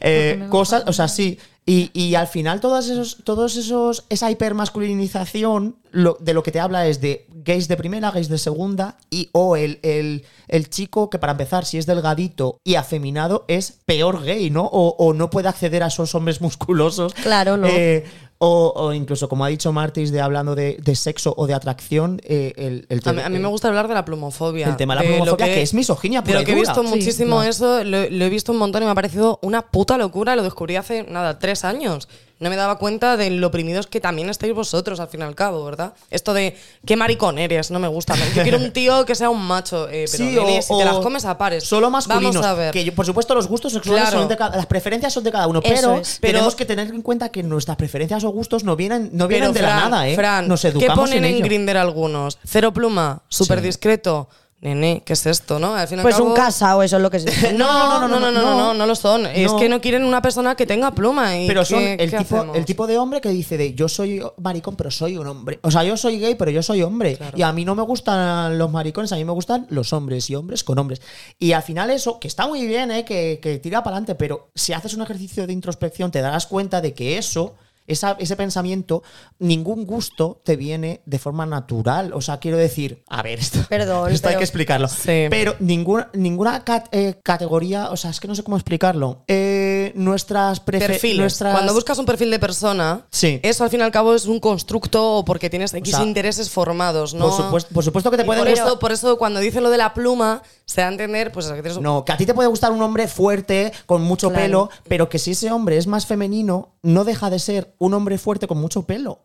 eh, 0.00 0.46
cosas, 0.48 0.84
o 0.86 0.92
sea, 0.92 1.08
sí. 1.08 1.38
Y, 1.66 1.90
y 1.92 2.14
al 2.14 2.28
final 2.28 2.60
todos 2.60 2.88
esos, 2.88 3.18
todos 3.24 3.56
esos, 3.56 4.06
esa 4.08 4.30
hipermasculinización 4.30 5.76
lo, 5.90 6.16
de 6.18 6.32
lo 6.32 6.42
que 6.42 6.50
te 6.50 6.60
habla 6.60 6.86
es 6.86 7.02
de 7.02 7.26
gays 7.28 7.68
de 7.68 7.76
primera, 7.76 8.10
gays 8.10 8.30
de 8.30 8.38
segunda, 8.38 8.96
y 9.10 9.28
o 9.32 9.54
el, 9.54 9.78
el, 9.82 10.24
el 10.46 10.70
chico 10.70 11.10
que 11.10 11.18
para 11.18 11.32
empezar, 11.32 11.66
si 11.66 11.76
es 11.76 11.84
delgadito 11.84 12.58
y 12.64 12.76
afeminado, 12.76 13.44
es 13.48 13.80
peor 13.84 14.24
gay, 14.24 14.48
¿no? 14.48 14.64
O, 14.64 14.96
o 14.98 15.12
no 15.12 15.28
puede 15.28 15.48
acceder 15.48 15.82
a 15.82 15.88
esos 15.88 16.14
hombres 16.14 16.40
musculosos. 16.40 17.12
Claro, 17.12 17.58
no. 17.58 17.68
Eh, 17.68 18.06
o, 18.38 18.72
o 18.74 18.92
incluso, 18.92 19.28
como 19.28 19.44
ha 19.44 19.48
dicho 19.48 19.72
Martis, 19.72 20.12
de 20.12 20.20
hablando 20.20 20.54
de, 20.54 20.78
de 20.80 20.94
sexo 20.94 21.34
o 21.36 21.46
de 21.46 21.54
atracción, 21.54 22.20
eh, 22.24 22.52
el, 22.56 22.86
el 22.88 23.00
A 23.04 23.12
mí, 23.12 23.22
a 23.22 23.28
mí 23.28 23.38
me 23.38 23.48
gusta 23.48 23.68
hablar 23.68 23.88
de 23.88 23.94
la 23.94 24.04
plumofobia. 24.04 24.68
el 24.68 24.76
tema 24.76 24.94
de 24.94 25.00
la 25.02 25.10
lo 25.10 25.16
plumofobia, 25.16 25.46
que, 25.46 25.62
es 25.62 25.74
misoginia 25.74 26.22
y 26.24 26.44
que 26.44 26.52
he 26.52 26.54
visto 26.54 26.82
Sí, 26.82 26.88
muchísimo 26.88 27.42
eso, 27.42 27.82
lo, 27.82 28.08
lo 28.08 28.24
he 28.24 28.28
visto 28.28 28.52
un 28.52 28.58
montón 28.58 28.82
y 28.82 28.86
me 28.86 28.92
ha 28.92 28.94
parecido 28.94 29.40
una 29.42 29.62
puta 29.62 29.98
locura. 29.98 30.36
Lo 30.36 30.42
descubrí 30.44 30.76
hace, 30.76 31.02
nada, 31.04 31.38
tres 31.38 31.64
años. 31.64 32.08
No 32.40 32.50
me 32.50 32.56
daba 32.56 32.78
cuenta 32.78 33.16
de 33.16 33.30
lo 33.30 33.48
oprimidos 33.48 33.88
que 33.88 34.00
también 34.00 34.28
estáis 34.30 34.54
vosotros, 34.54 35.00
al 35.00 35.08
fin 35.08 35.20
y 35.20 35.24
al 35.24 35.34
cabo, 35.34 35.64
¿verdad? 35.64 35.92
Esto 36.08 36.32
de, 36.34 36.56
qué 36.86 36.94
maricón 36.96 37.36
eres, 37.38 37.70
no 37.72 37.80
me 37.80 37.88
gusta. 37.88 38.14
Yo 38.34 38.42
quiero 38.44 38.58
un 38.58 38.72
tío 38.72 39.04
que 39.04 39.16
sea 39.16 39.28
un 39.28 39.44
macho, 39.44 39.88
eh, 39.88 40.04
pero 40.10 40.24
Sí, 40.24 40.36
nene, 40.36 40.58
o- 40.58 40.62
si 40.62 40.78
te 40.78 40.84
las 40.84 40.98
comes 40.98 41.24
a 41.24 41.36
pares. 41.36 41.64
Solo 41.64 41.90
masculinos. 41.90 42.34
Vamos 42.36 42.46
a 42.46 42.54
ver. 42.54 42.72
Que 42.72 42.84
yo- 42.84 42.94
por 42.94 43.04
supuesto 43.06 43.34
los 43.34 43.48
gustos 43.48 43.72
sexuales 43.72 44.02
Claro. 44.04 44.20
son 44.20 44.28
de 44.28 44.36
cada, 44.36 44.56
las 44.56 44.66
preferencias 44.66 45.12
son 45.12 45.24
de 45.24 45.32
cada 45.32 45.48
uno, 45.48 45.60
pero 45.60 45.96
es. 45.96 46.20
tenemos 46.20 46.54
que 46.54 46.64
tener 46.64 46.86
en 46.88 47.02
cuenta 47.02 47.28
que 47.30 47.42
nuestras 47.42 47.76
preferencias 47.76 48.22
o 48.22 48.30
gustos 48.30 48.62
no 48.62 48.76
vienen, 48.76 49.10
no 49.12 49.26
vienen 49.26 49.52
Pero, 49.52 49.66
de 49.66 49.72
Fran, 49.72 49.84
la 49.84 49.88
nada, 49.90 50.08
¿eh? 50.08 50.14
Fran, 50.14 50.46
Nos 50.46 50.62
¿qué 50.62 50.68
educamos 50.68 51.10
ponen 51.10 51.24
en. 51.24 51.42
Grinder 51.42 51.76
algunos? 51.76 52.38
Cero 52.44 52.72
pluma, 52.72 53.22
súper 53.28 53.58
Sí. 53.60 53.66
discreto. 53.66 54.28
Nene, 54.60 55.04
¿qué 55.06 55.12
es 55.12 55.24
esto, 55.24 55.60
no? 55.60 55.76
Al 55.76 55.86
fin 55.86 55.98
y 55.98 56.00
al 56.00 56.02
Pues 56.02 56.16
un 56.18 56.32
cabo- 56.32 56.34
casao, 56.34 56.82
eso 56.82 56.96
es 56.96 57.02
lo 57.02 57.10
que 57.12 57.18
es. 57.18 57.24
No, 57.56 58.00
no, 58.00 58.08
no, 58.08 58.18
no, 58.18 58.32
no, 58.32 58.42
no, 58.42 58.56
no, 58.58 58.74
no 58.74 58.86
lo 58.86 58.94
son. 58.96 59.24
Es 59.26 59.52
No. 59.52 59.58
que 59.58 59.68
no 59.68 59.80
quieren 59.80 60.02
una 60.02 60.20
persona 60.20 60.56
que 60.56 60.66
tenga 60.66 60.90
pluma. 60.90 61.38
Y 61.38 61.46
Pero 61.46 61.64
son 61.64 61.78
¿qué- 61.78 61.92
el 61.92 62.10
qué 62.10 62.18
tipo, 62.18 62.36
hacemos? 62.38 62.56
el 62.56 62.64
tipo 62.64 62.88
de 62.88 62.98
hombre 62.98 63.20
que 63.20 63.28
dice 63.28 63.56
de 63.56 63.74
yo 63.74 63.88
soy 63.88 64.20
maricón, 64.36 64.74
pero 64.74 64.90
soy 64.90 65.16
un 65.16 65.28
hombre. 65.28 65.60
O 65.62 65.70
sea, 65.70 65.84
yo 65.84 65.96
soy 65.96 66.18
gay, 66.18 66.34
pero 66.34 66.50
yo 66.50 66.64
soy 66.64 66.82
hombre. 66.82 67.16
Y 67.36 67.42
a 67.42 67.52
mí 67.52 67.64
no 67.64 67.76
me 67.76 67.82
gustan 67.82 68.58
los 68.58 68.68
maricones, 68.72 69.12
a 69.12 69.16
mí 69.16 69.24
me 69.24 69.30
gustan 69.32 69.66
los 69.70 69.92
hombres 69.92 70.28
y 70.28 70.34
hombres 70.34 70.64
con 70.64 70.76
hombres. 70.78 71.00
Y 71.38 71.52
al 71.52 71.62
final 71.62 71.90
eso, 71.90 72.18
que 72.18 72.26
está 72.26 72.48
muy 72.48 72.66
bien, 72.66 72.90
¿eh? 72.90 73.04
que, 73.04 73.38
que 73.40 73.58
tira 73.58 73.84
para 73.84 73.94
adelante, 73.98 74.16
pero 74.16 74.50
si 74.56 74.72
haces 74.72 74.92
un 74.94 75.02
ejercicio 75.02 75.46
de 75.46 75.52
introspección 75.52 76.10
te 76.10 76.20
darás 76.20 76.48
cuenta 76.48 76.80
de 76.80 76.94
que 76.94 77.16
eso... 77.16 77.54
esa- 77.88 78.16
ese 78.20 78.36
pensamiento, 78.36 79.02
ningún 79.38 79.84
gusto 79.84 80.40
te 80.44 80.56
viene 80.56 81.00
de 81.06 81.18
forma 81.18 81.44
natural. 81.46 82.12
O 82.14 82.20
sea, 82.20 82.38
quiero 82.38 82.56
decir, 82.56 83.02
a 83.08 83.22
ver, 83.22 83.38
esto, 83.40 83.58
Perdón, 83.68 84.12
esto 84.12 84.28
hay 84.28 84.32
pero- 84.34 84.38
que 84.40 84.44
explicarlo. 84.44 84.88
Sí. 84.88 85.26
Pero 85.30 85.56
ninguna, 85.58 86.10
ninguna 86.12 86.62
cat- 86.64 86.88
eh, 86.92 87.18
categoría, 87.22 87.90
o 87.90 87.96
sea, 87.96 88.10
es 88.10 88.20
que 88.20 88.28
no 88.28 88.34
sé 88.34 88.42
cómo 88.42 88.56
explicarlo. 88.56 89.24
Eh, 89.26 89.92
nuestras 89.96 90.60
Perfiles. 90.60 91.18
nuestras- 91.18 91.54
Cuando 91.54 91.74
buscas 91.74 91.98
un 91.98 92.06
perfil 92.06 92.30
de 92.30 92.38
persona, 92.38 93.06
Sí. 93.10 93.40
eso 93.42 93.64
al 93.64 93.70
fin 93.70 93.80
y 93.80 93.82
al 93.82 93.90
cabo 93.90 94.14
es 94.14 94.26
un 94.26 94.38
constructo 94.40 95.16
o 95.16 95.24
porque 95.24 95.50
tienes 95.50 95.72
X 95.74 95.94
sea, 95.96 96.04
intereses 96.04 96.50
formados, 96.50 97.14
¿no? 97.14 97.26
Por 97.28 97.36
supuesto, 97.36 97.74
por 97.74 97.84
supuesto 97.84 98.10
que 98.10 98.16
te 98.18 98.24
puede 98.24 98.40
por, 98.40 98.48
gustar. 98.48 98.66
eso, 98.68 98.78
por 98.78 98.92
eso 98.92 99.18
cuando 99.18 99.40
dice 99.40 99.60
lo 99.60 99.70
de 99.70 99.78
la 99.78 99.94
pluma, 99.94 100.42
se 100.66 100.80
da 100.82 100.88
a 100.88 100.90
entender, 100.90 101.32
pues 101.32 101.46
que 101.46 101.62
tienes 101.62 101.78
No, 101.80 102.04
que 102.04 102.12
a 102.12 102.16
ti 102.16 102.26
te 102.26 102.34
puede 102.34 102.48
gustar 102.48 102.72
un 102.72 102.82
hombre 102.82 103.08
fuerte, 103.08 103.72
con 103.86 104.02
mucho 104.02 104.28
Claro. 104.28 104.42
pelo, 104.44 104.70
pero 104.88 105.08
que 105.08 105.18
si 105.18 105.30
ese 105.32 105.50
hombre 105.50 105.78
es 105.78 105.86
más 105.86 106.06
femenino, 106.06 106.74
no 106.82 107.04
deja 107.04 107.30
de 107.30 107.38
ser 107.38 107.74
un 107.78 107.94
hombre 107.94 108.18
fuerte 108.18 108.46
con 108.46 108.58
mucho 108.58 108.82
pelo. 108.82 109.20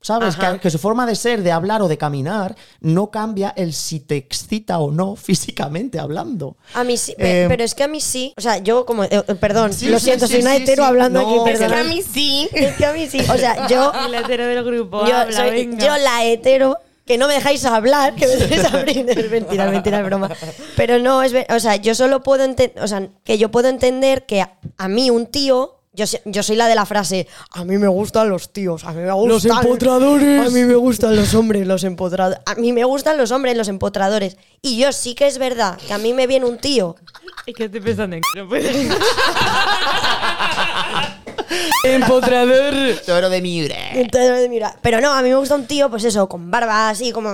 ¿Sabes? 0.00 0.36
Que, 0.36 0.60
que 0.60 0.70
su 0.70 0.78
forma 0.78 1.06
de 1.06 1.16
ser, 1.16 1.42
de 1.42 1.50
hablar 1.50 1.82
o 1.82 1.88
de 1.88 1.98
caminar, 1.98 2.54
no 2.80 3.10
cambia 3.10 3.52
el 3.56 3.72
si 3.72 3.98
te 3.98 4.14
excita 4.16 4.78
o 4.78 4.92
no 4.92 5.16
físicamente 5.16 5.98
hablando. 5.98 6.56
A 6.74 6.84
mí 6.84 6.96
sí, 6.96 7.16
Eh, 7.18 7.46
pero 7.48 7.64
es 7.64 7.74
que 7.74 7.82
a 7.82 7.88
mí 7.88 8.00
sí. 8.00 8.32
O 8.36 8.40
sea, 8.40 8.58
yo 8.58 8.86
como. 8.86 9.02
eh, 9.02 9.08
eh, 9.10 9.34
perdón, 9.34 9.72
Sí, 9.72 9.88
lo 9.88 9.98
sí, 9.98 10.04
siento, 10.04 10.28
sí, 10.28 10.34
soy 10.34 10.42
una 10.42 10.54
hetero 10.54 10.84
sí. 10.84 10.88
hablando 10.88 11.20
No, 11.20 11.26
aquí, 11.28 11.50
es 11.50 11.58
que 11.58 11.64
perdón. 11.66 11.78
a 11.78 11.82
mí 11.84 12.02
sí. 12.02 12.48
Es 12.54 12.76
que 12.76 12.86
a 12.86 12.92
mí 12.92 13.08
sí. 13.08 13.18
O 13.28 13.36
sea, 13.36 13.66
yo. 13.66 13.92
El 14.06 14.14
hetero 14.14 14.46
del 14.46 14.62
grupo 14.64 15.04
yo, 15.04 15.16
habla, 15.16 15.36
soy- 15.36 15.50
venga. 15.66 15.84
yo 15.84 15.96
la 15.96 16.24
hetero. 16.24 16.76
Que 17.04 17.18
no 17.18 17.26
me 17.26 17.34
dejáis 17.34 17.64
hablar, 17.64 18.14
que 18.14 18.26
me 18.28 18.36
dejáis 18.36 18.64
abrir. 18.72 19.08
Es 19.10 19.30
mentira, 19.32 19.68
mentira, 19.70 19.98
es 19.98 20.04
broma. 20.04 20.30
Pero 20.76 20.98
no, 21.00 21.22
es 21.24 21.32
O 21.48 21.58
sea, 21.58 21.74
yo 21.76 21.94
solo 21.96 22.22
puedo 22.22 22.44
entender. 22.44 22.80
O 22.82 22.86
sea, 22.86 23.08
que 23.24 23.36
yo 23.38 23.50
puedo 23.50 23.68
entender 23.68 24.26
que 24.26 24.42
a, 24.42 24.58
a 24.76 24.86
mí 24.88 25.10
un 25.10 25.26
tío. 25.26 25.74
Yo, 26.24 26.42
soy 26.42 26.56
la 26.56 26.68
de 26.68 26.74
la 26.76 26.86
frase, 26.86 27.26
a 27.50 27.64
mí 27.64 27.76
me 27.76 27.88
gustan 27.88 28.28
los 28.28 28.52
tíos, 28.52 28.84
a 28.84 28.92
mí 28.92 29.02
me 29.02 29.10
gustan... 29.12 29.28
Los 29.28 29.44
empotradores. 29.44 30.46
A 30.46 30.50
mí 30.50 30.62
me 30.62 30.76
gustan 30.76 31.16
los 31.16 31.34
hombres, 31.34 31.66
los 31.66 31.82
empotradores. 31.82 32.40
A 32.46 32.54
mí 32.54 32.72
me 32.72 32.84
gustan 32.84 33.18
los 33.18 33.32
hombres, 33.32 33.56
los 33.56 33.66
empotradores. 33.68 34.36
Y 34.62 34.78
yo 34.78 34.92
sí 34.92 35.14
que 35.14 35.26
es 35.26 35.38
verdad 35.38 35.76
que 35.76 35.92
a 35.92 35.98
mí 35.98 36.14
me 36.14 36.26
viene 36.26 36.46
un 36.46 36.58
tío 36.58 36.94
Es 37.46 37.54
que 37.54 37.64
estoy 37.64 37.80
pensando 37.80 38.16
en 38.16 38.22
Empotrador. 41.84 42.74
Toro 43.06 43.30
de 43.30 43.40
miura. 43.42 43.74
Entonces, 43.94 44.48
mira, 44.48 44.76
pero 44.82 45.00
no, 45.00 45.12
a 45.12 45.22
mí 45.22 45.28
me 45.28 45.36
gusta 45.36 45.54
un 45.54 45.66
tío, 45.66 45.90
pues 45.90 46.04
eso, 46.04 46.28
con 46.28 46.50
barba 46.50 46.90
así, 46.90 47.12
como. 47.12 47.30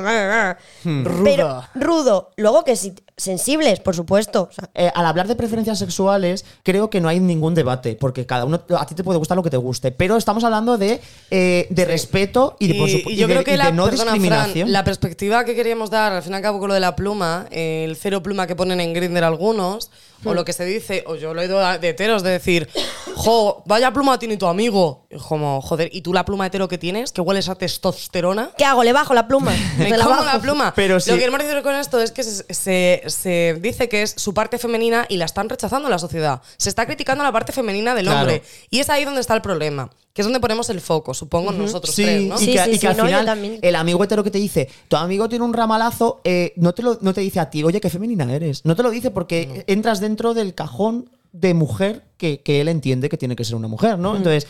Pero 1.25 1.65
rudo. 1.75 2.31
Luego 2.37 2.65
que 2.65 2.77
sí, 2.77 2.95
sensibles, 3.17 3.81
por 3.81 3.95
supuesto. 3.95 4.49
O 4.51 4.53
sea, 4.53 4.71
Eh, 4.75 4.91
al 4.95 5.07
hablar 5.07 5.29
de 5.29 5.37
preferencias 5.37 5.79
sexuales, 5.79 6.45
creo 6.63 6.91
que 6.91 7.01
no 7.01 7.09
hay 7.09 7.21
ningún 7.21 7.55
debate, 7.55 7.97
porque 7.99 8.27
cada 8.27 8.45
uno, 8.45 8.61
a 8.79 8.87
ti 8.87 8.95
te 8.95 9.05
puede 9.05 9.19
gustar 9.19 9.37
lo 9.37 9.43
que 9.43 9.51
te 9.51 9.57
guste, 9.57 9.93
pero 9.93 10.17
estamos 10.17 10.43
hablando 10.45 10.77
de, 10.79 11.01
eh, 11.31 11.67
de 11.71 11.85
respeto 11.85 12.57
y 12.59 12.69
de, 12.69 12.75
por 12.79 12.89
supu- 12.89 13.11
y 13.11 13.13
y 13.13 13.17
yo 13.17 13.27
de- 13.29 13.35
creo 13.35 13.45
que 13.45 13.51
de 13.53 13.57
la, 13.59 13.71
no 13.71 13.85
perdona, 13.85 14.05
Fran, 14.13 14.15
discriminación. 14.23 14.73
la 14.73 14.85
perspectiva 14.85 15.45
que 15.45 15.55
queríamos 15.55 15.91
dar, 15.91 16.13
al 16.13 16.23
fin 16.23 16.33
y 16.33 16.37
al 16.37 16.43
cabo, 16.43 16.59
con 16.59 16.69
lo 16.69 16.75
de 16.75 16.81
la 16.81 16.97
pluma, 16.97 17.47
el 17.51 17.97
cero 17.97 18.23
pluma 18.23 18.47
que 18.47 18.57
ponen 18.57 18.81
en 18.81 18.93
Grinder 18.93 19.25
algunos, 19.25 19.91
o 20.25 20.35
lo 20.35 20.45
que 20.45 20.53
se 20.53 20.65
dice, 20.65 21.05
o 21.07 21.15
yo 21.17 21.35
lo 21.35 21.41
he 21.43 21.45
oído 21.45 21.59
de 21.79 21.89
heteros 21.89 22.23
de 22.23 22.31
decir, 22.31 22.69
jo, 23.15 23.63
vaya 23.67 23.93
pluma 23.93 24.19
tiene 24.19 24.37
tu 24.37 24.47
amigo. 24.47 25.07
Y 25.11 25.17
como, 25.19 25.61
joder, 25.61 25.89
¿y 25.93 26.03
tú 26.03 26.13
la 26.13 26.25
pluma 26.25 26.47
hetero 26.47 26.69
que 26.69 26.79
tienes? 26.79 27.13
Que 27.13 27.21
hueles 27.21 27.49
a 27.49 27.55
testosterona. 27.55 28.51
¿Qué 28.57 28.65
hago? 28.65 28.83
¿Le 28.85 28.93
bajo 28.93 29.15
la 29.15 29.27
pluma? 29.29 29.53
Me 29.79 29.91
la 29.91 29.99
como 30.05 30.11
bajo. 30.17 30.25
la 30.25 30.41
pluma. 30.41 30.73
Pero 30.75 31.01
sí. 31.01 31.11
Lo 31.11 31.17
que 31.17 31.21
queremos 31.21 31.41
decir 31.47 31.63
con 31.63 31.75
esto 31.75 32.01
es 32.01 32.11
que 32.13 32.23
se, 32.23 32.45
se- 32.53 33.03
se 33.07 33.59
dice 33.61 33.89
que 33.89 34.03
es 34.03 34.15
su 34.17 34.35
parte 34.35 34.59
femenina 34.59 35.07
y 35.09 35.17
la 35.17 35.25
están 35.27 35.49
rechazando 35.49 35.89
en 35.89 35.93
la 35.93 35.99
sociedad. 35.99 36.41
Se 36.57 36.69
está 36.69 36.87
criticando 36.87 37.23
la 37.25 37.33
parte 37.33 37.53
femenina 37.53 37.95
del 37.95 38.07
Claro. 38.07 38.21
hombre. 38.21 38.43
Y 38.71 38.81
es 38.81 38.91
ahí 38.91 39.05
donde 39.05 39.21
está 39.21 39.35
el 39.35 39.43
problema. 39.43 39.91
Que 40.15 40.23
es 40.23 40.27
donde 40.27 40.39
ponemos 40.41 40.71
el 40.71 40.81
foco, 40.81 41.13
supongo, 41.13 41.51
nosotros 41.53 41.95
Sí, 41.95 42.05
tres, 42.05 42.23
¿no? 42.29 42.41
y 42.41 42.47
que, 42.47 42.59
sí, 42.65 42.71
y 42.71 42.73
que 42.75 42.79
sí, 42.79 42.87
al 42.87 42.97
no, 42.97 43.05
final 43.05 43.27
también. 43.27 43.59
el 43.61 43.75
amigo 43.75 44.03
hetero 44.03 44.23
que 44.23 44.31
te 44.31 44.39
dice, 44.39 44.69
tu 44.89 44.97
amigo 44.97 45.29
tiene 45.29 45.45
un 45.45 45.53
ramalazo, 45.53 46.21
eh, 46.23 46.53
no, 46.57 46.73
te 46.73 46.83
lo, 46.83 46.99
no 47.03 47.13
te 47.13 47.21
dice 47.21 47.41
a 47.41 47.51
ti, 47.51 47.65
oye, 47.65 47.81
qué 47.81 47.91
femenina 47.91 48.33
eres. 48.33 48.65
No 48.65 48.77
te 48.77 48.83
lo 48.85 48.91
dice 48.91 49.11
porque 49.11 49.65
entras 49.67 49.99
dentro 50.01 50.33
del 50.33 50.55
cajón 50.55 51.11
de 51.33 51.53
mujer 51.53 52.05
que, 52.17 52.41
que 52.41 52.61
él 52.61 52.69
entiende 52.69 53.09
que 53.09 53.17
tiene 53.19 53.35
que 53.35 53.45
ser 53.45 53.57
una 53.57 53.67
mujer. 53.67 53.99
¿no? 53.99 54.17
Entonces, 54.17 54.47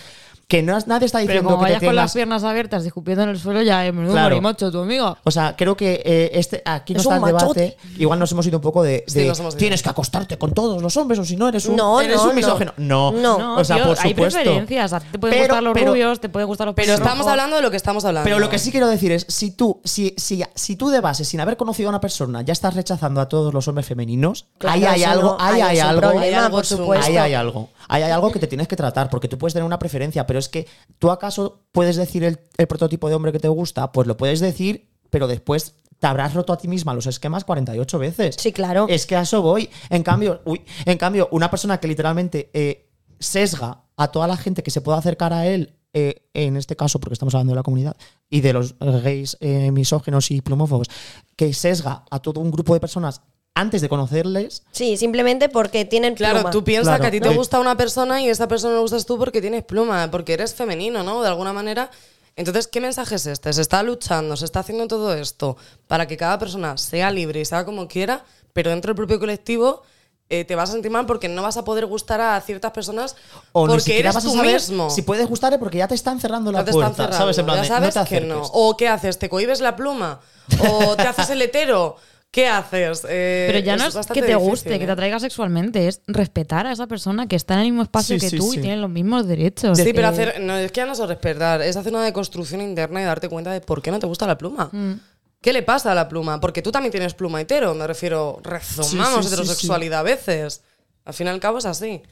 que 0.46 0.62
no, 0.62 0.78
nadie 0.86 1.06
está 1.06 1.18
Pero 1.18 1.28
diciendo 1.28 1.50
como 1.50 1.62
que 1.64 1.68
te 1.70 1.74
vayas 1.76 1.88
con 1.88 1.96
las 1.96 2.12
piernas 2.12 2.44
abiertas 2.44 2.84
escupiendo 2.84 3.22
en 3.24 3.30
el 3.30 3.38
suelo, 3.38 3.62
ya 3.62 3.86
es 3.86 3.94
menudo 3.94 4.12
Claro. 4.12 4.28
marimacho 4.36 4.70
tu 4.70 4.80
amigo. 4.80 5.16
O 5.24 5.30
sea, 5.30 5.54
creo 5.56 5.76
que 5.76 6.02
eh, 6.04 6.30
este, 6.34 6.62
aquí 6.64 6.92
no 6.92 7.00
Es 7.00 7.04
está 7.06 7.16
un 7.18 7.22
el 7.22 7.26
debate. 7.28 7.44
machote. 7.44 7.76
Igual 7.98 8.18
nos 8.18 8.30
hemos 8.32 8.46
ido 8.46 8.58
un 8.58 8.62
poco 8.62 8.82
de, 8.82 9.04
Sí, 9.06 9.20
de, 9.20 9.28
nos 9.28 9.40
hemos 9.40 9.54
ido. 9.54 9.58
tienes 9.58 9.82
que 9.82 9.88
acostarte 9.88 10.36
con 10.38 10.52
todos 10.52 10.82
los 10.82 10.96
hombres 10.98 11.18
o 11.18 11.24
si 11.24 11.36
no 11.36 11.48
eres 11.48 11.66
un, 11.66 11.76
No, 11.76 12.00
eres 12.00 12.16
no, 12.16 12.22
un 12.24 12.28
no. 12.28 12.34
misógino. 12.34 12.74
No, 12.76 13.12
No. 13.12 13.38
No, 13.38 13.56
o 13.56 13.64
sea, 13.64 13.76
tío, 13.76 13.86
por 13.86 13.98
hay 13.98 14.10
supuesto. 14.10 14.38
preferencias. 14.40 14.92
A 14.92 15.00
ti 15.00 15.06
te 15.12 15.18
pueden 15.18 15.34
Pero- 15.34 15.44
gustar 15.46 15.62
los 15.62 15.72
pero- 15.74 15.90
rubios, 15.90 16.20
te 16.20 16.28
pueden 16.28 16.46
gustar 16.46 16.66
los 16.66 16.76
Pero 16.76 16.92
estamos 16.94 17.26
hablando 17.26 17.56
de 17.56 17.62
lo 17.62 17.70
que 17.70 17.76
estamos 17.76 18.04
hablando. 18.04 18.24
Pero 18.24 18.38
lo 18.38 18.50
que 18.50 18.58
sí 18.58 18.70
quiero 18.70 18.86
decir 18.88 19.12
es, 19.12 19.24
si 19.28 19.50
tú, 19.50 19.80
si, 19.84 20.14
si, 20.18 20.42
si 20.54 20.76
tú 20.76 20.90
de 20.90 21.00
base, 21.00 21.24
sin 21.24 21.40
haber 21.40 21.56
conocido 21.56 21.88
a 21.88 21.90
una 21.90 22.00
persona, 22.00 22.42
ya 22.42 22.52
estás 22.52 22.74
rechazando 22.74 23.20
a 23.20 23.28
todos 23.28 23.54
los 23.54 23.66
hombres 23.66 23.86
femeninos, 23.86 24.46
Claro, 24.58 24.74
ahí 24.76 24.84
hay 24.84 25.02
eso 25.02 25.10
algo, 25.10 25.28
no, 25.30 25.36
ahí 25.40 25.54
ahí 25.54 25.62
hay 25.62 25.76
es 25.78 25.82
un 25.84 25.88
algo. 25.88 26.00
problema, 26.02 26.22
Hay 26.24 26.34
algo 26.34 26.56
por 26.58 26.64
chungo. 26.66 26.82
supuesto. 26.84 27.06
Ahí 27.06 27.16
hay 27.16 27.34
algo. 27.34 27.70
Ahí 27.86 28.02
hay 28.02 28.10
algo 28.12 28.30
que 28.32 28.38
te 28.38 28.46
tienes 28.46 28.66
que 28.66 28.76
tratar, 28.76 29.10
porque 29.10 29.28
tú 29.28 29.36
puedes 29.36 29.52
tener 29.52 29.64
una 29.66 29.78
preferencia, 29.78 30.26
pero 30.34 30.40
es 30.40 30.48
que 30.48 30.66
tú 30.98 31.12
acaso 31.12 31.62
puedes 31.70 31.94
decir 31.94 32.24
el, 32.24 32.40
el 32.56 32.66
prototipo 32.66 33.08
de 33.08 33.14
hombre 33.14 33.30
que 33.30 33.38
te 33.38 33.46
gusta, 33.46 33.92
pues 33.92 34.08
lo 34.08 34.16
puedes 34.16 34.40
decir, 34.40 34.90
pero 35.10 35.28
después 35.28 35.76
te 36.00 36.08
habrás 36.08 36.34
roto 36.34 36.52
a 36.52 36.58
ti 36.58 36.66
misma 36.66 36.92
los 36.92 37.06
esquemas 37.06 37.44
48 37.44 37.98
veces. 38.00 38.34
Sí, 38.36 38.52
claro. 38.52 38.86
Es 38.88 39.06
que 39.06 39.14
a 39.14 39.20
eso 39.20 39.42
voy. 39.42 39.70
En 39.90 40.02
cambio, 40.02 40.40
uy, 40.44 40.60
en 40.86 40.98
cambio 40.98 41.28
una 41.30 41.50
persona 41.50 41.78
que 41.78 41.86
literalmente 41.86 42.50
eh, 42.52 42.90
sesga 43.20 43.84
a 43.96 44.08
toda 44.08 44.26
la 44.26 44.36
gente 44.36 44.64
que 44.64 44.72
se 44.72 44.80
pueda 44.80 44.98
acercar 44.98 45.32
a 45.32 45.46
él, 45.46 45.76
eh, 45.92 46.26
en 46.34 46.56
este 46.56 46.74
caso, 46.74 46.98
porque 46.98 47.12
estamos 47.12 47.32
hablando 47.36 47.52
de 47.52 47.58
la 47.58 47.62
comunidad, 47.62 47.96
y 48.28 48.40
de 48.40 48.52
los 48.54 48.74
gays 48.80 49.36
eh, 49.38 49.70
misógenos 49.70 50.32
y 50.32 50.40
plumófobos, 50.40 50.88
que 51.36 51.54
sesga 51.54 52.04
a 52.10 52.18
todo 52.18 52.40
un 52.40 52.50
grupo 52.50 52.74
de 52.74 52.80
personas 52.80 53.22
antes 53.54 53.80
de 53.80 53.88
conocerles, 53.88 54.62
Sí, 54.72 54.96
simplemente 54.96 55.48
porque 55.48 55.84
tienen 55.84 56.14
Claro, 56.16 56.36
pluma. 56.40 56.50
tú 56.50 56.64
piensas 56.64 56.88
Claro. 56.96 57.02
que 57.02 57.08
a 57.08 57.10
ti 57.12 57.20
te 57.20 57.28
Sí. 57.30 57.34
gusta 57.36 57.60
una 57.60 57.76
persona 57.76 58.20
y 58.20 58.28
esa 58.28 58.48
persona 58.48 58.74
le 58.74 58.80
gustas 58.80 59.06
tú 59.06 59.16
porque 59.18 59.40
tienes 59.40 59.62
pluma, 59.64 60.10
porque 60.10 60.32
eres 60.34 60.54
femenino, 60.54 61.02
¿no? 61.04 61.22
De 61.22 61.28
alguna 61.28 61.52
manera. 61.52 61.90
Entonces, 62.36 62.66
¿qué 62.66 62.80
mensaje 62.80 63.14
es 63.14 63.26
este? 63.26 63.52
Se 63.52 63.60
está 63.62 63.82
luchando, 63.84 64.36
se 64.36 64.44
está 64.44 64.60
haciendo 64.60 64.88
todo 64.88 65.14
esto 65.14 65.56
para 65.86 66.08
que 66.08 66.16
cada 66.16 66.36
persona 66.38 66.76
sea 66.76 67.12
libre 67.12 67.40
y 67.40 67.44
sea 67.44 67.64
como 67.64 67.86
quiera, 67.86 68.24
pero 68.52 68.70
dentro 68.70 68.88
del 68.90 68.96
propio 68.96 69.20
colectivo 69.20 69.82
eh, 70.30 70.44
te 70.44 70.56
vas 70.56 70.70
a 70.70 70.72
sentir 70.72 70.90
mal 70.90 71.04
porque 71.06 71.28
no 71.28 71.42
vas 71.42 71.58
a 71.58 71.64
poder 71.64 71.84
gustar 71.86 72.20
a 72.20 72.40
ciertas 72.40 72.72
personas 72.72 73.14
o 73.52 73.66
porque 73.68 73.98
eres 74.00 74.14
vas 74.14 74.24
a 74.24 74.28
tú 74.28 74.34
saber 74.34 74.54
mismo. 74.54 74.88
si 74.90 75.02
puedes 75.02 75.28
gustarle 75.28 75.58
porque 75.58 75.78
ya 75.78 75.86
te 75.86 75.94
están 75.94 76.18
cerrando 76.18 76.50
la 76.50 76.60
No 76.60 76.64
te 76.64 76.72
puerta, 76.72 76.90
están 76.90 77.04
cerrando, 77.06 77.18
¿sabes? 77.24 77.38
En 77.38 77.44
plan 77.44 77.58
ya 77.62 77.68
sabes 77.68 77.94
no 77.94 78.02
te 78.04 78.08
que 78.08 78.20
no. 78.22 78.42
O 78.52 78.74
¿qué 78.76 78.88
haces? 78.88 79.18
¿Te 79.18 79.28
cohibes 79.28 79.60
la 79.60 79.76
pluma? 79.76 80.20
¿O 80.58 80.96
te 80.96 81.02
haces 81.02 81.28
el 81.30 81.42
hetero? 81.42 81.96
¿Qué 82.34 82.48
haces? 82.48 83.06
Eh, 83.08 83.44
Pero 83.46 83.60
ya 83.60 83.76
no 83.76 83.84
es 83.86 83.94
que 83.94 84.20
te 84.20 84.26
difícil, 84.26 84.36
guste, 84.38 84.68
que 84.70 84.82
¿eh? 84.82 84.86
te 84.86 84.90
atraiga 84.90 85.20
sexualmente, 85.20 85.86
es 85.86 86.00
respetar 86.08 86.66
a 86.66 86.72
esa 86.72 86.88
persona 86.88 87.28
que 87.28 87.36
está 87.36 87.54
en 87.54 87.60
el 87.60 87.66
mismo 87.66 87.82
espacio 87.84 88.16
Sí, 88.18 88.20
que 88.20 88.30
sí, 88.30 88.36
tú 88.38 88.50
sí. 88.50 88.58
y 88.58 88.62
tiene 88.62 88.76
los 88.78 88.90
mismos 88.90 89.28
derechos. 89.28 89.78
Sí, 89.78 89.92
pero 89.94 90.08
Eh, 90.08 90.10
hacer, 90.10 90.40
no, 90.40 90.56
es 90.56 90.72
que 90.72 90.78
ya 90.80 90.86
no 90.86 90.94
es 90.94 90.98
respetar, 90.98 91.62
es 91.62 91.76
hacer 91.76 91.92
una 91.92 92.02
deconstrucción 92.02 92.60
interna 92.60 93.00
y 93.00 93.04
darte 93.04 93.28
cuenta 93.28 93.52
de 93.52 93.60
por 93.60 93.80
qué 93.82 93.92
no 93.92 94.00
te 94.00 94.08
gusta 94.08 94.26
la 94.26 94.36
pluma. 94.36 94.68
Mm. 94.72 94.94
¿Qué 95.40 95.52
le 95.52 95.62
pasa 95.62 95.92
a 95.92 95.94
la 95.94 96.08
pluma? 96.08 96.40
Porque 96.40 96.60
tú 96.60 96.72
también 96.72 96.90
tienes 96.90 97.14
pluma 97.14 97.40
hetero, 97.40 97.72
me 97.72 97.86
refiero, 97.86 98.40
rezomamos 98.42 98.88
Sí, 98.90 99.22
sí, 99.22 99.28
sí, 99.28 99.34
heterosexualidad 99.34 100.00
a 100.00 100.02
veces. 100.02 100.62
Al 101.04 101.14
fin 101.14 101.28
y 101.28 101.30
al 101.30 101.38
cabo 101.38 101.58
es 101.58 101.66
así. 101.66 102.02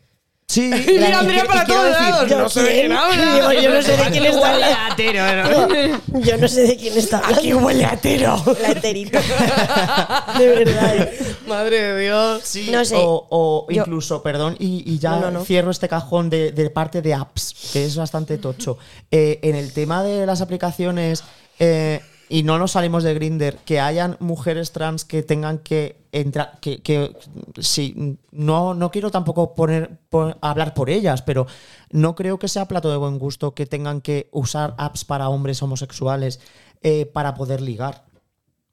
Sí, 0.52 0.70
Y 0.88 0.92
mira, 0.98 1.20
Andrea 1.20 1.44
para 1.46 1.64
todos 1.64 1.90
lados. 1.90 2.28
No 2.30 2.48
sé 2.50 2.62
de 2.62 2.72
quién 2.72 2.92
habla. 2.92 3.38
Yo, 3.54 3.62
yo 3.62 3.70
no 3.72 3.82
sé 3.82 3.96
de 3.96 4.10
quién 4.10 4.24
está 4.26 4.52
hablando. 4.52 5.98
Yo 6.22 6.36
no 6.36 6.46
sé 6.48 6.60
de 6.62 6.76
quién 6.76 6.98
está 6.98 7.16
hablando. 7.18 7.38
Aquí 7.40 7.54
huele 7.54 7.84
a 7.86 7.94
hetero. 7.94 8.42
La 8.60 8.72
enterita. 8.72 9.20
De 10.38 10.48
verdad. 10.48 11.08
Madre 11.46 11.80
de 11.82 12.00
Dios. 12.02 12.42
Sí, 12.44 12.68
No 12.70 12.84
sé. 12.84 12.96
O, 12.98 13.26
o 13.30 13.66
Yo- 13.70 13.80
incluso, 13.82 14.22
perdón, 14.22 14.56
y, 14.58 14.82
y 14.86 14.98
ya 14.98 15.12
No, 15.12 15.20
no, 15.22 15.30
no. 15.30 15.44
cierro 15.44 15.70
este 15.70 15.88
cajón 15.88 16.28
de, 16.28 16.52
de 16.52 16.68
parte 16.70 17.00
de 17.02 17.14
apps, 17.14 17.70
que 17.72 17.84
es 17.86 17.96
bastante 17.96 18.36
tocho. 18.38 18.76
Eh, 19.10 19.40
en 19.42 19.56
el 19.56 19.72
tema 19.72 20.02
de 20.02 20.26
las 20.26 20.40
aplicaciones, 20.42 21.24
eh, 21.58 22.00
y 22.32 22.44
no 22.44 22.58
nos 22.58 22.72
salimos 22.72 23.02
de 23.04 23.12
Grinder, 23.12 23.58
que 23.58 23.78
hayan 23.78 24.16
mujeres 24.18 24.72
trans 24.72 25.04
que 25.04 25.22
tengan 25.22 25.58
que 25.58 25.96
entrar, 26.12 26.58
que, 26.60 26.80
que 26.80 27.14
sí, 27.60 28.16
no, 28.30 28.72
no 28.72 28.90
quiero 28.90 29.10
tampoco 29.10 29.54
poner, 29.54 29.98
pon- 30.08 30.36
hablar 30.40 30.72
por 30.72 30.88
ellas, 30.88 31.20
pero 31.20 31.46
no 31.90 32.14
creo 32.14 32.38
que 32.38 32.48
sea 32.48 32.66
plato 32.68 32.90
de 32.90 32.96
buen 32.96 33.18
gusto 33.18 33.54
que 33.54 33.66
tengan 33.66 34.00
que 34.00 34.28
usar 34.32 34.74
apps 34.78 35.04
para 35.04 35.28
hombres 35.28 35.62
homosexuales 35.62 36.40
eh, 36.80 37.04
para 37.04 37.34
poder 37.34 37.60
ligar. 37.60 38.04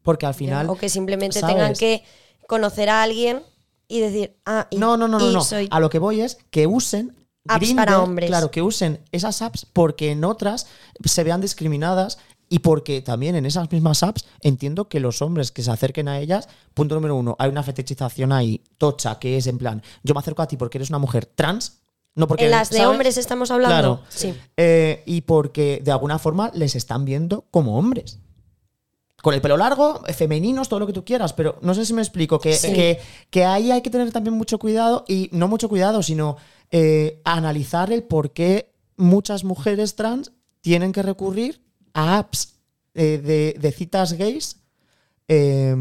Porque 0.04 0.26
al 0.26 0.34
final. 0.34 0.70
O 0.70 0.76
que 0.76 0.88
simplemente 0.88 1.42
¿sabes? 1.42 1.54
tengan 1.56 1.74
que 1.74 2.04
conocer 2.48 2.90
a 2.90 3.04
alguien 3.04 3.42
y 3.90 4.00
decir, 4.00 4.38
ah, 4.46 4.68
y, 4.70 4.78
No, 4.78 4.96
no, 4.96 5.10
no, 5.10 5.20
no, 5.20 5.32
no. 5.32 5.42
soy- 5.42 5.68
A 5.70 5.82
lo 5.82 5.90
que 5.90 6.00
voy 6.00 6.22
es 6.22 6.38
que 6.50 6.66
usen 6.66 7.14
Apps 7.48 7.62
Grindr, 7.66 7.76
para 7.82 8.02
hombres. 8.02 8.30
Claro, 8.30 8.52
que 8.52 8.62
usen 8.62 9.02
esas 9.12 9.42
apps 9.42 9.66
porque 9.66 10.12
en 10.12 10.24
otras 10.24 10.68
se 11.04 11.24
vean 11.26 11.42
discriminadas 11.42 12.20
y 12.50 12.60
porque 12.60 13.02
también 13.02 13.36
en 13.36 13.46
esas 13.46 13.72
mismas 13.72 14.02
apps 14.04 14.26
entiendo 14.42 14.90
que 14.90 15.00
los 15.00 15.22
hombres 15.22 15.52
que 15.52 15.62
se 15.64 15.72
acerquen 15.72 16.08
a 16.08 16.20
ellas, 16.20 16.50
punto 16.74 16.96
número 16.96 17.16
uno, 17.16 17.36
hay 17.40 17.50
una 17.50 17.64
fetichización 17.64 18.32
ahí 18.32 18.64
tocha 18.78 19.20
que 19.20 19.38
es 19.38 19.48
en 19.48 19.58
plan, 19.58 19.82
yo 20.04 20.14
me 20.16 20.20
acerco 20.20 20.42
a 20.42 20.48
ti 20.48 20.58
porque 20.58 20.80
eres 20.80 20.90
una 20.90 21.00
mujer 21.00 21.26
trans, 21.28 21.82
no 22.16 22.28
porque 22.28 22.46
en 22.46 22.52
las 22.52 22.70
de 22.72 22.78
¿sabes? 22.78 22.90
hombres 22.92 23.18
estamos 23.18 23.52
hablando. 23.52 23.76
Claro. 23.98 24.02
Sí. 24.10 24.34
Eh, 24.58 25.04
y 25.06 25.22
porque 25.22 25.80
de 25.84 25.92
alguna 25.92 26.18
forma 26.20 26.52
les 26.54 26.76
están 26.76 27.06
viendo 27.06 27.46
como 27.52 27.78
hombres. 27.78 28.20
Con 29.22 29.34
el 29.34 29.42
pelo 29.42 29.58
largo, 29.58 30.02
femeninos, 30.16 30.70
todo 30.70 30.80
lo 30.80 30.88
que 30.88 30.94
tú 30.94 31.04
quieras, 31.06 31.34
pero 31.34 31.60
no 31.62 31.74
sé 31.74 31.86
si 31.86 31.94
me 31.94 32.02
explico, 32.02 32.40
que, 32.40 32.54
Sí. 32.54 32.74
que, 32.74 33.00
que 33.30 33.44
ahí 33.46 33.70
hay 33.70 33.82
que 33.82 33.90
tener 33.90 34.12
también 34.12 34.34
mucho 34.34 34.58
cuidado 34.60 35.04
y 35.10 35.30
no 35.34 35.48
mucho 35.50 35.68
cuidado, 35.70 36.02
sino 36.02 36.38
eh, 36.72 37.22
analizar 37.26 37.92
el 37.92 38.04
por 38.04 38.32
qué 38.32 38.72
muchas 38.96 39.44
mujeres 39.44 39.96
trans 39.96 40.32
tienen 40.62 40.92
que 40.94 41.04
recurrir 41.04 41.62
a 41.94 42.18
apps 42.20 42.56
eh, 42.96 43.20
de, 43.24 43.56
de 43.60 43.72
citas 43.72 44.14
gays, 44.14 44.58
eh, 45.28 45.76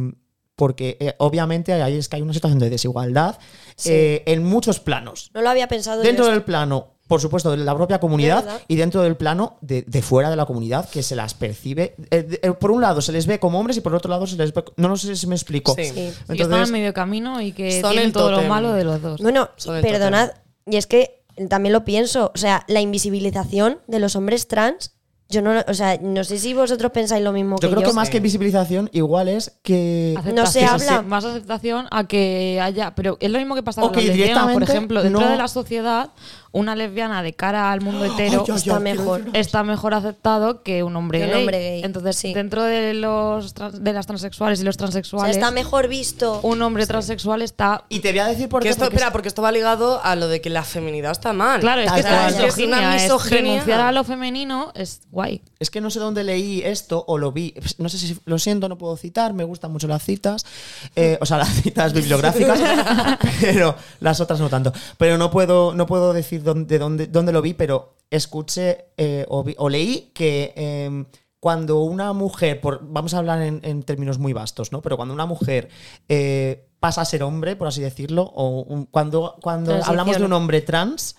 porque 0.57 0.97
eh, 1.01 1.15
obviamente 1.19 1.73
ahí 1.73 1.97
es 1.97 2.09
que 2.09 2.17
hay 2.17 2.23
una 2.23 2.33
situación 2.35 2.59
de 2.59 2.71
desigualdad 2.71 3.39
Sí. 3.77 3.91
eh, 3.93 4.23
en 4.27 4.43
muchos 4.43 4.81
planos 4.81 5.31
No 5.33 5.41
lo 5.41 5.49
había 5.51 5.69
pensado 5.69 6.03
dentro 6.03 6.25
yo 6.25 6.33
del 6.33 6.43
plano, 6.43 6.95
por 7.07 7.21
supuesto, 7.21 7.53
de 7.53 7.59
la 7.59 7.77
propia 7.77 8.01
comunidad 8.01 8.61
y 8.67 8.75
dentro 8.75 9.03
del 9.03 9.17
plano 9.17 9.57
de, 9.61 9.83
de 9.83 10.03
fuera 10.03 10.31
de 10.31 10.37
la 10.37 10.47
comunidad 10.47 10.89
que 10.91 11.05
se 11.05 11.15
las 11.15 11.33
percibe. 11.35 11.95
eh, 12.11 12.23
de- 12.25 12.53
por 12.55 12.73
un 12.73 12.81
lado 12.81 13.01
se 13.01 13.13
les 13.13 13.27
ve 13.29 13.39
como 13.39 13.61
hombres 13.61 13.77
y 13.77 13.81
por 13.81 13.95
otro 13.95 14.11
lado 14.11 14.27
se 14.27 14.37
les 14.37 14.53
ve. 14.53 14.65
No, 14.77 14.89
no 14.89 14.97
sé 14.97 15.15
si 15.15 15.27
me 15.29 15.37
explico. 15.37 15.75
Sí. 15.77 15.93
Que 15.93 16.43
están 16.43 16.65
en 16.65 16.73
medio 16.73 16.93
camino 16.93 17.41
y 17.41 17.53
que 17.53 17.81
Son 17.81 17.91
tienen 17.93 18.09
el 18.09 18.13
todo 18.13 18.33
lo 18.33 18.43
malo 18.49 18.73
de 18.73 18.83
los 18.85 19.01
dos. 19.01 19.21
Bueno, 19.21 19.49
perdonad, 19.81 20.31
y 20.67 20.77
es 20.77 20.89
que 20.89 21.23
también 21.49 21.73
lo 21.73 21.85
pienso, 21.85 22.33
o 22.35 22.39
sea, 22.39 22.65
la 22.67 22.81
invisibilización 22.81 23.79
de 23.87 24.01
los 24.01 24.17
hombres 24.17 24.49
trans, 24.49 24.91
yo 25.31 25.43
no, 25.43 25.53
o 25.67 25.75
sea, 25.75 25.99
no 26.01 26.25
sé 26.25 26.39
si 26.39 26.55
vosotros 26.55 26.91
pensáis 26.91 27.23
lo 27.23 27.33
mismo 27.33 27.57
yo 27.61 27.69
que 27.69 27.75
creo 27.75 27.83
yo. 27.83 27.89
que 27.91 27.95
más 27.95 28.09
que 28.09 28.19
visibilización, 28.21 28.89
igual 28.93 29.29
es 29.29 29.53
que. 29.63 30.19
No 30.35 30.47
se 30.47 30.65
habla. 30.65 31.03
Más 31.03 31.25
aceptación 31.25 31.87
a 31.91 32.05
que 32.05 32.59
haya. 32.63 32.95
Pero 32.95 33.19
es 33.21 33.31
lo 33.31 33.39
mismo 33.39 33.55
que 33.55 33.63
pasa 33.63 33.83
con 33.83 33.93
las 33.93 34.05
lesbianas, 34.05 34.53
por 34.55 34.63
ejemplo. 34.63 35.03
Dentro 35.03 35.21
no- 35.21 35.29
de 35.31 35.37
la 35.37 35.49
sociedad, 35.49 36.11
una 36.53 36.75
lesbiana 36.77 37.23
de 37.23 37.35
cara 37.35 37.71
al 37.73 37.81
mundo 37.81 38.05
hetero 38.05 38.45
ay, 38.49 38.55
está 38.57 38.81
mejor. 38.81 39.23
está 39.33 39.63
mejor 39.65 39.95
aceptado 39.95 40.63
que 40.63 40.83
un 40.83 40.97
hombre, 40.97 41.19
Que 41.21 41.25
un 41.27 41.31
gay. 41.33 41.41
hombre 41.41 41.59
gay, 41.59 41.83
Entonces, 41.85 42.17
sí. 42.17 42.33
dentro 42.35 42.63
de 42.65 42.95
los 42.95 43.55
de 43.55 43.93
las 43.93 44.07
transexuales 44.07 44.61
y 44.61 44.65
los 44.65 44.77
O 44.77 44.79
sea, 44.79 44.87
transexuales, 44.87 45.37
está 45.37 45.51
mejor 45.51 45.89
visto. 45.89 46.41
un 46.43 46.61
hombre 46.63 46.87
transexual 46.87 47.43
está. 47.43 47.85
Y 47.89 48.01
te 48.01 48.11
voy 48.13 48.21
a 48.21 48.27
decir 48.27 48.49
por 48.49 48.63
Que 48.63 48.69
qué. 48.69 48.71
esto, 48.71 48.85
porque 48.85 48.97
espera, 48.97 49.13
porque 49.13 49.29
esto 49.29 49.43
va 49.43 49.53
ligado 49.53 50.01
a 50.03 50.17
lo 50.17 50.29
de 50.29 50.41
que 50.41 50.51
la 50.51 50.63
feminidad 50.65 51.13
está 51.13 51.33
mal. 51.33 51.61
Claro, 51.61 51.83
es 51.83 51.93
que 51.93 52.01
cual. 52.03 52.29
está 52.29 52.29
Es 52.47 52.55
que 52.55 52.63
es 52.63 52.69
una 52.69 52.77
misoginia. 52.77 52.97
es 52.97 53.03
misoginia. 53.03 53.43
renunciar 53.53 53.81
a 53.81 53.93
lo 53.93 54.05
femenino 54.05 54.73
es 54.75 55.03
guay. 55.11 55.43
Es 55.61 55.71
que 55.71 55.81
no 55.81 55.91
sé 55.91 55.99
dónde 55.99 56.23
leí 56.23 56.63
esto 56.65 57.05
o 57.09 57.19
lo 57.19 57.33
vi. 57.33 57.55
No 57.79 57.89
sé 57.89 57.99
si 57.99 58.17
lo 58.27 58.39
siento, 58.39 58.69
no 58.69 58.79
puedo 58.79 58.97
citar. 58.97 59.35
Me 59.35 59.43
gustan 59.45 59.73
mucho 59.73 59.89
las 59.89 60.05
citas. 60.05 60.47
Eh, 60.95 61.19
o 61.21 61.27
sea, 61.27 61.39
las 61.39 61.49
citas 61.63 61.93
bibliográficas. 61.93 62.61
pero 63.41 63.75
las 64.01 64.21
otras 64.21 64.39
no 64.41 64.49
tanto. 64.49 64.73
Pero 64.99 65.19
no 65.19 65.31
puedo, 65.31 65.75
no 65.75 65.87
puedo 65.87 66.13
decir 66.13 66.43
dónde, 66.43 66.79
dónde, 66.79 67.07
dónde 67.09 67.33
lo 67.33 67.43
vi, 67.43 67.55
pero 67.55 67.97
escuché 68.11 68.87
eh, 68.97 69.27
o, 69.29 69.43
vi- 69.43 69.57
o 69.59 69.69
leí 69.69 70.13
que 70.15 70.53
eh, 70.57 71.05
cuando 71.41 71.81
una 71.81 72.13
mujer, 72.13 72.61
por, 72.61 72.81
vamos 72.83 73.15
a 73.15 73.19
hablar 73.19 73.43
en, 73.43 73.61
en 73.65 73.83
términos 73.83 74.19
muy 74.19 74.33
vastos, 74.33 74.71
¿no? 74.73 74.81
Pero 74.83 74.97
cuando 74.97 75.13
una 75.15 75.27
mujer 75.27 75.69
eh, 76.09 76.69
pasa 76.81 77.01
a 77.01 77.05
ser 77.05 77.23
hombre, 77.25 77.57
por 77.57 77.67
así 77.69 77.81
decirlo, 77.81 78.23
o 78.23 78.63
un- 78.63 78.87
cuando, 78.87 79.37
cuando 79.43 79.75
hablamos 79.85 80.19
de 80.19 80.25
un 80.25 80.33
hombre 80.33 80.61
trans, 80.63 81.17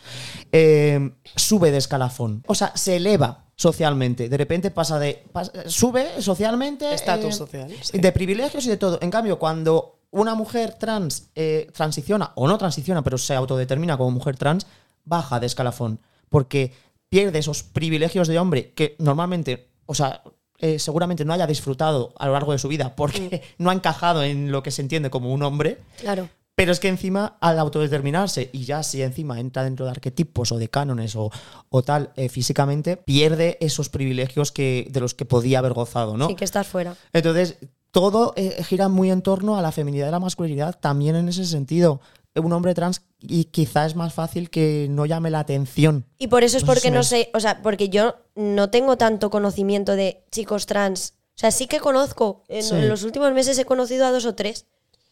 eh, 0.54 1.12
sube 1.36 1.72
de 1.72 1.78
escalafón. 1.78 2.44
O 2.48 2.56
sea, 2.56 2.72
se 2.76 2.96
eleva 2.96 3.46
socialmente. 3.60 4.30
De 4.30 4.38
repente 4.38 4.72
pasa 4.72 4.98
de. 5.00 5.26
sube 5.66 6.22
socialmente. 6.22 6.94
Estatus 6.94 7.36
eh, 7.36 7.38
social, 7.38 7.76
sí. 7.82 8.00
De 8.00 8.12
privilegios 8.14 8.66
y 8.66 8.70
de 8.70 8.78
todo. 8.78 8.98
En 9.02 9.12
cambio, 9.12 9.38
cuando 9.38 10.00
una 10.12 10.34
mujer 10.34 10.76
trans 10.76 11.30
eh, 11.36 11.70
transiciona, 11.74 12.32
o 12.36 12.48
no 12.48 12.58
transiciona, 12.58 13.04
pero 13.04 13.18
se 13.18 13.36
autodetermina 13.36 13.98
como 13.98 14.12
mujer 14.12 14.38
trans, 14.38 14.66
baja 15.04 15.42
de 15.42 15.48
escalafón. 15.48 16.00
Porque 16.30 16.72
pierde 17.10 17.40
esos 17.40 17.64
privilegios 17.64 18.30
de 18.30 18.40
hombre 18.40 18.72
que 18.72 18.96
normalmente, 18.98 19.68
o 19.86 19.94
sea, 19.94 20.24
eh, 20.60 20.80
seguramente 20.80 21.26
no 21.26 21.34
haya 21.34 21.46
disfrutado 21.46 22.14
a 22.18 22.28
lo 22.28 22.34
largo 22.34 22.54
de 22.54 22.60
su 22.60 22.70
vida 22.70 22.96
porque 22.96 23.42
no 23.58 23.72
ha 23.72 23.74
encajado 23.74 24.24
en 24.24 24.54
lo 24.54 24.64
que 24.64 24.72
se 24.72 24.82
entiende 24.82 25.10
como 25.10 25.34
un 25.34 25.44
hombre. 25.44 25.80
Claro. 26.00 26.30
Pero 26.60 26.74
es 26.74 26.82
que 26.82 26.90
encima, 26.90 27.38
al 27.40 27.58
autodeterminarse, 27.58 28.50
y 28.52 28.66
ya 28.66 28.84
si 28.84 29.02
encima 29.02 29.40
entra 29.40 29.64
dentro 29.64 29.86
de 29.86 29.92
arquetipos 29.92 30.52
o 30.52 30.58
de 30.58 30.68
cánones 30.70 31.16
o, 31.16 31.32
o 31.70 31.84
tal 31.84 32.12
eh, 32.18 32.28
físicamente, 32.28 32.98
pierde 32.98 33.58
esos 33.62 33.88
privilegios 33.88 34.52
que, 34.52 34.86
de 34.92 35.00
los 35.00 35.14
que 35.14 35.24
podía 35.24 35.60
haber 35.60 35.72
gozado, 35.72 36.18
¿no? 36.18 36.28
Sí, 36.28 36.36
que 36.36 36.44
estás 36.44 36.68
fuera. 36.68 36.98
Entonces, 37.14 37.60
todo 37.92 38.34
eh, 38.36 38.62
gira 38.66 38.90
muy 38.90 39.10
en 39.10 39.22
torno 39.22 39.58
a 39.58 39.62
la 39.62 39.72
feminidad 39.72 40.10
y 40.10 40.12
la 40.12 40.20
masculinidad, 40.20 40.78
también 40.78 41.16
en 41.16 41.30
ese 41.30 41.46
sentido. 41.46 42.02
Un 42.36 42.52
hombre 42.52 42.74
trans 42.76 43.04
y 43.22 43.46
quizá 43.46 43.86
es 43.86 43.96
más 43.96 44.14
fácil 44.14 44.50
que 44.50 44.88
no 44.90 45.06
llame 45.06 45.30
la 45.30 45.40
atención. 45.40 46.06
Y 46.18 46.28
por 46.28 46.44
eso 46.44 46.58
es 46.58 46.66
porque 46.66 46.92
no 46.92 47.04
sé, 47.04 47.30
o 47.34 47.40
sea, 47.40 47.62
porque 47.62 47.88
yo 47.88 48.16
no 48.36 48.70
tengo 48.70 48.98
tanto 48.98 49.30
conocimiento 49.30 49.96
de 49.96 50.26
chicos 50.30 50.66
trans. 50.66 51.14
O 51.36 51.40
sea, 51.40 51.52
sí 51.52 51.68
que 51.68 51.80
conozco. 51.80 52.44
En, 52.50 52.64
Sí. 52.64 52.76
en 52.76 52.90
los 52.90 53.04
últimos 53.04 53.32
meses 53.32 53.58
he 53.58 53.64
conocido 53.64 54.06
a 54.06 54.12
dos 54.12 54.26
o 54.26 54.36
tres. 54.36 54.66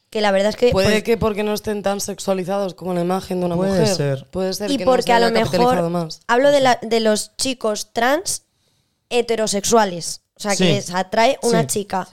Que 0.10 0.22
la 0.22 0.32
verdad 0.32 0.50
es 0.50 0.56
que. 0.56 0.72
Puede 0.72 0.88
pues, 0.90 1.04
que 1.04 1.18
porque 1.18 1.44
no 1.44 1.54
estén 1.54 1.84
tan 1.84 2.00
sexualizados 2.00 2.74
como 2.74 2.94
la 2.94 3.02
imagen 3.02 3.40
de 3.42 3.46
una 3.48 3.56
Puede 3.56 3.72
mujer. 3.72 3.88
ser. 3.96 4.28
Puede 4.32 4.54
ser 4.54 4.72
y 4.72 4.78
que 4.78 4.86
no 4.86 4.92
porque 4.92 5.12
a 5.12 5.20
lo 5.20 5.32
mejor. 5.32 5.90
más. 5.90 6.22
Hablo 6.28 6.52
de, 6.52 6.62
la- 6.62 6.80
de 6.82 7.00
los 7.02 7.36
chicos 7.36 7.92
trans 7.94 8.44
heterosexuales. 9.10 10.22
O 10.36 10.40
sea, 10.40 10.52
Sí. 10.52 10.64
que 10.64 10.74
les 10.74 10.94
atrae 10.94 11.38
una 11.42 11.62
Sí. 11.62 11.68
chica. 11.68 12.08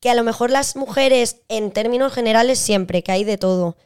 Que 0.00 0.10
a 0.10 0.14
lo 0.14 0.22
mejor 0.22 0.50
las 0.50 0.76
mujeres, 0.76 1.38
en 1.48 1.70
términos 1.72 2.12
generales, 2.12 2.58
siempre, 2.58 3.02
que 3.02 3.12
hay 3.12 3.24
de 3.24 3.36
todo. 3.38 3.76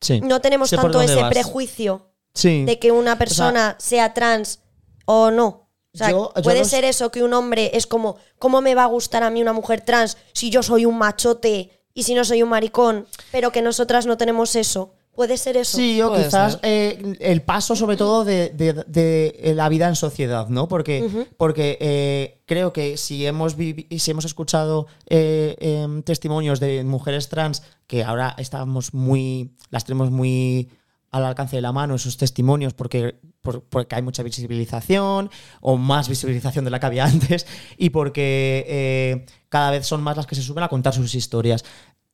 Sí. 0.00 0.20
No 0.20 0.40
tenemos 0.40 0.70
Sé 0.70 0.76
tanto 0.76 1.00
ese 1.00 1.16
vas. 1.22 1.30
prejuicio 1.30 2.08
Sí. 2.34 2.64
de 2.64 2.78
que 2.78 2.92
una 2.92 3.18
persona 3.18 3.76
sea 3.78 4.14
trans 4.14 4.60
o 5.04 5.30
no. 5.30 5.68
O 5.94 5.98
sea, 5.98 6.10
Yo- 6.10 6.32
yo 6.34 6.42
puede 6.42 6.64
ser 6.64 6.84
eso, 6.84 7.10
que 7.10 7.22
un 7.22 7.34
hombre 7.34 7.70
es 7.74 7.86
como, 7.86 8.16
¿cómo 8.38 8.60
me 8.62 8.74
va 8.74 8.84
a 8.84 8.86
gustar 8.86 9.22
a 9.22 9.30
mí 9.30 9.42
una 9.42 9.52
mujer 9.52 9.82
trans 9.82 10.16
si 10.32 10.48
yo 10.50 10.62
soy 10.62 10.86
un 10.86 10.96
machote 10.96 11.70
y 11.94 12.02
si 12.04 12.14
no 12.14 12.24
soy 12.24 12.42
un 12.42 12.48
maricón? 12.48 13.06
Pero 13.30 13.52
que 13.52 13.62
nosotras 13.62 14.06
no 14.06 14.16
tenemos 14.16 14.56
eso. 14.56 14.94
Puede 15.14 15.36
ser 15.36 15.58
eso. 15.58 15.76
Sí, 15.76 16.00
o 16.00 16.08
Puede 16.08 16.24
quizás 16.24 16.58
eh, 16.62 17.16
el 17.20 17.42
paso 17.42 17.76
sobre 17.76 17.98
todo 17.98 18.24
de, 18.24 18.48
de- 18.48 18.72
de 18.86 19.52
la 19.54 19.68
vida 19.68 19.86
en 19.86 19.94
sociedad, 19.94 20.48
¿no? 20.48 20.68
Porque, 20.68 21.26
porque 21.36 21.76
eh, 21.82 22.40
creo 22.46 22.72
que 22.72 22.96
si 22.96 23.26
hemos, 23.26 23.52
si 23.54 24.10
hemos 24.10 24.24
escuchado 24.24 24.86
eh, 25.10 25.54
em, 25.60 26.02
testimonios 26.02 26.60
de 26.60 26.82
mujeres 26.84 27.28
trans, 27.28 27.62
que 27.86 28.02
ahora 28.04 28.34
estamos 28.38 28.94
muy, 28.94 29.50
las 29.68 29.84
tenemos 29.84 30.10
muy 30.10 30.70
al 31.12 31.24
alcance 31.24 31.56
de 31.56 31.62
la 31.62 31.72
mano 31.72 31.94
esos 31.94 32.16
testimonios 32.16 32.74
porque, 32.74 33.20
por- 33.40 33.62
porque 33.64 33.94
hay 33.94 34.02
mucha 34.02 34.22
visibilización 34.22 35.30
o 35.60 35.76
más 35.76 36.08
visibilización 36.08 36.64
de 36.64 36.70
la 36.70 36.80
que 36.80 36.86
había 36.86 37.04
antes 37.06 37.46
y 37.78 37.90
porque 37.90 38.64
eh, 38.66 39.26
cada 39.48 39.70
vez 39.70 39.86
son 39.86 40.02
más 40.02 40.16
las 40.16 40.26
que 40.26 40.34
se 40.34 40.42
suben 40.42 40.64
a 40.64 40.68
contar 40.68 40.94
sus 40.94 41.14
historias 41.14 41.64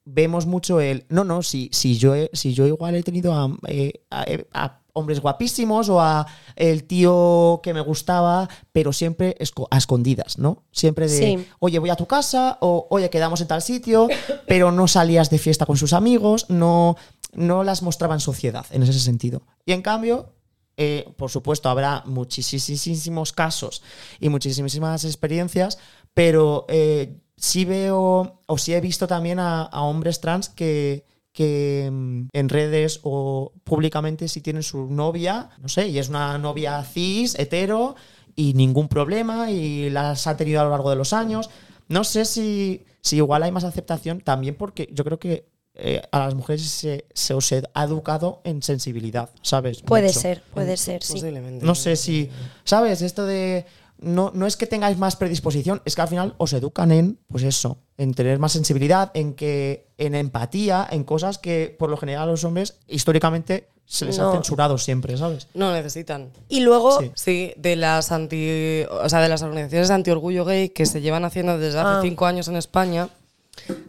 vemos 0.05 0.47
mucho 0.47 0.81
el 0.81 1.05
no 1.11 1.23
no 1.25 1.43
si, 1.43 1.69
si 1.73 1.97
yo 1.99 2.15
he- 2.15 2.31
si 2.33 2.55
yo 2.55 2.67
igual 2.67 2.95
he 2.95 3.03
tenido 3.03 3.33
a, 3.35 3.51
eh, 3.69 4.05
a- 4.11 4.25
eh, 4.25 4.47
a 4.53 4.81
hombres 4.95 5.21
guapísimos 5.21 5.89
o 5.91 6.01
a 6.01 6.27
el 6.57 6.83
tío 6.85 7.61
que 7.63 7.73
me 7.75 7.81
gustaba 7.83 8.49
pero 8.73 8.93
siempre 8.93 9.37
esco- 9.39 9.69
a 9.71 9.77
escondidas 9.79 10.39
no 10.39 10.65
siempre 10.73 11.07
de 11.09 11.17
Sí. 11.19 11.47
oye 11.61 11.79
voy 11.79 11.91
a 11.91 11.95
tu 11.97 12.07
casa 12.07 12.59
o 12.63 12.89
oye 12.91 13.11
quedamos 13.11 13.41
en 13.43 13.47
tal 13.49 13.63
sitio 13.63 14.09
pero 14.49 14.73
no 14.73 14.89
salías 14.89 15.31
de 15.31 15.39
fiesta 15.39 15.67
con 15.67 15.77
sus 15.77 15.93
amigos 15.93 16.47
no 16.49 16.97
no 17.33 17.65
las 17.65 17.83
mostraba 17.83 18.15
en 18.15 18.21
sociedad 18.21 18.67
en 18.71 18.83
ese 18.83 18.99
sentido 18.99 19.43
y 19.65 19.73
en 19.73 19.83
cambio 19.83 20.33
eh, 20.81 21.13
por 21.17 21.29
supuesto, 21.29 21.69
habrá 21.69 22.05
muchísimos 22.07 23.33
casos 23.33 23.83
y 24.21 24.29
muchísimas 24.29 25.05
experiencias, 25.05 25.77
pero 26.15 26.67
eh, 26.69 27.19
sí 27.37 27.65
veo 27.65 28.43
o 28.47 28.59
sí 28.59 28.75
he 28.75 28.81
visto 28.81 29.09
también 29.09 29.41
a, 29.41 29.63
a 29.63 29.83
hombres 29.83 30.21
trans 30.21 30.49
que, 30.49 31.05
que 31.33 31.89
mm, 31.91 32.29
en 32.33 32.49
redes 32.49 33.01
o 33.03 33.53
públicamente 33.65 34.29
sí 34.29 34.41
tienen 34.41 34.63
su 34.63 34.87
novia, 34.87 35.51
no 35.59 35.69
sé, 35.69 35.89
y 35.89 35.99
es 35.99 36.11
una 36.11 36.39
novia 36.39 36.85
cis, 36.85 37.37
hetero, 37.37 37.97
y 38.37 38.55
ningún 38.55 38.87
problema, 38.87 39.51
y 39.51 39.91
las 39.91 40.29
ha 40.29 40.37
tenido 40.37 40.61
a 40.61 40.65
lo 40.65 40.71
largo 40.71 40.91
de 40.91 40.97
los 40.97 41.13
años. 41.13 41.51
No 41.89 42.05
sé 42.05 42.25
si, 42.25 42.85
si 43.03 43.17
igual 43.17 43.43
hay 43.43 43.51
más 43.51 43.65
aceptación 43.65 44.21
también 44.21 44.55
porque 44.55 44.89
yo 44.93 45.03
creo 45.03 45.19
que 45.19 45.49
eh, 45.79 46.03
a 46.11 46.19
las 46.21 46.35
mujeres 46.35 46.63
se, 46.69 47.07
se 47.15 47.35
os 47.35 47.53
ha 47.53 47.85
educado 47.85 48.41
en 48.45 48.63
sensibilidad, 48.63 49.31
¿sabes? 49.43 49.83
Puede 49.83 50.09
Mucho. 50.09 50.21
ser, 50.21 50.43
puede 50.53 50.77
ser, 50.77 51.03
sí. 51.03 51.23
No 51.63 51.75
sé 51.75 51.97
si, 51.97 52.31
¿sabes? 52.65 53.03
Esto 53.03 53.25
de... 53.25 53.65
No, 54.01 54.31
no 54.33 54.47
es 54.47 54.57
que 54.57 54.67
tengáis 54.69 54.97
más 54.97 55.17
predisposición, 55.17 55.83
es 55.85 55.97
que 55.97 56.03
al 56.03 56.07
final 56.09 56.35
os 56.39 56.53
educan 56.53 56.93
en, 56.93 57.19
pues 57.29 57.43
eso, 57.43 57.79
en 57.97 58.15
tener 58.15 58.39
más 58.39 58.53
sensibilidad, 58.53 59.11
en 59.15 59.35
que, 59.35 59.89
en 59.99 60.15
empatía, 60.15 60.87
en 60.89 61.03
cosas 61.03 61.39
que 61.39 61.75
por 61.77 61.91
lo 61.91 61.97
general 61.97 62.23
a 62.29 62.31
los 62.31 62.45
hombres 62.45 62.77
históricamente 62.87 63.69
se 63.87 64.05
les 64.05 64.19
No. 64.19 64.29
ha 64.31 64.33
censurado 64.35 64.79
siempre, 64.79 65.17
¿sabes? 65.17 65.49
No 65.55 65.73
necesitan. 65.73 66.31
Y 66.49 66.61
luego, 66.61 67.01
Sí. 67.01 67.11
Sí, 67.17 67.53
de 67.57 67.75
las 67.75 68.13
anti, 68.13 68.83
o 68.89 69.09
sea, 69.09 69.21
de 69.21 69.29
las 69.31 69.43
organizaciones 69.43 69.89
de 69.89 69.95
antiorgullo 69.95 70.45
gay 70.45 70.69
que 70.69 70.87
se 70.87 71.01
llevan 71.01 71.25
haciendo 71.25 71.59
desde 71.59 71.81
hace 71.81 71.89
Ah. 71.99 72.01
cinco 72.03 72.27
años 72.27 72.47
en 72.47 72.55
España. 72.57 73.09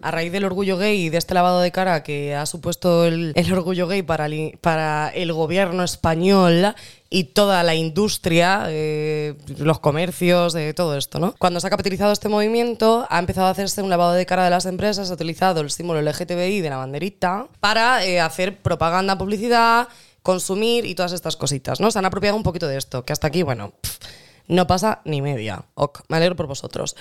A 0.01 0.11
raíz 0.11 0.32
del 0.32 0.45
orgullo 0.45 0.78
gay 0.78 1.05
y 1.05 1.09
de 1.09 1.17
este 1.17 1.34
lavado 1.34 1.61
de 1.61 1.72
cara 1.72 2.03
que 2.03 2.36
ha 2.36 2.45
supuesto 2.45 3.05
el, 3.05 3.34
orgullo 3.51 3.88
gay 3.88 4.01
para 4.01 4.28
el, 4.28 5.34
gobierno 5.34 5.84
español 5.84 6.74
y 7.09 7.26
toda 7.26 7.63
la 7.63 7.76
industria, 7.76 8.65
eh, 8.67 9.36
los 9.57 9.80
comercios, 9.80 10.55
eh, 10.55 10.74
todo 10.74 10.95
esto, 10.95 11.20
¿no? 11.20 11.36
Cuando 11.39 11.59
se 11.59 11.67
ha 11.67 11.70
capitalizado 11.70 12.11
este 12.11 12.30
movimiento, 12.30 13.07
ha 13.09 13.20
empezado 13.20 13.47
a 13.47 13.51
hacerse 13.51 13.82
un 13.82 13.89
lavado 13.89 14.13
de 14.13 14.26
cara 14.26 14.43
de 14.43 14.51
las 14.51 14.65
empresas, 14.65 15.09
ha 15.09 15.13
utilizado 15.13 15.61
el 15.61 15.72
símbolo 15.72 16.01
LGTBI 16.01 16.61
de 16.61 16.70
la 16.70 16.78
banderita 16.78 17.47
para 17.59 18.05
eh, 18.05 18.20
hacer 18.20 18.57
propaganda, 18.57 19.17
publicidad, 19.17 19.88
consumir 20.22 20.86
y 20.86 20.95
todas 20.95 21.13
estas 21.13 21.36
cositas, 21.36 21.80
¿no? 21.80 21.91
Se 21.91 21.99
han 21.99 22.05
apropiado 22.05 22.38
un 22.38 22.43
poquito 22.43 22.67
de 22.67 22.78
esto, 22.78 23.03
que 23.03 23.13
hasta 23.13 23.28
aquí, 23.28 23.43
bueno, 23.43 23.74
no 24.47 24.67
pasa 24.67 25.01
ni 25.05 25.22
media. 25.22 25.65
Ok, 25.76 26.01
me 26.09 26.17
alegro 26.17 26.36
por 26.36 26.47
vosotros. 26.47 26.95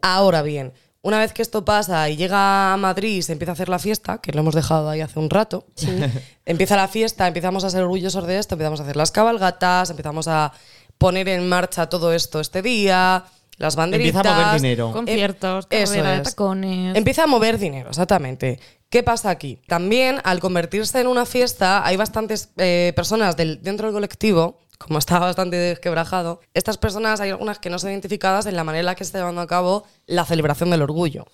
Ahora 0.00 0.42
bien, 0.42 0.72
una 1.02 1.18
vez 1.18 1.32
que 1.32 1.42
esto 1.42 1.64
pasa 1.64 2.08
y 2.08 2.16
llega 2.16 2.72
a 2.72 2.76
Madrid 2.76 3.16
y 3.18 3.22
se 3.22 3.32
empieza 3.32 3.52
a 3.52 3.54
hacer 3.54 3.68
la 3.68 3.78
fiesta, 3.78 4.18
que 4.18 4.32
lo 4.32 4.40
hemos 4.40 4.54
dejado 4.54 4.88
ahí 4.88 5.00
hace 5.00 5.18
un 5.18 5.30
rato, 5.30 5.66
empieza 6.46 6.76
la 6.76 6.88
fiesta, 6.88 7.26
empezamos 7.26 7.64
a 7.64 7.70
ser 7.70 7.82
orgullosos 7.82 8.26
de 8.26 8.38
esto, 8.38 8.54
empezamos 8.54 8.80
a 8.80 8.84
hacer 8.84 8.96
las 8.96 9.10
cabalgatas, 9.10 9.90
empezamos 9.90 10.28
a 10.28 10.52
poner 10.98 11.28
en 11.28 11.48
marcha 11.48 11.88
todo 11.88 12.12
esto 12.12 12.40
este 12.40 12.62
día, 12.62 13.24
las 13.58 13.76
banderitas. 13.76 14.14
Empieza 14.24 14.34
a 14.36 14.46
mover 14.46 14.60
dinero. 14.60 14.92
Conciertos, 14.92 15.66
Eh, 15.70 15.82
es. 15.82 16.22
tacones. 16.22 16.96
Empieza 16.96 17.24
a 17.24 17.26
mover 17.26 17.58
dinero, 17.58 17.90
exactamente. 17.90 18.58
¿Qué 18.88 19.02
pasa 19.02 19.30
aquí? 19.30 19.58
También, 19.66 20.20
al 20.24 20.38
convertirse 20.40 21.00
en 21.00 21.06
una 21.06 21.24
fiesta, 21.26 21.84
hay 21.86 21.96
bastantes 21.96 22.50
eh, 22.58 22.92
personas 22.94 23.36
del, 23.36 23.62
dentro 23.62 23.86
del 23.86 23.94
colectivo, 23.94 24.58
como 24.84 24.98
está 24.98 25.18
bastante 25.18 25.56
desquebrajado, 25.56 26.40
estas 26.54 26.78
personas 26.78 27.20
hay 27.20 27.30
algunas 27.30 27.58
que 27.58 27.70
no 27.70 27.78
son 27.78 27.90
identificadas 27.90 28.46
en 28.46 28.56
la 28.56 28.64
manera 28.64 28.80
en 28.80 28.86
la 28.86 28.94
que 28.94 29.04
se 29.04 29.08
está 29.08 29.18
llevando 29.18 29.40
a 29.40 29.46
cabo 29.46 29.84
la 30.06 30.24
celebración 30.24 30.70
del 30.70 30.82
orgullo. 30.82 31.26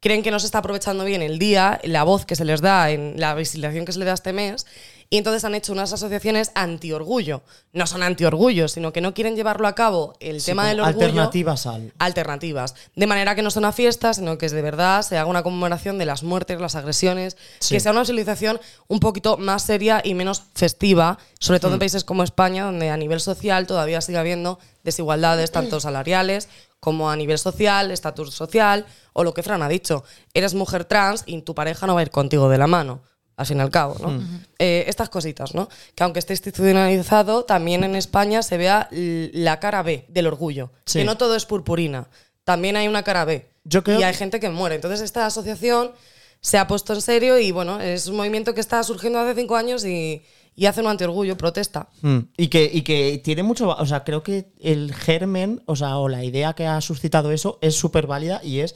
Creen 0.00 0.22
que 0.22 0.32
no 0.32 0.40
se 0.40 0.46
está 0.46 0.58
aprovechando 0.58 1.04
bien 1.04 1.22
el 1.22 1.38
día, 1.38 1.80
la 1.84 2.02
voz 2.02 2.26
que 2.26 2.34
se 2.34 2.44
les 2.44 2.60
da, 2.60 2.90
en 2.90 3.20
la 3.20 3.34
visibilización 3.34 3.84
que 3.84 3.92
se 3.92 4.00
le 4.00 4.04
da 4.04 4.14
este 4.14 4.32
mes, 4.32 4.66
y 5.12 5.18
entonces 5.18 5.44
han 5.44 5.54
hecho 5.54 5.74
unas 5.74 5.92
asociaciones 5.92 6.52
anti-orgullo. 6.54 7.42
No 7.74 7.86
son 7.86 8.02
anti-orgullo, 8.02 8.66
sino 8.66 8.94
que 8.94 9.02
no 9.02 9.12
quieren 9.12 9.36
llevarlo 9.36 9.68
a 9.68 9.74
cabo 9.74 10.14
el 10.20 10.40
Sí, 10.40 10.46
tema 10.46 10.66
del 10.66 10.80
orgullo 10.80 11.04
Alternativas 11.04 11.66
al. 11.66 11.92
alternativas. 11.98 12.74
De 12.96 13.06
manera 13.06 13.34
que 13.34 13.42
no 13.42 13.50
sea 13.50 13.60
una 13.60 13.72
fiesta, 13.72 14.14
sino 14.14 14.38
que 14.38 14.48
de 14.48 14.62
verdad 14.62 15.02
se 15.02 15.18
haga 15.18 15.28
una 15.28 15.42
conmemoración 15.42 15.98
de 15.98 16.06
las 16.06 16.22
muertes, 16.22 16.58
las 16.62 16.76
agresiones, 16.76 17.36
Sí. 17.58 17.74
que 17.74 17.80
sea 17.80 17.92
una 17.92 18.06
civilización 18.06 18.58
un 18.88 19.00
poquito 19.00 19.36
más 19.36 19.64
seria 19.64 20.00
y 20.02 20.14
menos 20.14 20.44
festiva, 20.54 21.18
sobre 21.38 21.60
todo 21.60 21.74
en 21.74 21.78
países 21.78 22.04
como 22.04 22.22
España, 22.22 22.64
donde 22.64 22.88
a 22.88 22.96
nivel 22.96 23.20
social 23.20 23.66
todavía 23.66 24.00
sigue 24.00 24.16
habiendo 24.16 24.58
desigualdades, 24.82 25.52
tanto 25.52 25.78
salariales 25.78 26.48
como 26.80 27.10
a 27.10 27.16
nivel 27.16 27.38
social, 27.38 27.90
estatus 27.90 28.34
social, 28.34 28.86
o 29.12 29.24
lo 29.24 29.34
que 29.34 29.42
Fran 29.42 29.62
ha 29.62 29.68
dicho, 29.68 30.04
eres 30.32 30.54
mujer 30.54 30.86
trans 30.86 31.22
y 31.26 31.42
tu 31.42 31.54
pareja 31.54 31.86
no 31.86 31.92
va 31.94 32.00
a 32.00 32.04
ir 32.04 32.10
contigo 32.10 32.48
de 32.48 32.56
la 32.56 32.66
mano. 32.66 33.02
Al 33.36 33.46
fin 33.46 33.58
y 33.58 33.60
al 33.60 33.70
cabo, 33.70 33.96
¿no? 34.00 34.08
Hmm. 34.10 34.40
Eh, 34.58 34.84
estas 34.88 35.08
cositas, 35.08 35.54
¿no? 35.54 35.68
Que 35.94 36.04
aunque 36.04 36.18
esté 36.18 36.34
institucionalizado, 36.34 37.44
también 37.44 37.82
en 37.84 37.96
España 37.96 38.42
se 38.42 38.56
vea 38.56 38.88
la 38.90 39.58
cara 39.60 39.82
B 39.82 40.04
del 40.08 40.26
orgullo. 40.26 40.70
Sí. 40.86 40.98
Que 41.00 41.04
no 41.04 41.16
todo 41.16 41.34
es 41.36 41.46
purpurina. 41.46 42.08
También 42.44 42.76
hay 42.76 42.88
una 42.88 43.02
cara 43.02 43.24
B. 43.24 43.48
Yo 43.64 43.82
creo 43.84 44.00
y 44.00 44.02
hay 44.02 44.12
que- 44.12 44.18
gente 44.18 44.40
que 44.40 44.50
muere. 44.50 44.74
Entonces, 44.74 45.00
esta 45.00 45.24
asociación 45.26 45.92
se 46.40 46.58
ha 46.58 46.66
puesto 46.66 46.92
en 46.92 47.00
serio 47.00 47.38
y 47.38 47.52
bueno, 47.52 47.80
es 47.80 48.06
un 48.08 48.16
movimiento 48.16 48.52
que 48.54 48.60
está 48.60 48.82
surgiendo 48.82 49.18
hace 49.20 49.34
cinco 49.40 49.54
años 49.56 49.84
y, 49.84 50.22
y 50.56 50.66
hace 50.66 50.80
un 50.80 50.88
antiorgullo, 50.88 51.36
protesta. 51.36 51.88
Mm. 52.02 52.18
Y, 52.36 52.48
que, 52.48 52.68
y 52.72 52.82
que 52.82 53.20
tiene 53.22 53.42
mucho. 53.44 53.68
O 53.70 53.86
sea, 53.86 54.02
creo 54.04 54.22
que 54.22 54.52
el 54.60 54.92
germen, 54.92 55.62
o 55.66 55.76
sea, 55.76 55.96
o 55.98 56.08
la 56.08 56.24
idea 56.24 56.52
que 56.54 56.66
ha 56.66 56.80
suscitado 56.80 57.30
eso 57.30 57.58
es 57.62 57.76
súper 57.76 58.06
válida 58.08 58.40
y 58.42 58.58
es 58.60 58.74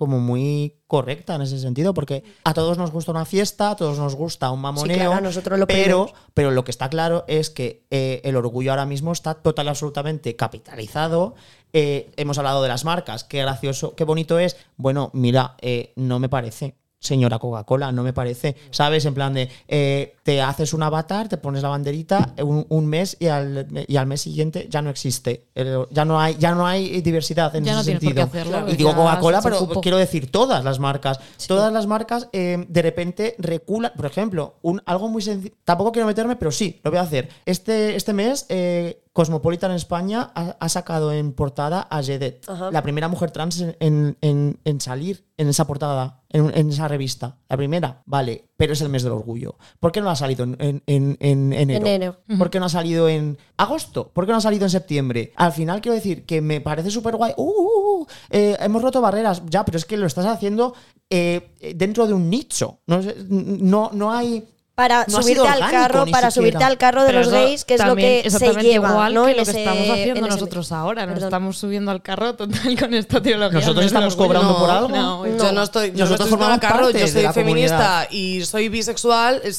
como 0.00 0.18
muy 0.18 0.78
correcta 0.86 1.34
en 1.34 1.42
ese 1.42 1.58
sentido, 1.58 1.92
porque 1.92 2.24
a 2.44 2.54
todos 2.54 2.78
nos 2.78 2.90
gusta 2.90 3.10
una 3.10 3.26
fiesta, 3.26 3.72
a 3.72 3.76
todos 3.76 3.98
nos 3.98 4.14
gusta 4.14 4.50
un 4.50 4.62
mamoneo, 4.62 4.96
claro, 4.96 5.20
nosotros 5.20 5.58
lo 5.58 5.66
pero, 5.66 6.10
pero 6.32 6.50
lo 6.50 6.64
que 6.64 6.70
está 6.70 6.88
claro 6.88 7.26
es 7.28 7.50
que 7.50 7.84
eh, 7.90 8.22
el 8.24 8.34
orgullo 8.34 8.70
ahora 8.70 8.86
mismo 8.86 9.12
está 9.12 9.34
total 9.34 9.66
y 9.66 9.68
absolutamente 9.68 10.36
capitalizado. 10.36 11.34
Eh, 11.74 12.10
hemos 12.16 12.38
hablado 12.38 12.62
de 12.62 12.70
las 12.70 12.86
marcas, 12.86 13.24
qué 13.24 13.42
gracioso, 13.42 13.94
qué 13.94 14.04
bonito 14.04 14.38
es. 14.38 14.56
Bueno, 14.78 15.10
mira, 15.12 15.56
eh, 15.60 15.92
no 15.96 16.18
me 16.18 16.30
parece. 16.30 16.76
Señora 17.00 17.38
Coca-Cola, 17.38 17.92
no 17.92 18.02
me 18.02 18.12
parece. 18.12 18.54
¿Sabes? 18.70 19.06
En 19.06 19.14
plan 19.14 19.32
de, 19.32 19.48
eh, 19.68 20.16
te 20.22 20.42
haces 20.42 20.74
un 20.74 20.82
avatar, 20.82 21.28
te 21.28 21.38
pones 21.38 21.62
la 21.62 21.70
banderita 21.70 22.34
un, 22.42 22.66
un 22.68 22.86
mes 22.86 23.16
y 23.18 23.26
al, 23.28 23.66
y 23.88 23.96
al 23.96 24.06
mes 24.06 24.20
siguiente 24.20 24.66
ya 24.70 24.82
no 24.82 24.90
existe. 24.90 25.46
El- 25.54 25.86
ya, 25.90 26.04
no 26.04 26.20
hay, 26.20 26.36
ya 26.38 26.54
no 26.54 26.66
hay 26.66 27.00
diversidad 27.00 27.56
en 27.56 27.64
Ya 27.64 27.80
ese 27.80 27.94
no 27.94 28.00
sentido. 28.00 28.22
hacerlo, 28.24 28.68
y 28.70 28.76
digo 28.76 28.94
Coca-Cola, 28.94 29.40
pero 29.42 29.66
quiero 29.80 29.96
decir 29.96 30.30
todas 30.30 30.62
las 30.62 30.78
marcas. 30.78 31.18
Todas 31.48 31.72
las 31.72 31.86
marcas 31.86 32.28
eh, 32.34 32.66
de 32.68 32.82
repente 32.82 33.34
reculan. 33.38 33.92
Por 33.96 34.04
ejemplo, 34.04 34.56
un, 34.60 34.82
algo 34.84 35.08
muy 35.08 35.22
sencillo. 35.22 35.54
Tampoco 35.64 35.92
quiero 35.92 36.06
meterme, 36.06 36.36
pero 36.36 36.52
sí, 36.52 36.80
lo 36.84 36.90
voy 36.90 36.98
a 36.98 37.02
hacer. 37.02 37.30
Este, 37.46 37.96
este 37.96 38.12
mes, 38.12 38.44
eh, 38.50 39.00
Cosmopolitan 39.12 39.72
España 39.72 40.30
ha, 40.36 40.56
ha 40.60 40.68
sacado 40.68 41.12
en 41.12 41.32
portada 41.32 41.80
a 41.90 42.00
Jedet, 42.02 42.48
Ajá. 42.48 42.70
la 42.70 42.82
primera 42.82 43.08
mujer 43.08 43.32
trans 43.32 43.60
en, 43.60 44.16
en- 44.20 44.58
en- 44.64 44.80
salir 44.80 45.26
en 45.36 45.48
esa 45.48 45.66
portada, 45.66 46.22
en, 46.28 46.56
en 46.56 46.68
esa 46.68 46.86
revista. 46.86 47.38
La 47.48 47.56
primera, 47.56 48.02
vale, 48.06 48.44
pero 48.56 48.72
es 48.72 48.80
el 48.82 48.88
mes 48.88 49.02
del 49.02 49.12
orgullo. 49.12 49.56
¿Por 49.80 49.90
qué 49.90 50.00
no 50.00 50.10
ha 50.10 50.16
salido 50.16 50.44
en, 50.44 50.56
en- 50.60 50.82
en- 50.86 51.16
en 51.20 51.52
enero? 51.52 51.86
Enero. 51.86 52.16
¿Por 52.38 52.50
qué 52.50 52.60
no 52.60 52.66
ha 52.66 52.70
salido 52.70 53.08
en 53.08 53.36
agosto? 53.56 54.10
¿Por 54.12 54.26
qué 54.26 54.32
no 54.32 54.38
ha 54.38 54.42
salido 54.42 54.64
en 54.66 54.70
septiembre? 54.70 55.32
Al 55.34 55.52
final 55.52 55.80
quiero 55.80 55.96
decir 55.96 56.24
que 56.24 56.40
me 56.40 56.60
parece 56.60 56.90
súper 56.92 57.16
guay. 57.16 57.32
Uh, 57.36 57.42
uh, 57.42 58.00
uh, 58.02 58.06
eh, 58.30 58.56
hemos 58.60 58.80
roto 58.80 59.00
barreras, 59.00 59.42
ya, 59.46 59.64
pero 59.64 59.76
es 59.76 59.84
que 59.86 59.96
lo 59.96 60.06
estás 60.06 60.26
haciendo 60.26 60.74
eh, 61.10 61.56
dentro 61.74 62.06
de 62.06 62.12
un 62.14 62.30
nicho. 62.30 62.78
No, 62.86 63.90
no 63.92 64.12
hay. 64.12 64.46
Para 64.80 65.04
No 65.08 65.20
subirte 65.22 65.46
al 65.46 65.60
carro, 65.70 66.06
para 66.06 66.06
siquiera. 66.06 66.30
subirte 66.30 66.64
al 66.64 66.78
carro 66.78 67.02
de 67.02 67.08
Pero 67.08 67.18
los 67.20 67.28
gays, 67.30 67.64
que 67.66 67.74
es 67.74 67.84
lo 67.84 67.94
que 67.96 68.30
se 68.30 68.54
lleva, 68.62 68.88
igual 68.90 69.12
¿no? 69.14 69.26
que 69.26 69.34
lo 69.34 69.44
que 69.44 69.50
ese- 69.50 69.58
estamos 69.60 69.90
haciendo 69.90 70.26
nosotros 70.26 70.72
ahora. 70.72 71.02
Nos 71.04 71.12
Perdón. 71.14 71.28
estamos 71.28 71.58
subiendo 71.58 71.90
al 71.90 72.00
carro 72.00 72.34
total 72.34 72.78
con 72.80 72.94
esta 72.94 73.20
teología. 73.20 73.60
Nosotros 73.60 73.84
estamos 73.84 74.16
cobrando 74.16 74.52
No, 74.52 74.58
por 74.58 74.70
algo. 74.70 74.88
no, 74.88 75.26
Yo 75.26 75.52
no 75.52 75.62
estoy, 75.62 75.88
yo 75.90 75.92
no 75.92 75.98
Nosotros 76.04 76.12
estoy 76.12 76.28
formamos 76.30 76.58
carro, 76.60 76.76
parte 76.84 76.98
yo 76.98 77.04
de 77.06 77.12
soy 77.12 77.22
la 77.22 77.32
feminista 77.34 78.08
y 78.10 78.42
soy 78.46 78.68
bisexual 78.70 79.42
eh, 79.44 79.52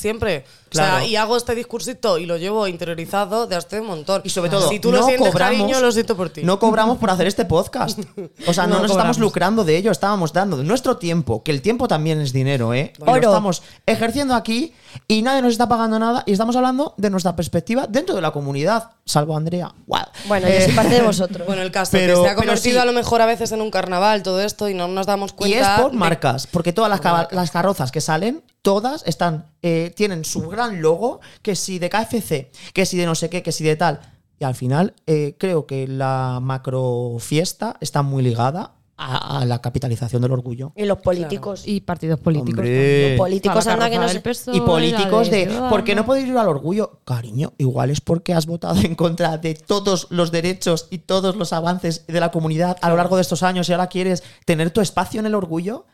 O 0.71 0.75
sea, 0.75 1.05
y 1.05 1.15
hago 1.15 1.35
este 1.37 1.53
discursito 1.55 2.17
y 2.17 2.25
lo 2.25 2.37
llevo 2.37 2.67
interiorizado 2.67 3.45
de 3.47 3.55
hace 3.55 3.81
un 3.81 3.87
montón. 3.87 4.21
Y 4.23 4.29
sobre 4.29 4.49
todo, 4.49 4.69
si 4.69 4.79
tú 4.79 4.91
no 4.91 4.99
lo 4.99 5.03
sientes 5.05 5.29
cobramos, 5.31 5.57
cariño, 5.57 5.79
lo 5.81 5.91
siento 5.91 6.15
por 6.15 6.29
ti. 6.29 6.43
No 6.43 6.59
cobramos 6.59 6.97
por 6.97 7.09
hacer 7.09 7.27
este 7.27 7.45
podcast. 7.45 7.99
O 8.47 8.53
sea, 8.53 8.63
no, 8.67 8.75
No 8.75 8.81
nos 8.81 8.91
cobramos. 8.91 8.91
estamos 8.91 9.17
lucrando 9.19 9.63
de 9.63 9.77
ello, 9.77 9.91
estábamos 9.91 10.33
dando 10.33 10.57
de 10.57 10.63
nuestro 10.63 10.97
tiempo, 10.97 11.43
que 11.43 11.51
el 11.51 11.61
tiempo 11.61 11.87
también 11.87 12.21
es 12.21 12.31
dinero, 12.33 12.73
¿eh? 12.73 12.93
Y 12.99 13.03
lo 13.05 13.15
estamos 13.15 13.61
ejerciendo 13.85 14.33
aquí 14.35 14.73
y 15.07 15.21
nadie 15.21 15.41
nos 15.41 15.51
está 15.53 15.67
pagando 15.67 15.99
nada 15.99 16.23
y 16.25 16.31
estamos 16.33 16.55
hablando 16.55 16.93
de 16.97 17.09
nuestra 17.09 17.35
perspectiva 17.35 17.87
dentro 17.87 18.15
de 18.15 18.21
la 18.21 18.31
comunidad, 18.31 18.91
salvo 19.05 19.35
Andrea. 19.35 19.73
Wow. 19.87 19.99
Bueno, 20.27 20.47
yo 20.47 20.61
soy 20.61 20.73
parte 20.73 20.95
de 20.95 21.01
vosotros. 21.01 21.45
Bueno, 21.47 21.61
el 21.61 21.71
caso 21.71 21.91
Pero- 21.91 22.21
que 22.21 22.27
se 22.27 22.29
ha 22.29 22.35
convertido 22.35 22.75
sí. 22.75 22.81
a 22.81 22.85
lo 22.85 22.93
mejor 22.93 23.21
a 23.21 23.25
veces 23.25 23.51
en 23.51 23.61
un 23.61 23.71
carnaval 23.71 24.23
todo 24.23 24.41
esto 24.41 24.69
y 24.69 24.73
no 24.73 24.87
nos 24.87 25.05
damos 25.05 25.31
Y 25.31 25.35
cuenta. 25.35 25.75
es 25.75 25.81
por 25.81 25.91
de- 25.91 25.97
marcas, 25.97 26.47
porque 26.47 26.71
todas 26.73 26.89
las, 26.89 26.99
Por 26.99 27.03
caba- 27.03 27.17
marcas. 27.19 27.35
las 27.35 27.51
carrozas 27.51 27.91
que 27.91 28.01
salen, 28.01 28.43
todas 28.61 29.03
están, 29.05 29.51
eh, 29.61 29.93
tienen 29.95 30.25
su 30.25 30.47
gran 30.47 30.81
logo, 30.81 31.21
que 31.41 31.55
si 31.55 31.79
de 31.79 31.89
KFC, 31.89 32.51
que 32.73 32.85
si 32.85 32.97
de 32.97 33.05
no 33.05 33.15
sé 33.15 33.29
qué, 33.29 33.43
que 33.43 33.51
si 33.51 33.63
de 33.63 33.75
tal. 33.75 33.99
Y 34.39 34.43
al 34.43 34.55
final, 34.55 34.95
eh, 35.05 35.35
creo 35.37 35.67
que 35.67 35.87
la 35.87 36.39
macro 36.41 37.17
fiesta 37.19 37.77
está 37.79 38.01
muy 38.01 38.23
ligada 38.23 38.73
a, 38.97 39.39
a 39.39 39.45
la 39.45 39.59
capitalización 39.61 40.21
del 40.21 40.31
orgullo. 40.31 40.73
y 40.75 40.85
los 40.85 40.99
políticos. 40.99 41.63
Y 41.65 41.81
partidos 41.81 42.19
políticos. 42.19 42.63
Los 42.65 43.17
políticos 43.17 43.67
anda 43.67 43.89
que 43.89 43.97
no 43.97 44.07
PSOE, 44.07 44.57
Y 44.57 44.61
políticos 44.61 45.29
de, 45.29 45.43
Ciudadanos. 45.43 45.69
¿por 45.69 45.83
qué 45.83 45.95
no 45.95 46.05
podéis 46.05 46.27
ir 46.27 46.37
al 46.37 46.47
orgullo? 46.47 47.01
Cariño, 47.03 47.53
igual 47.57 47.89
es 47.89 48.01
porque 48.01 48.33
has 48.33 48.45
votado 48.45 48.79
en 48.81 48.95
contra 48.95 49.37
de 49.37 49.55
todos 49.55 50.07
los 50.09 50.31
derechos 50.31 50.87
y 50.91 50.99
todos 50.99 51.35
los 51.35 51.53
avances 51.53 52.05
de 52.07 52.19
la 52.19 52.31
comunidad 52.31 52.77
a 52.81 52.89
lo 52.89 52.95
largo 52.95 53.15
de 53.15 53.23
estos 53.23 53.43
años 53.43 53.69
y 53.69 53.73
ahora 53.73 53.87
quieres 53.87 54.23
tener 54.45 54.71
tu 54.71 54.81
espacio 54.81 55.19
en 55.19 55.25
el 55.25 55.35
orgullo. 55.35 55.85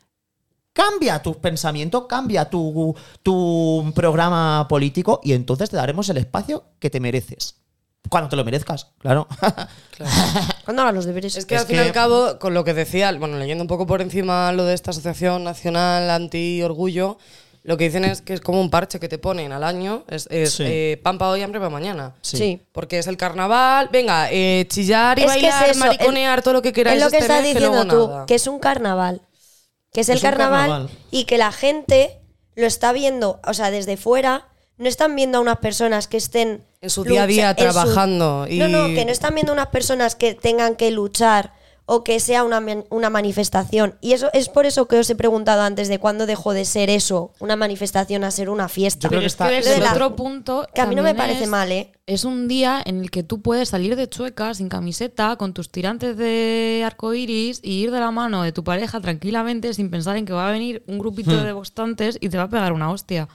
Cambia 0.78 1.24
tu 1.24 1.34
pensamiento, 1.42 2.08
cambia 2.08 2.46
tu, 2.52 2.96
tu 3.24 3.92
programa 3.96 4.68
político 4.70 5.20
y 5.24 5.34
entonces 5.34 5.72
te 5.72 5.76
daremos 5.76 6.08
el 6.10 6.18
espacio 6.18 6.66
que 6.80 6.92
te 6.92 7.00
mereces. 7.00 7.56
Cuando 8.10 8.30
te 8.30 8.36
lo 8.36 8.46
merezcas, 8.46 8.88
claro. 9.00 9.28
¿Cuándo 10.66 10.84
hagan 10.84 10.94
los 10.94 11.06
deberes? 11.06 11.36
Es 11.36 11.48
que 11.48 11.56
Es 11.56 11.62
al 11.62 11.68
fin 11.68 11.78
y 11.78 11.80
que- 11.80 11.86
al 11.88 11.92
cabo, 11.94 12.38
con 12.40 12.54
lo 12.54 12.64
que 12.64 12.76
decía, 12.76 13.12
bueno, 13.18 13.38
leyendo 13.40 13.64
un 13.64 13.68
poco 13.68 13.88
por 13.88 14.02
encima 14.02 14.52
lo 14.52 14.66
de 14.66 14.76
esta 14.76 14.92
Asociación 14.92 15.44
Nacional 15.44 16.10
Anti-Orgullo, 16.12 17.18
lo 17.64 17.76
que 17.76 17.86
dicen 17.86 18.06
es 18.06 18.22
que 18.22 18.34
es 18.34 18.40
como 18.40 18.62
un 18.62 18.70
parche 18.70 19.00
que 19.00 19.10
te 19.10 19.18
ponen 19.18 19.52
al 19.52 19.64
año, 19.64 20.04
es, 20.08 20.28
es, 20.32 20.54
Sí. 20.54 20.64
eh, 20.66 21.02
pan 21.04 21.18
para 21.18 21.32
hoy, 21.32 21.42
hambre 21.42 21.60
para 21.60 21.70
mañana. 21.72 22.14
Sí. 22.22 22.62
Porque 22.72 23.00
es 23.00 23.08
el 23.08 23.18
carnaval, 23.18 23.90
venga, 23.92 24.30
eh, 24.32 24.66
chillar 24.70 25.20
y 25.20 25.24
Es 25.24 25.32
que 25.34 25.38
es 25.40 25.44
bailar, 25.54 25.70
eso, 25.72 25.80
mariconear, 25.80 26.42
todo 26.44 26.54
lo 26.54 26.62
que 26.62 26.72
queráis 26.72 27.00
Es 27.00 27.04
lo 27.06 27.10
que 27.10 27.18
este 27.18 27.26
estás 27.34 27.42
que 27.46 27.54
diciendo 27.56 27.86
tú, 27.88 28.08
nada. 28.08 28.26
que 28.26 28.36
es 28.36 28.48
un 28.48 28.60
carnaval. 28.60 29.22
Que 29.98 30.02
es 30.02 30.10
el 30.10 30.18
Es 30.18 30.22
carnaval, 30.22 30.70
carnaval. 30.70 30.89
y 31.10 31.24
que 31.24 31.39
la 31.39 31.52
gente 31.52 32.20
lo 32.54 32.68
está 32.68 32.93
viendo, 32.93 33.39
o 33.43 33.54
sea, 33.56 33.72
desde 33.72 33.98
fuera, 33.98 34.48
no 34.78 34.88
están 34.88 35.16
viendo 35.16 35.39
a 35.39 35.41
unas 35.41 35.58
personas 35.58 36.08
que 36.08 36.18
estén 36.18 36.64
En 36.82 36.91
su 36.91 37.04
día 37.04 37.24
a 37.24 37.26
día 37.26 37.50
su- 37.50 37.56
trabajando 37.64 38.45
y- 38.48 38.60
No, 38.60 38.68
no, 38.68 38.86
que 38.93 39.06
no 39.06 39.12
están 39.12 39.34
viendo 39.34 39.52
unas 39.54 39.70
personas 39.70 40.14
que 40.14 40.36
tengan 40.36 40.76
que 40.76 40.91
luchar 40.91 41.52
o 41.90 42.04
que 42.04 42.20
sea 42.20 42.44
una, 42.44 42.62
una 42.90 43.10
manifestación. 43.10 43.96
Y 44.02 44.12
eso 44.12 44.30
es 44.34 44.50
por 44.50 44.66
eso 44.66 44.88
que 44.90 45.00
os 45.00 45.10
he 45.10 45.16
preguntado 45.16 45.62
antes 45.62 45.88
de 45.88 46.00
cuándo 46.00 46.26
dejó 46.26 46.52
de 46.54 46.66
ser 46.66 46.90
eso, 46.90 47.32
una 47.40 47.56
manifestación 47.56 48.24
a 48.26 48.32
ser 48.32 48.50
una 48.50 48.68
fiesta. 48.68 49.06
Yo 49.06 49.10
creo 49.10 49.22
Pero 49.22 49.22
que 49.22 49.26
es 49.28 49.34
está- 49.34 49.48
de 49.72 49.78
el 49.78 49.84
la- 49.84 49.92
otro 49.94 50.16
punto. 50.16 50.68
que 50.76 50.82
a 50.82 50.86
mí 50.86 50.96
no 50.96 51.02
me 51.02 51.16
parece 51.16 51.44
es- 51.46 51.50
mal, 51.50 51.72
¿eh? 51.72 51.94
Es 52.06 52.26
un 52.26 52.48
día 52.48 52.82
en 52.86 53.00
el 53.02 53.10
que 53.10 53.24
tú 53.24 53.42
puedes 53.42 53.70
salir 53.70 53.96
de 53.96 54.08
chueca, 54.10 54.54
sin 54.54 54.68
camiseta, 54.70 55.36
con 55.38 55.54
tus 55.54 55.72
tirantes 55.72 56.18
de 56.18 56.84
arcoiris 56.86 57.60
y 57.64 57.82
ir 57.84 57.92
de 57.92 58.00
la 58.02 58.12
mano 58.12 58.44
de 58.44 58.52
tu 58.52 58.64
pareja 58.64 59.00
tranquilamente 59.00 59.74
sin 59.74 59.90
pensar 59.90 60.18
en 60.18 60.26
que 60.26 60.34
va 60.34 60.50
a 60.50 60.52
venir 60.52 60.84
un 60.88 61.00
grupito 61.00 61.32
Hmm. 61.32 61.44
de 61.46 61.54
bostantes 61.54 62.18
y 62.20 62.30
te 62.30 62.38
va 62.38 62.44
a 62.44 62.50
pegar 62.50 62.74
una 62.74 62.92
hostia. 62.92 63.28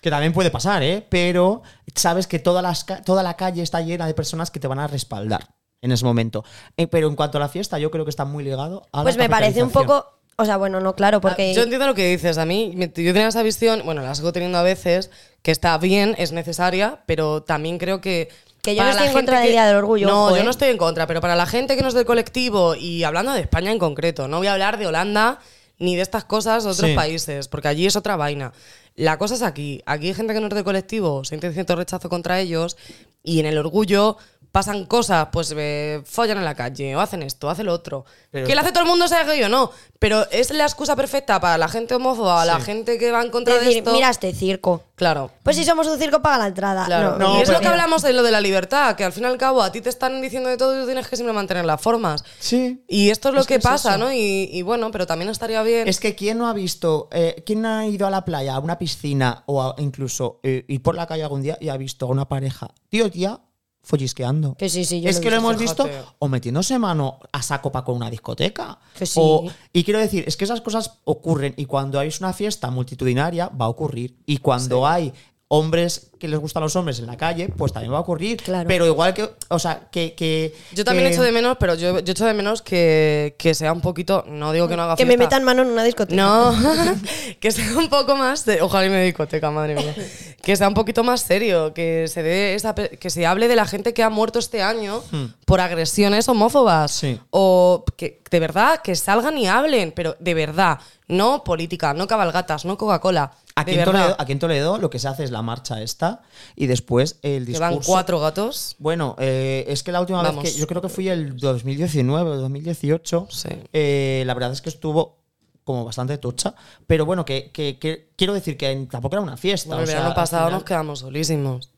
Que 0.00 0.10
también 0.10 0.32
puede 0.32 0.50
pasar, 0.52 0.82
¿eh? 0.84 1.04
Pero 1.10 1.62
sabes 1.94 2.28
que 2.28 2.38
toda, 2.38 2.62
las 2.62 2.84
ca- 2.84 3.02
toda 3.02 3.24
la 3.24 3.34
calle 3.34 3.62
está 3.62 3.80
llena 3.80 4.06
de 4.06 4.14
personas 4.14 4.52
que 4.52 4.60
te 4.60 4.68
van 4.68 4.78
a 4.78 4.86
respaldar 4.86 5.48
en 5.82 5.92
ese 5.92 6.04
momento. 6.04 6.44
Eh, 6.76 6.86
pero 6.86 7.08
en 7.08 7.16
cuanto 7.16 7.38
a 7.38 7.40
la 7.40 7.48
fiesta, 7.48 7.78
yo 7.78 7.90
creo 7.90 8.04
que 8.04 8.10
está 8.10 8.24
muy 8.24 8.44
ligado 8.44 8.86
a 8.92 8.98
la 8.98 9.02
Pues 9.04 9.16
me 9.16 9.28
parece 9.28 9.62
un 9.62 9.70
poco, 9.70 10.06
o 10.36 10.44
sea, 10.44 10.56
bueno, 10.56 10.80
no 10.80 10.94
claro, 10.94 11.20
porque 11.20 11.50
Ah, 11.50 11.54
Yo 11.54 11.62
entiendo 11.62 11.86
lo 11.86 11.94
que 11.94 12.08
dices. 12.10 12.38
A 12.38 12.44
mí, 12.46 12.74
yo 12.76 12.90
tenía 12.92 13.28
esa 13.28 13.42
visión, 13.42 13.82
bueno, 13.84 14.02
la 14.02 14.14
sigo 14.14 14.32
teniendo 14.32 14.58
a 14.58 14.62
veces, 14.62 15.10
que 15.42 15.50
está 15.50 15.76
bien, 15.78 16.14
es 16.18 16.32
necesaria, 16.32 17.00
pero 17.06 17.42
también 17.42 17.78
creo 17.78 18.00
que. 18.00 18.28
Que 18.62 18.74
yo 18.74 18.78
para 18.78 18.90
no 18.90 18.96
estoy 18.96 19.06
en 19.08 19.12
contra 19.14 19.40
del 19.40 19.50
Día 19.52 19.64
del 19.66 19.76
Orgullo, 19.76 20.08
No, 20.08 20.24
ojo, 20.26 20.34
yo 20.36 20.42
¿eh? 20.42 20.44
no 20.44 20.50
estoy 20.50 20.70
en 20.70 20.76
contra, 20.76 21.06
pero 21.06 21.20
para 21.20 21.36
la 21.36 21.46
gente 21.46 21.76
que 21.76 21.82
no 21.82 21.88
es 21.88 21.94
del 21.94 22.04
colectivo, 22.04 22.74
y 22.74 23.04
hablando 23.04 23.32
de 23.32 23.40
España 23.42 23.70
en 23.70 23.78
concreto, 23.78 24.26
no 24.26 24.38
voy 24.38 24.48
a 24.48 24.54
hablar 24.54 24.76
de 24.76 24.88
Holanda 24.88 25.38
ni 25.78 25.94
de 25.94 26.02
estas 26.02 26.24
cosas 26.24 26.64
de 26.64 26.70
otros 26.70 26.88
Sí. 26.90 26.96
países, 26.96 27.46
porque 27.46 27.68
allí 27.68 27.86
es 27.86 27.94
otra 27.94 28.16
vaina. 28.16 28.52
La 28.96 29.18
cosa 29.18 29.34
es 29.34 29.42
aquí. 29.42 29.82
Aquí 29.86 30.08
hay 30.08 30.14
gente 30.14 30.32
que 30.34 30.40
no 30.40 30.48
es 30.48 30.54
del 30.54 30.64
colectivo, 30.64 31.22
siente 31.24 31.52
cierto 31.52 31.76
rechazo 31.76 32.08
contra 32.08 32.40
ellos, 32.40 32.76
y 33.22 33.38
en 33.40 33.46
el 33.46 33.56
orgullo 33.58 34.16
pasan 34.52 34.84
cosas, 34.86 35.28
pues 35.32 35.52
eh, 35.56 36.02
follan 36.04 36.38
en 36.38 36.44
la 36.44 36.54
calle, 36.54 36.94
o 36.96 37.00
hacen 37.00 37.22
esto, 37.22 37.48
hacen 37.50 37.66
lo 37.66 37.72
otro. 37.74 38.04
Pero- 38.30 38.46
que 38.46 38.54
lo 38.54 38.60
hace 38.60 38.72
todo 38.72 38.84
el 38.84 38.88
mundo, 38.88 39.06
sea 39.08 39.24
gay 39.24 39.42
o 39.42 39.48
no. 39.48 39.70
Pero 39.98 40.28
es 40.30 40.50
la 40.50 40.64
excusa 40.64 40.94
perfecta 40.94 41.40
para 41.40 41.56
la 41.56 41.68
gente 41.68 41.94
homófoba, 41.94 42.44
la 42.44 42.60
gente 42.60 42.98
que 42.98 43.10
va 43.10 43.22
en 43.22 43.30
contra 43.30 43.54
de 43.54 43.60
decir, 43.60 43.78
esto. 43.78 43.92
mira 43.92 44.10
este 44.10 44.32
circo. 44.34 44.82
Claro. 44.94 45.30
Pues 45.42 45.56
si 45.56 45.64
somos 45.64 45.86
un 45.86 45.98
circo, 45.98 46.20
paga 46.22 46.38
la 46.38 46.46
entrada. 46.48 46.84
Claro. 46.86 47.18
No, 47.18 47.28
No, 47.28 47.38
y 47.38 47.42
es 47.42 47.48
pero- 47.48 47.58
lo 47.58 47.62
que 47.62 47.68
hablamos 47.68 48.02
de 48.02 48.12
lo 48.12 48.22
de 48.22 48.30
la 48.30 48.40
libertad, 48.40 48.94
que 48.96 49.04
al 49.04 49.12
fin 49.12 49.24
y 49.24 49.26
al 49.26 49.38
cabo 49.38 49.62
a 49.62 49.72
ti 49.72 49.80
te 49.80 49.88
están 49.88 50.20
diciendo 50.20 50.48
de 50.48 50.56
todo 50.56 50.76
y 50.76 50.80
tú 50.80 50.86
tienes 50.86 51.06
que 51.08 51.16
siempre 51.16 51.32
mantener 51.34 51.64
las 51.64 51.80
formas. 51.80 52.24
Sí. 52.38 52.82
Y 52.88 53.10
esto 53.10 53.28
es 53.28 53.34
lo 53.34 53.40
Es 53.40 53.46
que 53.46 53.54
que, 53.54 53.58
es 53.58 53.64
pasa, 53.64 53.90
eso. 53.90 53.98
¿no? 53.98 54.12
Y, 54.12 54.48
y 54.52 54.62
bueno, 54.62 54.90
pero 54.90 55.06
también 55.06 55.30
estaría 55.30 55.62
bien. 55.62 55.88
Es 55.88 55.98
que 56.00 56.14
quién 56.14 56.38
no 56.38 56.46
ha 56.48 56.52
visto, 56.52 57.08
eh, 57.12 57.42
quién 57.46 57.64
ha 57.66 57.86
ido 57.86 58.06
a 58.06 58.10
la 58.10 58.24
playa, 58.24 58.54
a 58.54 58.58
una 58.58 58.78
piscina 58.78 59.42
o 59.46 59.62
a- 59.62 59.74
incluso 59.78 60.40
eh, 60.42 60.64
ir 60.68 60.82
por 60.82 60.94
la 60.94 61.06
calle 61.06 61.22
algún 61.22 61.42
día 61.42 61.56
y 61.60 61.68
ha 61.70 61.76
visto 61.76 62.06
a 62.06 62.08
una 62.10 62.28
pareja, 62.28 62.70
tío, 62.90 63.10
tía, 63.10 63.40
follisqueando. 63.86 64.56
Que 64.56 64.68
sí, 64.68 64.84
sí, 64.84 65.00
yo 65.00 65.08
es 65.08 65.16
lo 65.16 65.22
que 65.22 65.30
lo 65.30 65.36
hemos 65.36 65.56
visto 65.56 65.88
o 66.18 66.28
metiéndose 66.28 66.76
mano 66.78 67.20
a 67.30 67.40
saco 67.40 67.70
para 67.70 67.84
con 67.84 67.94
una 67.94 68.10
discoteca. 68.10 68.78
Que 68.98 69.06
sí. 69.06 69.20
O- 69.22 69.44
y 69.72 69.84
quiero 69.84 70.00
decir, 70.00 70.24
es 70.26 70.36
que 70.36 70.44
esas 70.44 70.60
cosas 70.60 70.98
ocurren 71.04 71.54
y 71.56 71.66
cuando 71.66 72.00
hay 72.00 72.10
una 72.18 72.32
fiesta 72.32 72.68
multitudinaria 72.70 73.48
va 73.48 73.66
a 73.66 73.68
ocurrir. 73.68 74.16
Y 74.26 74.38
cuando 74.38 74.86
hay 74.88 75.12
hombres 75.48 76.10
que 76.18 76.26
les 76.28 76.38
gustan 76.40 76.62
los 76.62 76.74
hombres 76.74 76.98
en 76.98 77.06
la 77.06 77.16
calle, 77.16 77.48
pues 77.56 77.72
también 77.72 77.92
va 77.92 77.98
a 77.98 78.00
ocurrir. 78.00 78.38
Claro. 78.42 78.66
Pero 78.66 78.86
igual 78.86 79.14
que, 79.14 79.30
o 79.48 79.58
sea, 79.58 79.82
que... 79.92 80.14
que 80.14 80.52
Yo 80.72 80.84
también 80.84 81.06
que- 81.08 81.12
echo 81.14 81.22
de 81.22 81.30
menos, 81.30 81.56
pero 81.60 81.74
yo, 81.74 82.00
yo 82.00 82.12
echo 82.12 82.24
de 82.24 82.34
menos 82.34 82.62
que, 82.62 83.36
que 83.38 83.54
sea 83.54 83.72
un 83.72 83.80
poquito. 83.80 84.24
No 84.26 84.50
digo 84.52 84.66
que 84.66 84.76
no 84.76 84.82
haga 84.82 84.96
Que 84.96 85.04
me 85.04 85.16
metan 85.16 85.44
mano 85.44 85.62
en 85.62 85.68
una 85.68 85.84
discoteca. 85.84 86.16
No, 86.20 86.52
que 87.40 87.52
sea 87.52 87.76
un 87.78 87.88
poco 87.88 88.16
más. 88.16 88.44
de- 88.44 88.60
ojalá 88.62 88.86
y 88.86 88.90
me 88.90 89.04
discoteca, 89.04 89.50
madre 89.50 89.76
mía. 89.76 89.94
Que 90.42 90.56
sea 90.56 90.66
un 90.68 90.74
poquito 90.74 91.04
más 91.04 91.20
serio, 91.20 91.72
que 91.74 92.08
se 92.08 92.22
dé 92.22 92.54
esa 92.54 92.74
que 92.74 93.10
se 93.10 93.26
hable 93.26 93.46
de 93.46 93.56
la 93.56 93.66
gente 93.66 93.92
que 93.94 94.02
ha 94.02 94.10
muerto 94.10 94.38
este 94.38 94.62
año 94.62 95.02
por 95.44 95.60
agresiones 95.60 96.28
homófobas. 96.28 96.90
Sí. 96.90 97.20
O 97.30 97.84
que 97.96 98.20
de 98.30 98.40
verdad, 98.40 98.80
que 98.82 98.96
salgan 98.96 99.38
y 99.38 99.46
hablen, 99.46 99.92
pero 99.92 100.16
de 100.18 100.34
verdad, 100.34 100.78
no 101.08 101.44
política, 101.44 101.94
no 101.94 102.06
cabalgatas, 102.08 102.64
no 102.64 102.76
Coca-Cola. 102.78 103.32
Aquí 103.58 103.72
en. 103.72 103.84
Toledo, 103.84 104.14
aquí 104.18 104.32
en 104.32 104.38
Toledo 104.38 104.78
lo 104.78 104.90
que 104.90 104.98
se 104.98 105.08
hace 105.08 105.24
es 105.24 105.30
la 105.30 105.40
marcha 105.42 105.80
esta 105.82 106.20
y 106.54 106.66
después 106.66 107.18
el 107.22 107.44
que 107.46 107.52
discurso... 107.52 107.74
van 107.76 107.80
cuatro 107.84 108.20
gatos. 108.20 108.76
Bueno, 108.78 109.16
eh, 109.18 109.64
es 109.68 109.82
que 109.82 109.92
la 109.92 110.00
última 110.00 110.22
Vamos. 110.22 110.44
vez 110.44 110.52
que 110.54 110.60
yo 110.60 110.66
creo 110.66 110.82
que 110.82 110.88
fui 110.90 111.08
el 111.08 111.36
2019 111.38 112.30
o 112.30 112.36
2018, 112.36 113.26
Sí. 113.30 113.48
eh, 113.72 114.22
la 114.26 114.34
verdad 114.34 114.52
es 114.52 114.60
que 114.60 114.68
estuvo 114.68 115.16
como 115.64 115.84
bastante 115.84 116.16
tocha, 116.18 116.54
pero 116.86 117.06
bueno, 117.06 117.24
que, 117.24 117.50
que- 117.50 117.78
que 117.78 118.10
quiero 118.14 118.34
decir 118.34 118.56
que 118.56 118.70
en- 118.70 118.88
tampoco 118.88 119.16
era 119.16 119.22
una 119.22 119.36
fiesta. 119.36 119.68
Bueno, 119.70 119.82
el 119.82 119.88
o 119.88 119.90
sea, 119.90 119.96
verano 120.00 120.14
pasado 120.14 120.44
final- 120.46 120.52
nos 120.60 120.64
quedamos 120.64 120.98
solísimos. 121.00 121.70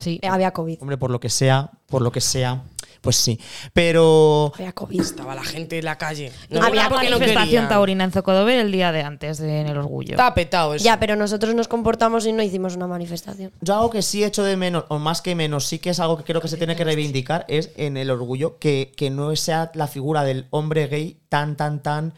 Sí. 0.00 0.18
Había 0.22 0.50
COVID. 0.52 0.78
Hombre, 0.80 0.96
por 0.96 1.10
lo 1.10 1.20
que 1.20 1.28
sea, 1.28 1.70
por 1.86 2.00
lo 2.02 2.10
que 2.10 2.22
sea, 2.22 2.62
pues 3.00 3.16
sí. 3.16 3.40
Pero 3.72 4.52
Había 4.54 4.72
COVID. 4.72 5.00
Estaba 5.00 5.34
la 5.34 5.44
gente 5.44 5.78
en 5.78 5.84
la 5.84 5.98
calle. 5.98 6.32
No 6.48 6.62
había 6.62 6.88
no 6.88 6.96
manifestación 6.96 7.68
taurina 7.68 8.04
en 8.04 8.12
Zocodover 8.12 8.58
el 8.58 8.72
día 8.72 8.92
de 8.92 9.02
antes, 9.02 9.40
en 9.40 9.66
el 9.66 9.76
orgullo. 9.76 10.12
Está 10.12 10.34
petado 10.34 10.74
eso. 10.74 10.84
Ya, 10.84 10.98
pero 11.00 11.16
nosotros 11.16 11.54
nos 11.54 11.68
comportamos 11.68 12.26
y 12.26 12.32
no 12.32 12.42
hicimos 12.42 12.76
una 12.76 12.86
manifestación. 12.86 13.52
yo 13.60 13.74
algo 13.74 13.90
que 13.90 14.02
sí 14.02 14.24
echo 14.24 14.44
de 14.44 14.56
menos, 14.56 14.84
o 14.88 14.98
más 14.98 15.22
que 15.22 15.34
menos, 15.34 15.66
sí 15.66 15.78
que 15.78 15.90
es 15.90 16.00
algo 16.00 16.16
que 16.16 16.24
creo 16.24 16.40
que 16.40 16.48
se 16.48 16.56
tiene 16.56 16.76
que 16.76 16.84
reivindicar, 16.84 17.44
es 17.48 17.70
en 17.76 17.96
el 17.96 18.10
orgullo 18.10 18.58
que, 18.58 18.92
que 18.96 19.10
no 19.10 19.34
sea 19.36 19.70
la 19.74 19.86
figura 19.86 20.24
del 20.24 20.46
hombre 20.50 20.86
gay 20.86 21.20
tan, 21.28 21.56
tan, 21.56 21.82
tan 21.82 22.14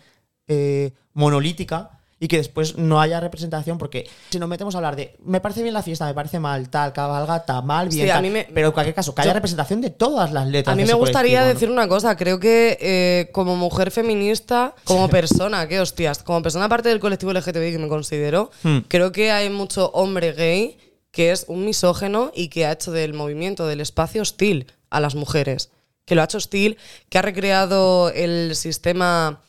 eh, 0.49 0.93
monolítica 1.15 2.02
y 2.23 2.29
que 2.29 2.37
después 2.37 2.79
no 2.79 3.01
haya 3.01 3.19
representación, 3.19 3.79
porque 3.79 4.09
si 4.31 4.39
nos 4.39 4.49
metemos 4.49 4.77
a 4.77 4.79
hablar 4.79 4.95
de 4.95 5.17
me 5.25 5.41
parece 5.41 5.61
bien 5.63 5.75
la 5.75 5.83
fiesta, 5.83 6.07
me 6.07 6.15
parece 6.15 6.39
mal, 6.39 6.69
tal, 6.71 6.93
cabalgata, 6.93 7.61
mal, 7.63 7.89
bien, 7.89 8.07
Sí, 8.07 8.11
a 8.11 8.15
tal", 8.15 8.23
mí 8.23 8.31
me- 8.31 8.47
pero 8.55 8.69
en 8.69 8.73
cualquier 8.73 8.95
caso, 8.95 9.13
que 9.13 9.23
haya 9.23 9.33
representación 9.33 9.81
de 9.81 9.91
todas 9.91 10.31
las 10.33 10.47
letras. 10.47 10.73
A 10.73 10.77
mí 10.77 10.85
me 10.85 10.93
gustaría 10.95 11.43
decir 11.45 11.69
una 11.69 11.89
cosa. 11.89 12.17
Creo 12.17 12.39
que 12.39 12.79
eh, 12.81 13.29
como 13.33 13.57
mujer 13.57 13.91
feminista, 13.91 14.77
como 14.85 15.09
persona, 15.09 15.67
qué 15.67 15.81
hostias, 15.81 16.23
como 16.23 16.43
persona 16.43 16.69
parte 16.69 16.91
del 16.91 17.01
colectivo 17.01 17.33
LGTBI 17.33 17.73
que 17.73 17.79
me 17.79 17.89
considero, 17.89 18.53
Hmm. 18.63 18.79
creo 18.87 19.11
que 19.11 19.33
hay 19.33 19.51
mucho 19.51 19.91
hombre 19.93 20.31
gay 20.33 20.79
que 21.11 21.33
es 21.33 21.45
un 21.49 21.65
misógeno 21.65 22.31
y 22.37 22.49
que 22.51 22.67
ha 22.67 22.73
hecho 22.73 22.93
del 22.93 23.15
movimiento, 23.15 23.67
del 23.67 23.81
espacio 23.81 24.23
hostil 24.23 24.69
a 24.91 25.01
las 25.01 25.17
mujeres. 25.17 25.71
Que 26.05 26.15
lo 26.15 26.21
ha 26.23 26.25
hecho 26.27 26.39
hostil, 26.39 26.79
que 27.11 27.19
ha 27.19 27.23
recreado 27.23 28.11
el 28.11 28.55
sistema 28.55 29.43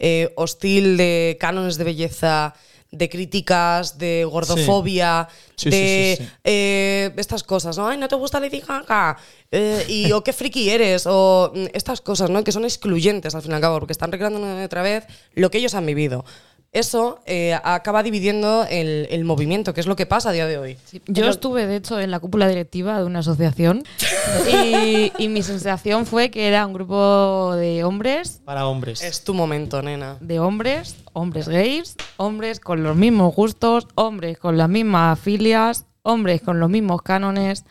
eh, 0.00 0.32
hostil 0.34 0.96
de 0.96 1.36
cánones 1.38 1.76
de 1.76 1.84
belleza, 1.84 2.54
de 2.90 3.08
críticas, 3.08 3.98
de 3.98 4.24
gordofobia, 4.24 5.28
Sí, 5.54 5.70
sí, 5.70 5.70
de 5.70 6.14
sí, 6.18 6.28
eh, 6.42 7.12
estas 7.16 7.44
cosas, 7.44 7.78
¿no? 7.78 7.86
Ay, 7.86 7.98
no 7.98 8.08
te 8.08 8.16
gusta 8.16 8.40
Lady 8.40 8.60
Gaga. 8.60 9.16
eh, 9.52 9.84
y, 9.88 10.10
o 10.10 10.24
qué 10.24 10.32
friki 10.32 10.70
eres. 10.70 11.04
O 11.06 11.52
mm, 11.54 11.66
estas 11.72 12.00
cosas, 12.00 12.30
¿no? 12.30 12.42
Que 12.42 12.50
son 12.50 12.64
excluyentes 12.64 13.34
al 13.34 13.42
fin 13.42 13.52
y 13.52 13.54
al 13.54 13.60
cabo, 13.60 13.78
porque 13.78 13.92
están 13.92 14.10
recreando 14.10 14.40
otra 14.64 14.82
vez 14.82 15.04
lo 15.34 15.50
que 15.50 15.58
ellos 15.58 15.74
han 15.74 15.86
vivido. 15.86 16.24
Eso 16.72 17.18
eh, 17.26 17.58
acaba 17.64 18.04
dividiendo 18.04 18.64
el, 18.70 19.08
el 19.10 19.24
movimiento, 19.24 19.74
que 19.74 19.80
es 19.80 19.88
lo 19.88 19.96
que 19.96 20.06
pasa 20.06 20.30
a 20.30 20.32
día 20.32 20.46
de 20.46 20.56
hoy. 20.56 20.78
Yo 21.08 21.28
estuve, 21.28 21.66
de 21.66 21.74
hecho, 21.76 21.98
en 21.98 22.12
la 22.12 22.20
cúpula 22.20 22.46
directiva 22.46 22.96
de 22.98 23.04
una 23.04 23.18
asociación 23.20 23.82
y, 24.52 25.12
y 25.18 25.28
mi 25.28 25.42
sensación 25.42 26.06
fue 26.06 26.30
que 26.30 26.46
era 26.46 26.64
un 26.64 26.72
grupo 26.72 27.54
de 27.56 27.82
hombres, 27.82 28.40
Para 28.44 28.68
hombres. 28.68 29.02
Es 29.02 29.24
tu 29.24 29.34
momento, 29.34 29.82
nena. 29.82 30.16
de 30.20 30.38
hombres, 30.38 30.94
hombres 31.12 31.48
gays, 31.48 31.96
hombres 32.18 32.60
con 32.60 32.84
los 32.84 32.94
mismos 32.94 33.34
gustos, 33.34 33.88
hombres 33.96 34.38
con 34.38 34.56
las 34.56 34.68
mismas 34.68 35.18
filias, 35.18 35.86
hombres 36.02 36.40
con 36.40 36.60
los 36.60 36.70
mismos 36.70 37.02
cánones 37.02 37.64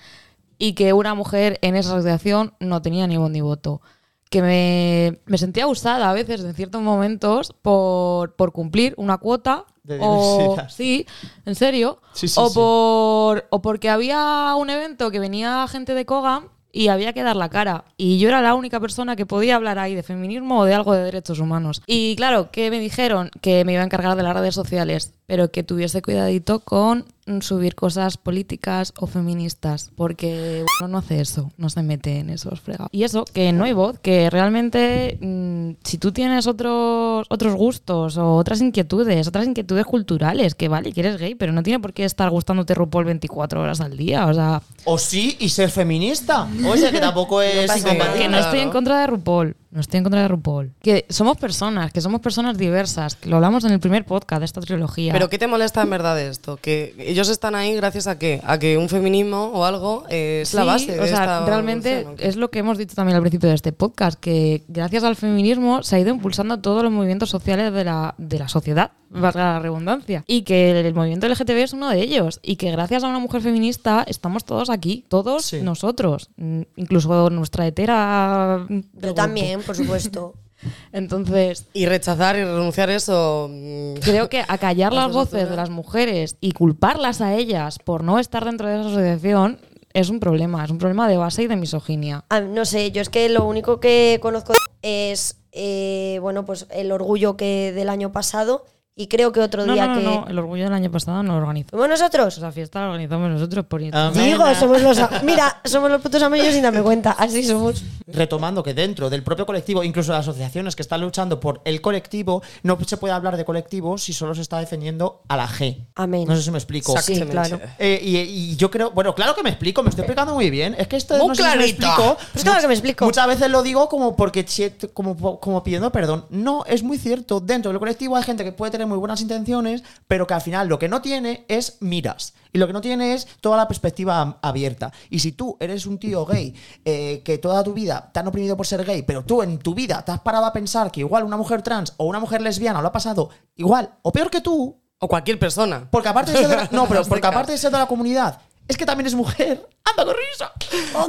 y 0.58 0.74
que 0.74 0.92
una 0.92 1.16
mujer 1.16 1.58
en 1.62 1.78
esa 1.78 1.92
asociación 1.94 2.54
no 2.60 2.82
tenía 2.82 3.08
ni 3.08 3.16
voz 3.16 3.32
ni 3.32 3.40
voto. 3.40 3.82
Que 4.30 4.42
me, 4.42 5.20
me 5.26 5.38
sentía 5.38 5.68
usada 5.68 6.10
a 6.10 6.14
veces 6.14 6.44
en 6.44 6.54
ciertos 6.54 6.82
momentos 6.82 7.54
por, 7.62 8.36
por 8.36 8.52
cumplir 8.52 8.94
una 8.98 9.18
cuota. 9.18 9.66
De 9.84 9.98
o, 10.00 10.56
sí, 10.70 11.08
en 11.46 11.56
serio. 11.56 12.00
Sí, 12.14 12.28
sí, 12.28 12.40
o, 12.40 12.48
sí. 12.48 12.54
Por, 12.54 13.48
o 13.50 13.62
porque 13.62 13.90
había 13.90 14.54
un 14.56 14.70
evento 14.70 15.10
que 15.10 15.20
venía 15.20 15.68
gente 15.68 15.96
de 15.96 16.06
Kogan 16.06 16.50
y 16.72 16.90
había 16.90 17.14
que 17.14 17.24
dar 17.24 17.36
la 17.36 17.50
cara. 17.50 17.86
Y 17.98 18.20
yo 18.20 18.30
era 18.30 18.42
la 18.42 18.54
única 18.54 18.80
persona 18.80 19.16
que 19.16 19.26
podía 19.26 19.56
hablar 19.56 19.80
ahí 19.80 19.96
de 19.96 20.04
feminismo 20.04 20.60
o 20.60 20.66
de 20.66 20.76
algo 20.76 20.94
de 20.94 21.04
derechos 21.04 21.40
humanos. 21.40 21.82
Y 21.88 22.16
claro, 22.16 22.52
que 22.52 22.70
me 22.70 22.80
dijeron 22.80 23.32
que 23.42 23.66
me 23.66 23.74
iba 23.74 23.82
a 23.82 23.86
encargar 23.86 24.16
de 24.16 24.22
las 24.22 24.36
redes 24.36 24.54
sociales, 24.54 25.16
pero 25.26 25.52
que 25.52 25.64
tuviese 25.64 26.04
cuidadito 26.04 26.60
con 26.60 27.06
subir 27.42 27.76
cosas 27.76 28.18
políticas 28.18 28.94
o 28.98 29.08
feministas, 29.08 29.92
porque 29.96 30.66
uno 30.80 30.88
no 30.88 30.98
hace 30.98 31.22
eso, 31.22 31.52
no 31.58 31.70
se 31.70 31.84
mete 31.84 32.20
en 32.20 32.30
esos 32.30 32.60
fregados. 32.60 32.90
Y 32.92 33.04
eso, 33.04 33.26
que 33.26 33.52
no 33.54 33.64
hay 33.64 33.74
voz, 33.74 34.00
que 34.00 34.30
realmente 34.30 35.18
mm, 35.22 35.72
si 35.84 35.98
tú 35.98 36.12
tienes 36.12 36.48
otros, 36.48 37.26
otros 37.30 37.54
gustos 37.56 38.18
o 38.18 38.36
otras 38.36 38.62
inquietudes, 38.62 39.28
otras 39.28 39.46
inquietudes 39.46 39.86
culturales, 39.86 40.56
que 40.56 40.68
vale, 40.68 40.92
que 40.92 41.02
eres 41.02 41.18
gay, 41.18 41.36
pero 41.36 41.52
no 41.54 41.64
tiene 41.64 41.80
por 41.80 41.94
qué 41.94 42.06
estar 42.06 42.30
gustándote 42.30 42.74
RuPaul 42.74 43.06
24 43.06 43.62
horas 43.62 43.82
al 43.82 43.96
día, 43.98 44.26
o 44.28 44.34
sea, 44.34 44.62
O 44.86 44.98
sí, 44.98 45.38
y 45.40 45.50
ser 45.50 45.70
feminista. 45.70 46.48
Oye, 46.68 46.92
que 46.92 47.00
tampoco 47.00 47.42
es 47.42 47.76
incompatible. 47.78 48.20
que 48.24 48.30
no 48.30 48.38
estoy 48.40 48.60
en 48.60 48.70
contra 48.72 49.00
de 49.02 49.08
RuPaul. 49.08 49.56
No 49.72 49.82
estoy 49.82 50.00
en 50.00 50.04
contra 50.04 50.22
de 50.24 50.28
RuPaul. 50.28 50.74
Que 50.82 51.06
somos 51.10 51.38
personas, 51.38 51.92
que 51.94 52.02
somos 52.02 52.22
personas 52.22 52.58
diversas, 52.58 53.16
que 53.16 53.30
lo 53.30 53.36
hablamos 53.36 53.64
en 53.66 53.72
el 53.72 53.80
primer 53.80 54.04
podcast 54.04 54.40
de 54.40 54.46
esta 54.46 54.62
trilogía. 54.62 55.14
Pero 55.14 55.30
¿qué 55.30 55.38
te 55.38 55.46
molesta 55.46 55.84
en 55.84 55.92
verdad 55.92 56.16
de 56.16 56.28
esto? 56.28 56.58
Que 56.58 56.96
ellos 56.98 57.19
están 57.28 57.56
ahí 57.56 57.76
gracias 57.76 58.08
a 58.08 58.18
qué? 58.18 58.40
A 58.46 58.58
que 58.58 58.78
un 58.78 58.88
feminismo 58.88 59.48
o 59.54 59.66
algo 59.66 60.06
eh, 60.10 60.40
es 60.44 60.54
la 60.54 60.62
Sí, 60.62 60.68
base 60.68 60.92
de 60.94 61.00
o 61.02 61.04
sea, 61.08 61.12
esta 61.24 61.46
realmente 61.46 62.08
es 62.20 62.38
lo 62.38 62.50
que 62.50 62.60
hemos 62.60 62.78
dicho 62.78 62.96
también 62.96 63.18
al 63.18 63.22
principio 63.22 63.50
de 63.50 63.56
este 63.56 63.74
podcast, 63.74 64.18
que 64.18 64.64
gracias 64.70 65.04
al 65.04 65.18
feminismo 65.18 65.84
se 65.84 65.98
ha 65.98 66.00
ido 66.00 66.12
impulsando 66.12 66.60
todos 66.62 66.84
los 66.84 66.92
movimientos 66.92 67.30
sociales 67.30 67.74
de 67.74 67.84
la, 67.84 68.16
de 68.18 68.40
la 68.40 68.48
sociedad, 68.48 68.92
valga 69.10 69.54
la 69.56 69.60
redundancia, 69.60 70.24
y 70.28 70.44
que 70.44 70.80
el 70.80 70.94
movimiento 70.94 71.28
LGTB 71.28 71.58
es 71.58 71.74
uno 71.74 71.90
de 71.90 72.00
ellos, 72.02 72.40
y 72.44 72.56
que 72.56 72.72
gracias 72.72 73.04
a 73.04 73.08
una 73.10 73.20
mujer 73.20 73.42
feminista 73.42 74.06
estamos 74.08 74.46
todos 74.46 74.70
aquí, 74.70 75.04
todos 75.10 75.44
Sí. 75.46 75.62
nosotros, 75.62 76.30
incluso 76.76 77.30
nuestra 77.32 77.68
hetera. 77.68 78.66
Yo 78.94 79.14
también, 79.14 79.62
por 79.64 79.76
supuesto. 79.76 80.36
Entonces, 80.92 81.68
Y 81.74 81.86
rechazar 81.86 82.36
y 82.38 82.44
renunciar 82.44 82.90
a 82.90 82.96
eso. 82.96 83.48
mm, 83.52 83.94
Creo 84.02 84.30
que 84.30 84.44
acallar 84.48 84.94
las 84.94 85.12
voces 85.12 85.50
de 85.50 85.56
las 85.56 85.70
mujeres 85.70 86.38
y 86.42 86.52
culparlas 86.52 87.22
a 87.22 87.36
ellas 87.36 87.80
por 87.80 88.04
no 88.04 88.20
estar 88.20 88.46
dentro 88.46 88.68
de 88.68 88.80
esa 88.80 88.90
asociación 88.90 89.60
es 89.94 90.10
un 90.10 90.20
problema, 90.20 90.64
es 90.64 90.72
un 90.72 90.78
problema 90.78 91.08
de 91.08 91.18
base 91.18 91.44
y 91.44 91.48
de 91.48 91.56
misoginia. 91.56 92.24
Ah, 92.30 92.42
no 92.42 92.66
sé, 92.66 92.92
yo 92.92 93.02
es 93.02 93.10
que 93.10 93.28
lo 93.30 93.46
único 93.46 93.80
que 93.80 94.20
conozco 94.22 94.54
es, 94.82 95.38
eh, 95.52 96.20
bueno, 96.22 96.46
pues 96.46 96.68
el 96.70 96.92
orgullo 96.92 97.36
que 97.38 97.72
del 97.74 97.90
año 97.90 98.12
pasado 98.12 98.66
y 99.02 99.08
creo 99.08 99.32
que 99.32 99.40
otro 99.40 99.66
No, 99.66 99.74
día 99.74 99.88
no, 99.88 99.96
no, 99.96 100.00
que... 100.00 100.06
no, 100.06 100.28
el 100.28 100.38
orgullo 100.40 100.66
del 100.66 100.74
año 100.74 100.92
pasado 100.92 101.24
no 101.24 101.32
lo 101.34 101.38
organizó. 101.40 101.70
¿Fuimos 101.70 101.88
nosotros? 101.90 102.38
Esa 102.38 102.52
fiesta 102.52 102.82
la 102.82 102.88
organizamos 102.88 103.30
nosotros 103.32 103.66
por. 103.66 103.80
Digo, 103.82 104.56
somos 104.56 104.82
los... 104.82 105.00
a- 105.00 105.22
Mira, 105.24 105.62
somos 105.64 105.90
los 105.90 106.02
putos 106.02 106.22
amarillos 106.22 106.54
sin 106.54 106.64
darme 106.64 106.82
cuenta, 106.82 107.12
así 107.12 107.44
somos. 107.46 107.82
retomando 108.08 108.62
que 108.62 108.74
dentro 108.74 109.10
del 109.10 109.24
propio 109.24 109.46
colectivo, 109.46 109.84
incluso 109.86 110.12
las 110.12 110.28
asociaciones 110.28 110.76
que 110.76 110.82
están 110.82 111.00
luchando 111.00 111.40
por 111.40 111.62
el 111.64 111.80
colectivo, 111.80 112.44
no 112.64 112.78
se 112.86 112.98
puede 112.98 113.14
hablar 113.14 113.38
de 113.38 113.46
colectivo 113.46 113.98
si 113.98 114.12
solo 114.12 114.36
se 114.36 114.42
está 114.42 114.60
defendiendo 114.60 115.22
a 115.30 115.38
la 115.38 115.48
G. 115.48 115.88
Amén. 115.96 116.26
No 116.28 116.36
sé 116.36 116.44
si 116.44 116.52
me 116.52 116.58
explico. 116.58 116.98
Sí, 117.02 117.22
claro. 117.22 117.58
Eh, 117.78 118.00
y, 118.04 118.18
y 118.18 118.56
yo 118.58 118.70
creo, 118.70 118.92
bueno, 118.92 119.16
claro 119.16 119.34
que 119.34 119.44
me 119.44 119.50
explico, 119.50 119.82
me 119.82 119.90
estoy 119.92 120.02
explicando 120.04 120.34
muy 120.34 120.50
bien. 120.50 120.76
Es 120.78 120.90
que 120.90 120.98
esto 120.98 121.18
Muy 121.20 121.30
no 121.30 121.36
sé 121.36 121.44
si 121.44 121.48
me 121.48 121.54
clarito. 121.56 121.86
explico. 121.88 122.18
Pues 122.34 122.44
claro 122.44 122.62
que 122.62 122.68
me 122.68 122.74
explico. 122.74 123.06
Muchas 123.06 123.28
veces 123.28 123.50
lo 123.50 123.64
digo 123.64 123.88
como 123.88 124.18
porque 124.18 124.46
como, 124.94 125.40
como 125.40 125.64
pidiendo 125.64 125.90
perdón. 125.92 126.26
No, 126.30 126.66
es 126.66 126.84
muy 126.84 126.98
cierto. 126.98 127.40
Dentro 127.40 127.72
del 127.72 127.80
colectivo 127.80 128.18
hay 128.18 128.24
gente 128.24 128.44
que 128.44 128.52
puede 128.52 128.72
tener 128.74 128.89
muy 128.90 128.98
buenas 128.98 129.22
intenciones, 129.22 129.84
pero 130.08 130.28
que 130.28 130.34
al 130.34 130.42
final 130.42 130.68
lo 130.68 130.78
que 130.80 130.90
no 130.90 131.02
tiene 131.02 131.46
es 131.48 131.78
miras. 131.80 132.34
Y 132.52 132.58
lo 132.58 132.68
que 132.68 132.74
no 132.74 132.82
tiene 132.82 133.14
es 133.14 133.28
toda 133.42 133.56
la 133.58 133.68
perspectiva 133.68 134.40
abierta. 134.42 134.92
Y 135.10 135.20
si 135.20 135.32
tú 135.32 135.56
eres 135.60 135.86
un 135.86 136.00
tío 136.00 136.26
gay 136.26 136.54
eh, 136.84 137.22
que 137.24 137.38
toda 137.38 137.64
tu 137.64 137.74
vida 137.74 138.10
te 138.12 138.20
han 138.20 138.28
oprimido 138.28 138.58
por 138.58 138.66
ser 138.68 138.84
gay, 138.84 139.04
pero 139.04 139.24
tú 139.24 139.44
en 139.44 139.60
tu 139.60 139.74
vida 139.76 140.04
te 140.04 140.12
has 140.12 140.20
parado 140.22 140.46
a 140.46 140.52
pensar 140.54 140.92
que 140.92 141.02
igual 141.02 141.24
una 141.24 141.38
mujer 141.38 141.62
trans 141.62 141.94
o 141.98 142.06
una 142.06 142.20
mujer 142.20 142.42
lesbiana 142.42 142.82
lo 142.82 142.88
ha 142.88 142.92
pasado 142.92 143.30
igual 143.56 143.92
o 144.02 144.12
peor 144.12 144.30
que 144.30 144.42
tú, 144.42 144.82
O 145.00 145.08
cualquier 145.08 145.38
persona. 145.40 145.88
porque 145.92 146.10
aparte 146.10 146.32
de 146.32 146.40
ser 146.40 146.48
de 146.50 146.56
la, 146.56 146.70
no, 146.72 146.86
pero 146.90 147.04
porque 147.06 147.28
aparte 147.28 147.52
de 147.54 147.58
ser 147.58 147.72
de 147.72 147.78
la 147.78 147.86
comunidad, 147.88 148.42
es 148.68 148.78
que 148.78 148.86
también 148.86 149.08
es 149.08 149.16
mujer. 149.16 149.68
¡Anda 149.84 150.06
con 150.06 150.16
risa! 150.16 150.52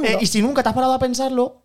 Eh, 0.03 0.17
y 0.21 0.25
si 0.27 0.41
nunca 0.41 0.63
te 0.63 0.69
has 0.69 0.75
parado 0.75 0.93
a 0.93 0.99
pensarlo, 0.99 1.61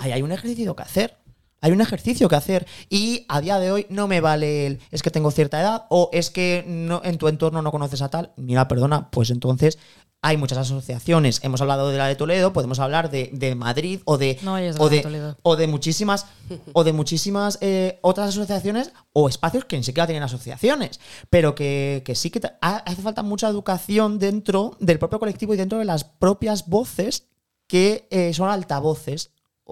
ahí 0.00 0.12
hay 0.12 0.22
un 0.22 0.32
ejercicio 0.32 0.74
que 0.74 0.82
hacer. 0.82 1.16
Hay 1.60 1.72
un 1.72 1.80
ejercicio 1.80 2.28
que 2.28 2.36
hacer 2.36 2.66
y 2.88 3.24
a 3.28 3.40
día 3.40 3.58
de 3.58 3.72
hoy 3.72 3.86
no 3.88 4.06
me 4.06 4.20
vale 4.20 4.66
el 4.66 4.80
es 4.90 5.02
que 5.02 5.10
tengo 5.10 5.30
cierta 5.30 5.60
edad 5.60 5.86
o 5.90 6.08
es 6.12 6.30
que 6.30 6.64
no, 6.66 7.00
en 7.04 7.18
tu 7.18 7.28
entorno 7.28 7.62
no 7.62 7.72
conoces 7.72 8.02
a 8.02 8.10
tal. 8.10 8.32
Mira, 8.36 8.68
perdona, 8.68 9.10
pues 9.10 9.30
entonces 9.30 9.78
hay 10.20 10.36
muchas 10.36 10.58
asociaciones. 10.58 11.40
Hemos 11.42 11.60
hablado 11.60 11.90
de 11.90 11.98
la 11.98 12.06
de 12.06 12.16
Toledo, 12.16 12.52
podemos 12.52 12.78
hablar 12.78 13.10
de, 13.10 13.30
de 13.32 13.54
Madrid 13.54 14.00
o 14.04 14.18
de, 14.18 14.38
No 14.42 14.56
a 14.56 14.60
o 14.60 14.60
la 14.60 14.72
de 14.72 14.96
de, 14.96 15.02
Toledo. 15.02 15.36
o 15.42 15.56
de 15.56 15.66
muchísimas 15.66 16.26
o 16.72 16.84
de 16.84 16.92
muchísimas 16.92 17.58
eh, 17.60 17.98
otras 18.02 18.30
asociaciones 18.30 18.92
o 19.12 19.28
espacios 19.28 19.64
que 19.64 19.76
ni 19.76 19.84
siquiera 19.84 20.06
tienen 20.06 20.22
asociaciones, 20.22 21.00
pero 21.30 21.54
que, 21.54 22.02
que 22.04 22.14
sí 22.14 22.30
que 22.30 22.40
hace 22.60 23.02
falta 23.02 23.22
mucha 23.22 23.48
educación 23.48 24.18
dentro 24.18 24.76
del 24.80 24.98
propio 24.98 25.18
colectivo 25.18 25.54
y 25.54 25.56
dentro 25.56 25.78
de 25.78 25.84
las 25.84 26.04
propias 26.04 26.66
voces 26.68 27.24
que 27.66 28.06
eh, 28.10 28.32
son 28.34 28.48
altavoces 28.48 29.30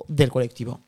del 0.08 0.30
colectivo. 0.30 0.85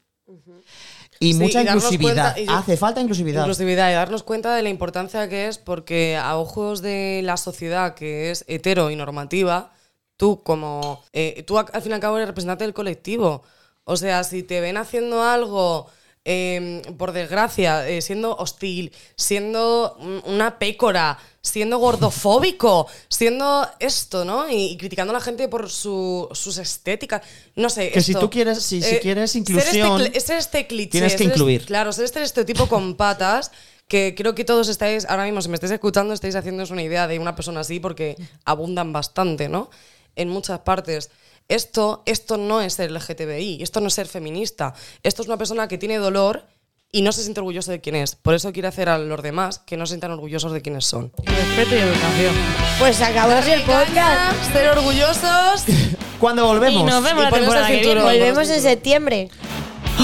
Y 1.21 1.33
Sí, 1.33 1.39
mucha 1.39 1.63
y 1.63 1.67
inclusividad. 1.67 2.35
cuenta- 2.35 2.41
y- 2.41 2.47
hace 2.57 2.77
falta 2.77 3.01
inclusividad. 3.01 3.41
Inclusividad 3.43 3.91
y 3.91 3.95
darnos 3.95 4.23
cuenta 4.23 4.55
de 4.55 4.63
la 4.63 4.69
importancia 4.69 5.29
que 5.29 5.49
es 5.49 5.59
porque 5.59 6.17
a 6.17 6.37
ojos 6.37 6.81
de 6.83 7.21
la 7.25 7.37
sociedad 7.37 7.95
que 7.95 8.31
es 8.31 8.45
hetero 8.47 8.91
y 8.91 8.97
normativa, 8.97 9.73
tú 10.17 10.43
como... 10.43 11.03
eh, 11.13 11.43
tú 11.47 11.59
al 11.59 11.83
fin 11.83 11.91
y 11.93 11.95
al 11.95 12.01
cabo 12.01 12.17
eres 12.17 12.29
representante 12.29 12.65
del 12.65 12.75
colectivo. 12.75 13.43
O 13.85 13.97
sea, 13.97 14.23
si 14.23 14.43
te 14.43 14.61
ven 14.61 14.77
haciendo 14.77 15.23
algo, 15.23 15.87
eh, 16.25 16.83
por 16.99 17.13
desgracia, 17.13 17.89
eh, 17.89 18.03
siendo 18.03 18.37
hostil, 18.37 18.93
siendo 19.17 19.97
un- 19.99 20.23
una 20.27 20.59
pécora, 20.59 21.19
siendo 21.49 21.79
gordofóbico, 21.79 22.87
siendo 23.09 23.67
esto, 23.81 24.25
¿no? 24.25 24.49
Y, 24.49 24.73
y 24.73 24.77
criticando 24.77 25.13
a 25.13 25.15
la 25.15 25.21
gente 25.21 25.49
por 25.49 25.71
su- 25.71 26.29
sus 26.33 26.59
estéticas. 26.59 27.23
No 27.57 27.69
sé. 27.71 27.91
Que 27.91 28.01
si 28.01 28.13
esto. 28.13 28.19
Eh, 28.19 28.23
tú 28.23 28.31
quieres- 28.31 28.63
si- 28.63 28.83
si 28.83 28.97
quieres 28.99 29.31
ser 29.31 29.43
este 29.43 29.53
inclusión, 29.53 30.13
ser 30.21 30.39
este 30.39 30.67
cliché. 30.67 30.91
tienes 30.91 31.13
que 31.17 31.25
este- 31.25 31.35
incluir. 31.35 31.65
Claro, 31.67 31.93
ser 31.93 32.05
este 32.05 32.23
estereotipo 32.23 32.67
con 32.69 32.95
patas 32.97 33.51
que 33.89 34.15
creo 34.17 34.35
que 34.35 34.45
todos 34.45 34.69
estáis, 34.69 35.07
ahora 35.07 35.25
mismo, 35.25 35.41
si 35.41 35.49
me 35.49 35.55
estáis 35.55 35.73
escuchando, 35.73 36.13
estáis 36.13 36.35
haciéndoos 36.37 36.71
una 36.71 36.83
idea 36.83 37.07
de 37.09 37.19
una 37.19 37.35
persona 37.35 37.61
así 37.61 37.81
porque 37.81 38.17
abundan 38.45 38.93
bastante, 38.93 39.49
¿no? 39.49 39.71
En 40.17 40.29
muchas 40.29 40.59
partes. 40.61 41.11
Esto, 41.49 42.03
esto 42.05 42.37
no 42.37 42.61
es 42.61 42.75
ser 42.75 42.91
LGTBI, 42.91 43.63
esto 43.63 43.81
no 43.81 43.89
es 43.89 43.95
ser 43.95 44.07
feminista. 44.07 44.75
Esto 45.03 45.23
es 45.23 45.29
una 45.29 45.39
persona 45.39 45.67
que 45.69 45.79
tiene 45.79 45.97
dolor 45.97 46.45
y 46.91 47.03
no 47.03 47.13
se 47.13 47.23
siente 47.23 47.41
orgulloso 47.41 47.71
de 47.71 47.81
quién 47.81 47.97
es. 47.97 48.15
Por 48.17 48.35
eso 48.35 48.53
quiere 48.53 48.69
hacer 48.69 48.89
a 48.89 48.97
los 48.99 49.23
demás 49.23 49.59
que 49.59 49.77
no 49.77 49.85
se 49.87 49.91
sientan 49.93 50.13
orgullosos 50.13 50.53
de 50.53 50.63
quiénes 50.63 50.87
son. 50.87 51.13
Respeto 51.25 51.75
y 51.75 51.79
educación. 51.79 52.35
Pues 52.79 53.01
acabamos 53.03 53.47
el 53.47 53.63
podcast. 53.63 54.53
Ser 54.53 54.69
orgullosos. 54.71 55.65
Cuando 56.21 56.47
volvemos. 56.47 56.81
Y 56.81 56.85
nos 56.85 57.03
vemos 57.03 57.23
la 57.25 57.29
Y 57.29 57.31
ponerse 57.31 57.39
temporada 57.41 57.69
que 57.69 57.81
viene. 57.81 58.03
Volvemos 58.03 58.49
en 58.49 58.63
septiembre. 58.63 59.29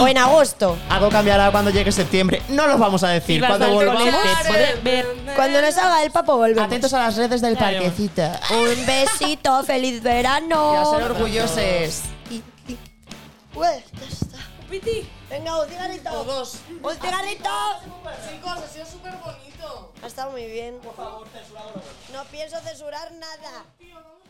O 0.01 0.09
en 0.09 0.18
agosto. 0.18 0.76
Algo 0.89 1.09
cambiará 1.09 1.53
cuando 1.53 1.70
llegue 1.70 1.93
septiembre. 1.93 2.43
No 2.49 2.66
los 2.66 2.80
vamos 2.80 3.05
a 3.05 3.09
decir. 3.11 3.41
Cuando 3.47 3.70
volvamos. 3.70 4.03
Cuando 5.37 5.62
nos 5.62 5.74
salga 5.74 6.03
el 6.03 6.11
papo, 6.11 6.37
volvemos. 6.37 6.64
Atentos 6.64 6.93
a 6.95 6.99
las 6.99 7.16
redes 7.16 7.41
del 7.41 7.57
Claro. 7.57 7.78
parquecito. 7.80 8.22
Un 8.51 8.87
besito, 8.87 9.62
feliz 9.64 10.03
verano. 10.03 10.74
Y 10.74 10.76
a 10.76 10.99
ser 10.99 11.11
orgullosos. 11.12 12.01
Ué, 13.55 13.85
ya 13.93 14.07
está. 14.11 14.39
Venga, 15.35 15.61
un 15.61 15.68
cigarrito. 15.68 16.11
O 16.12 16.22
dos. 16.22 16.61
Un 16.80 16.95
cigarrito. 16.95 17.51
Chicos, 18.30 18.53
ha 18.53 18.68
sido 18.68 18.87
súper 18.87 19.14
bonito. 19.16 19.93
Ha 20.01 20.07
estado 20.07 20.30
muy 20.30 20.47
bien. 20.47 20.78
Por 20.78 20.95
favor, 20.95 21.26
No 22.12 22.24
pienso 22.26 22.57
censurar 22.61 23.11
nada. 23.14 23.64
Tío, 23.76 23.97
vamos 23.97 24.23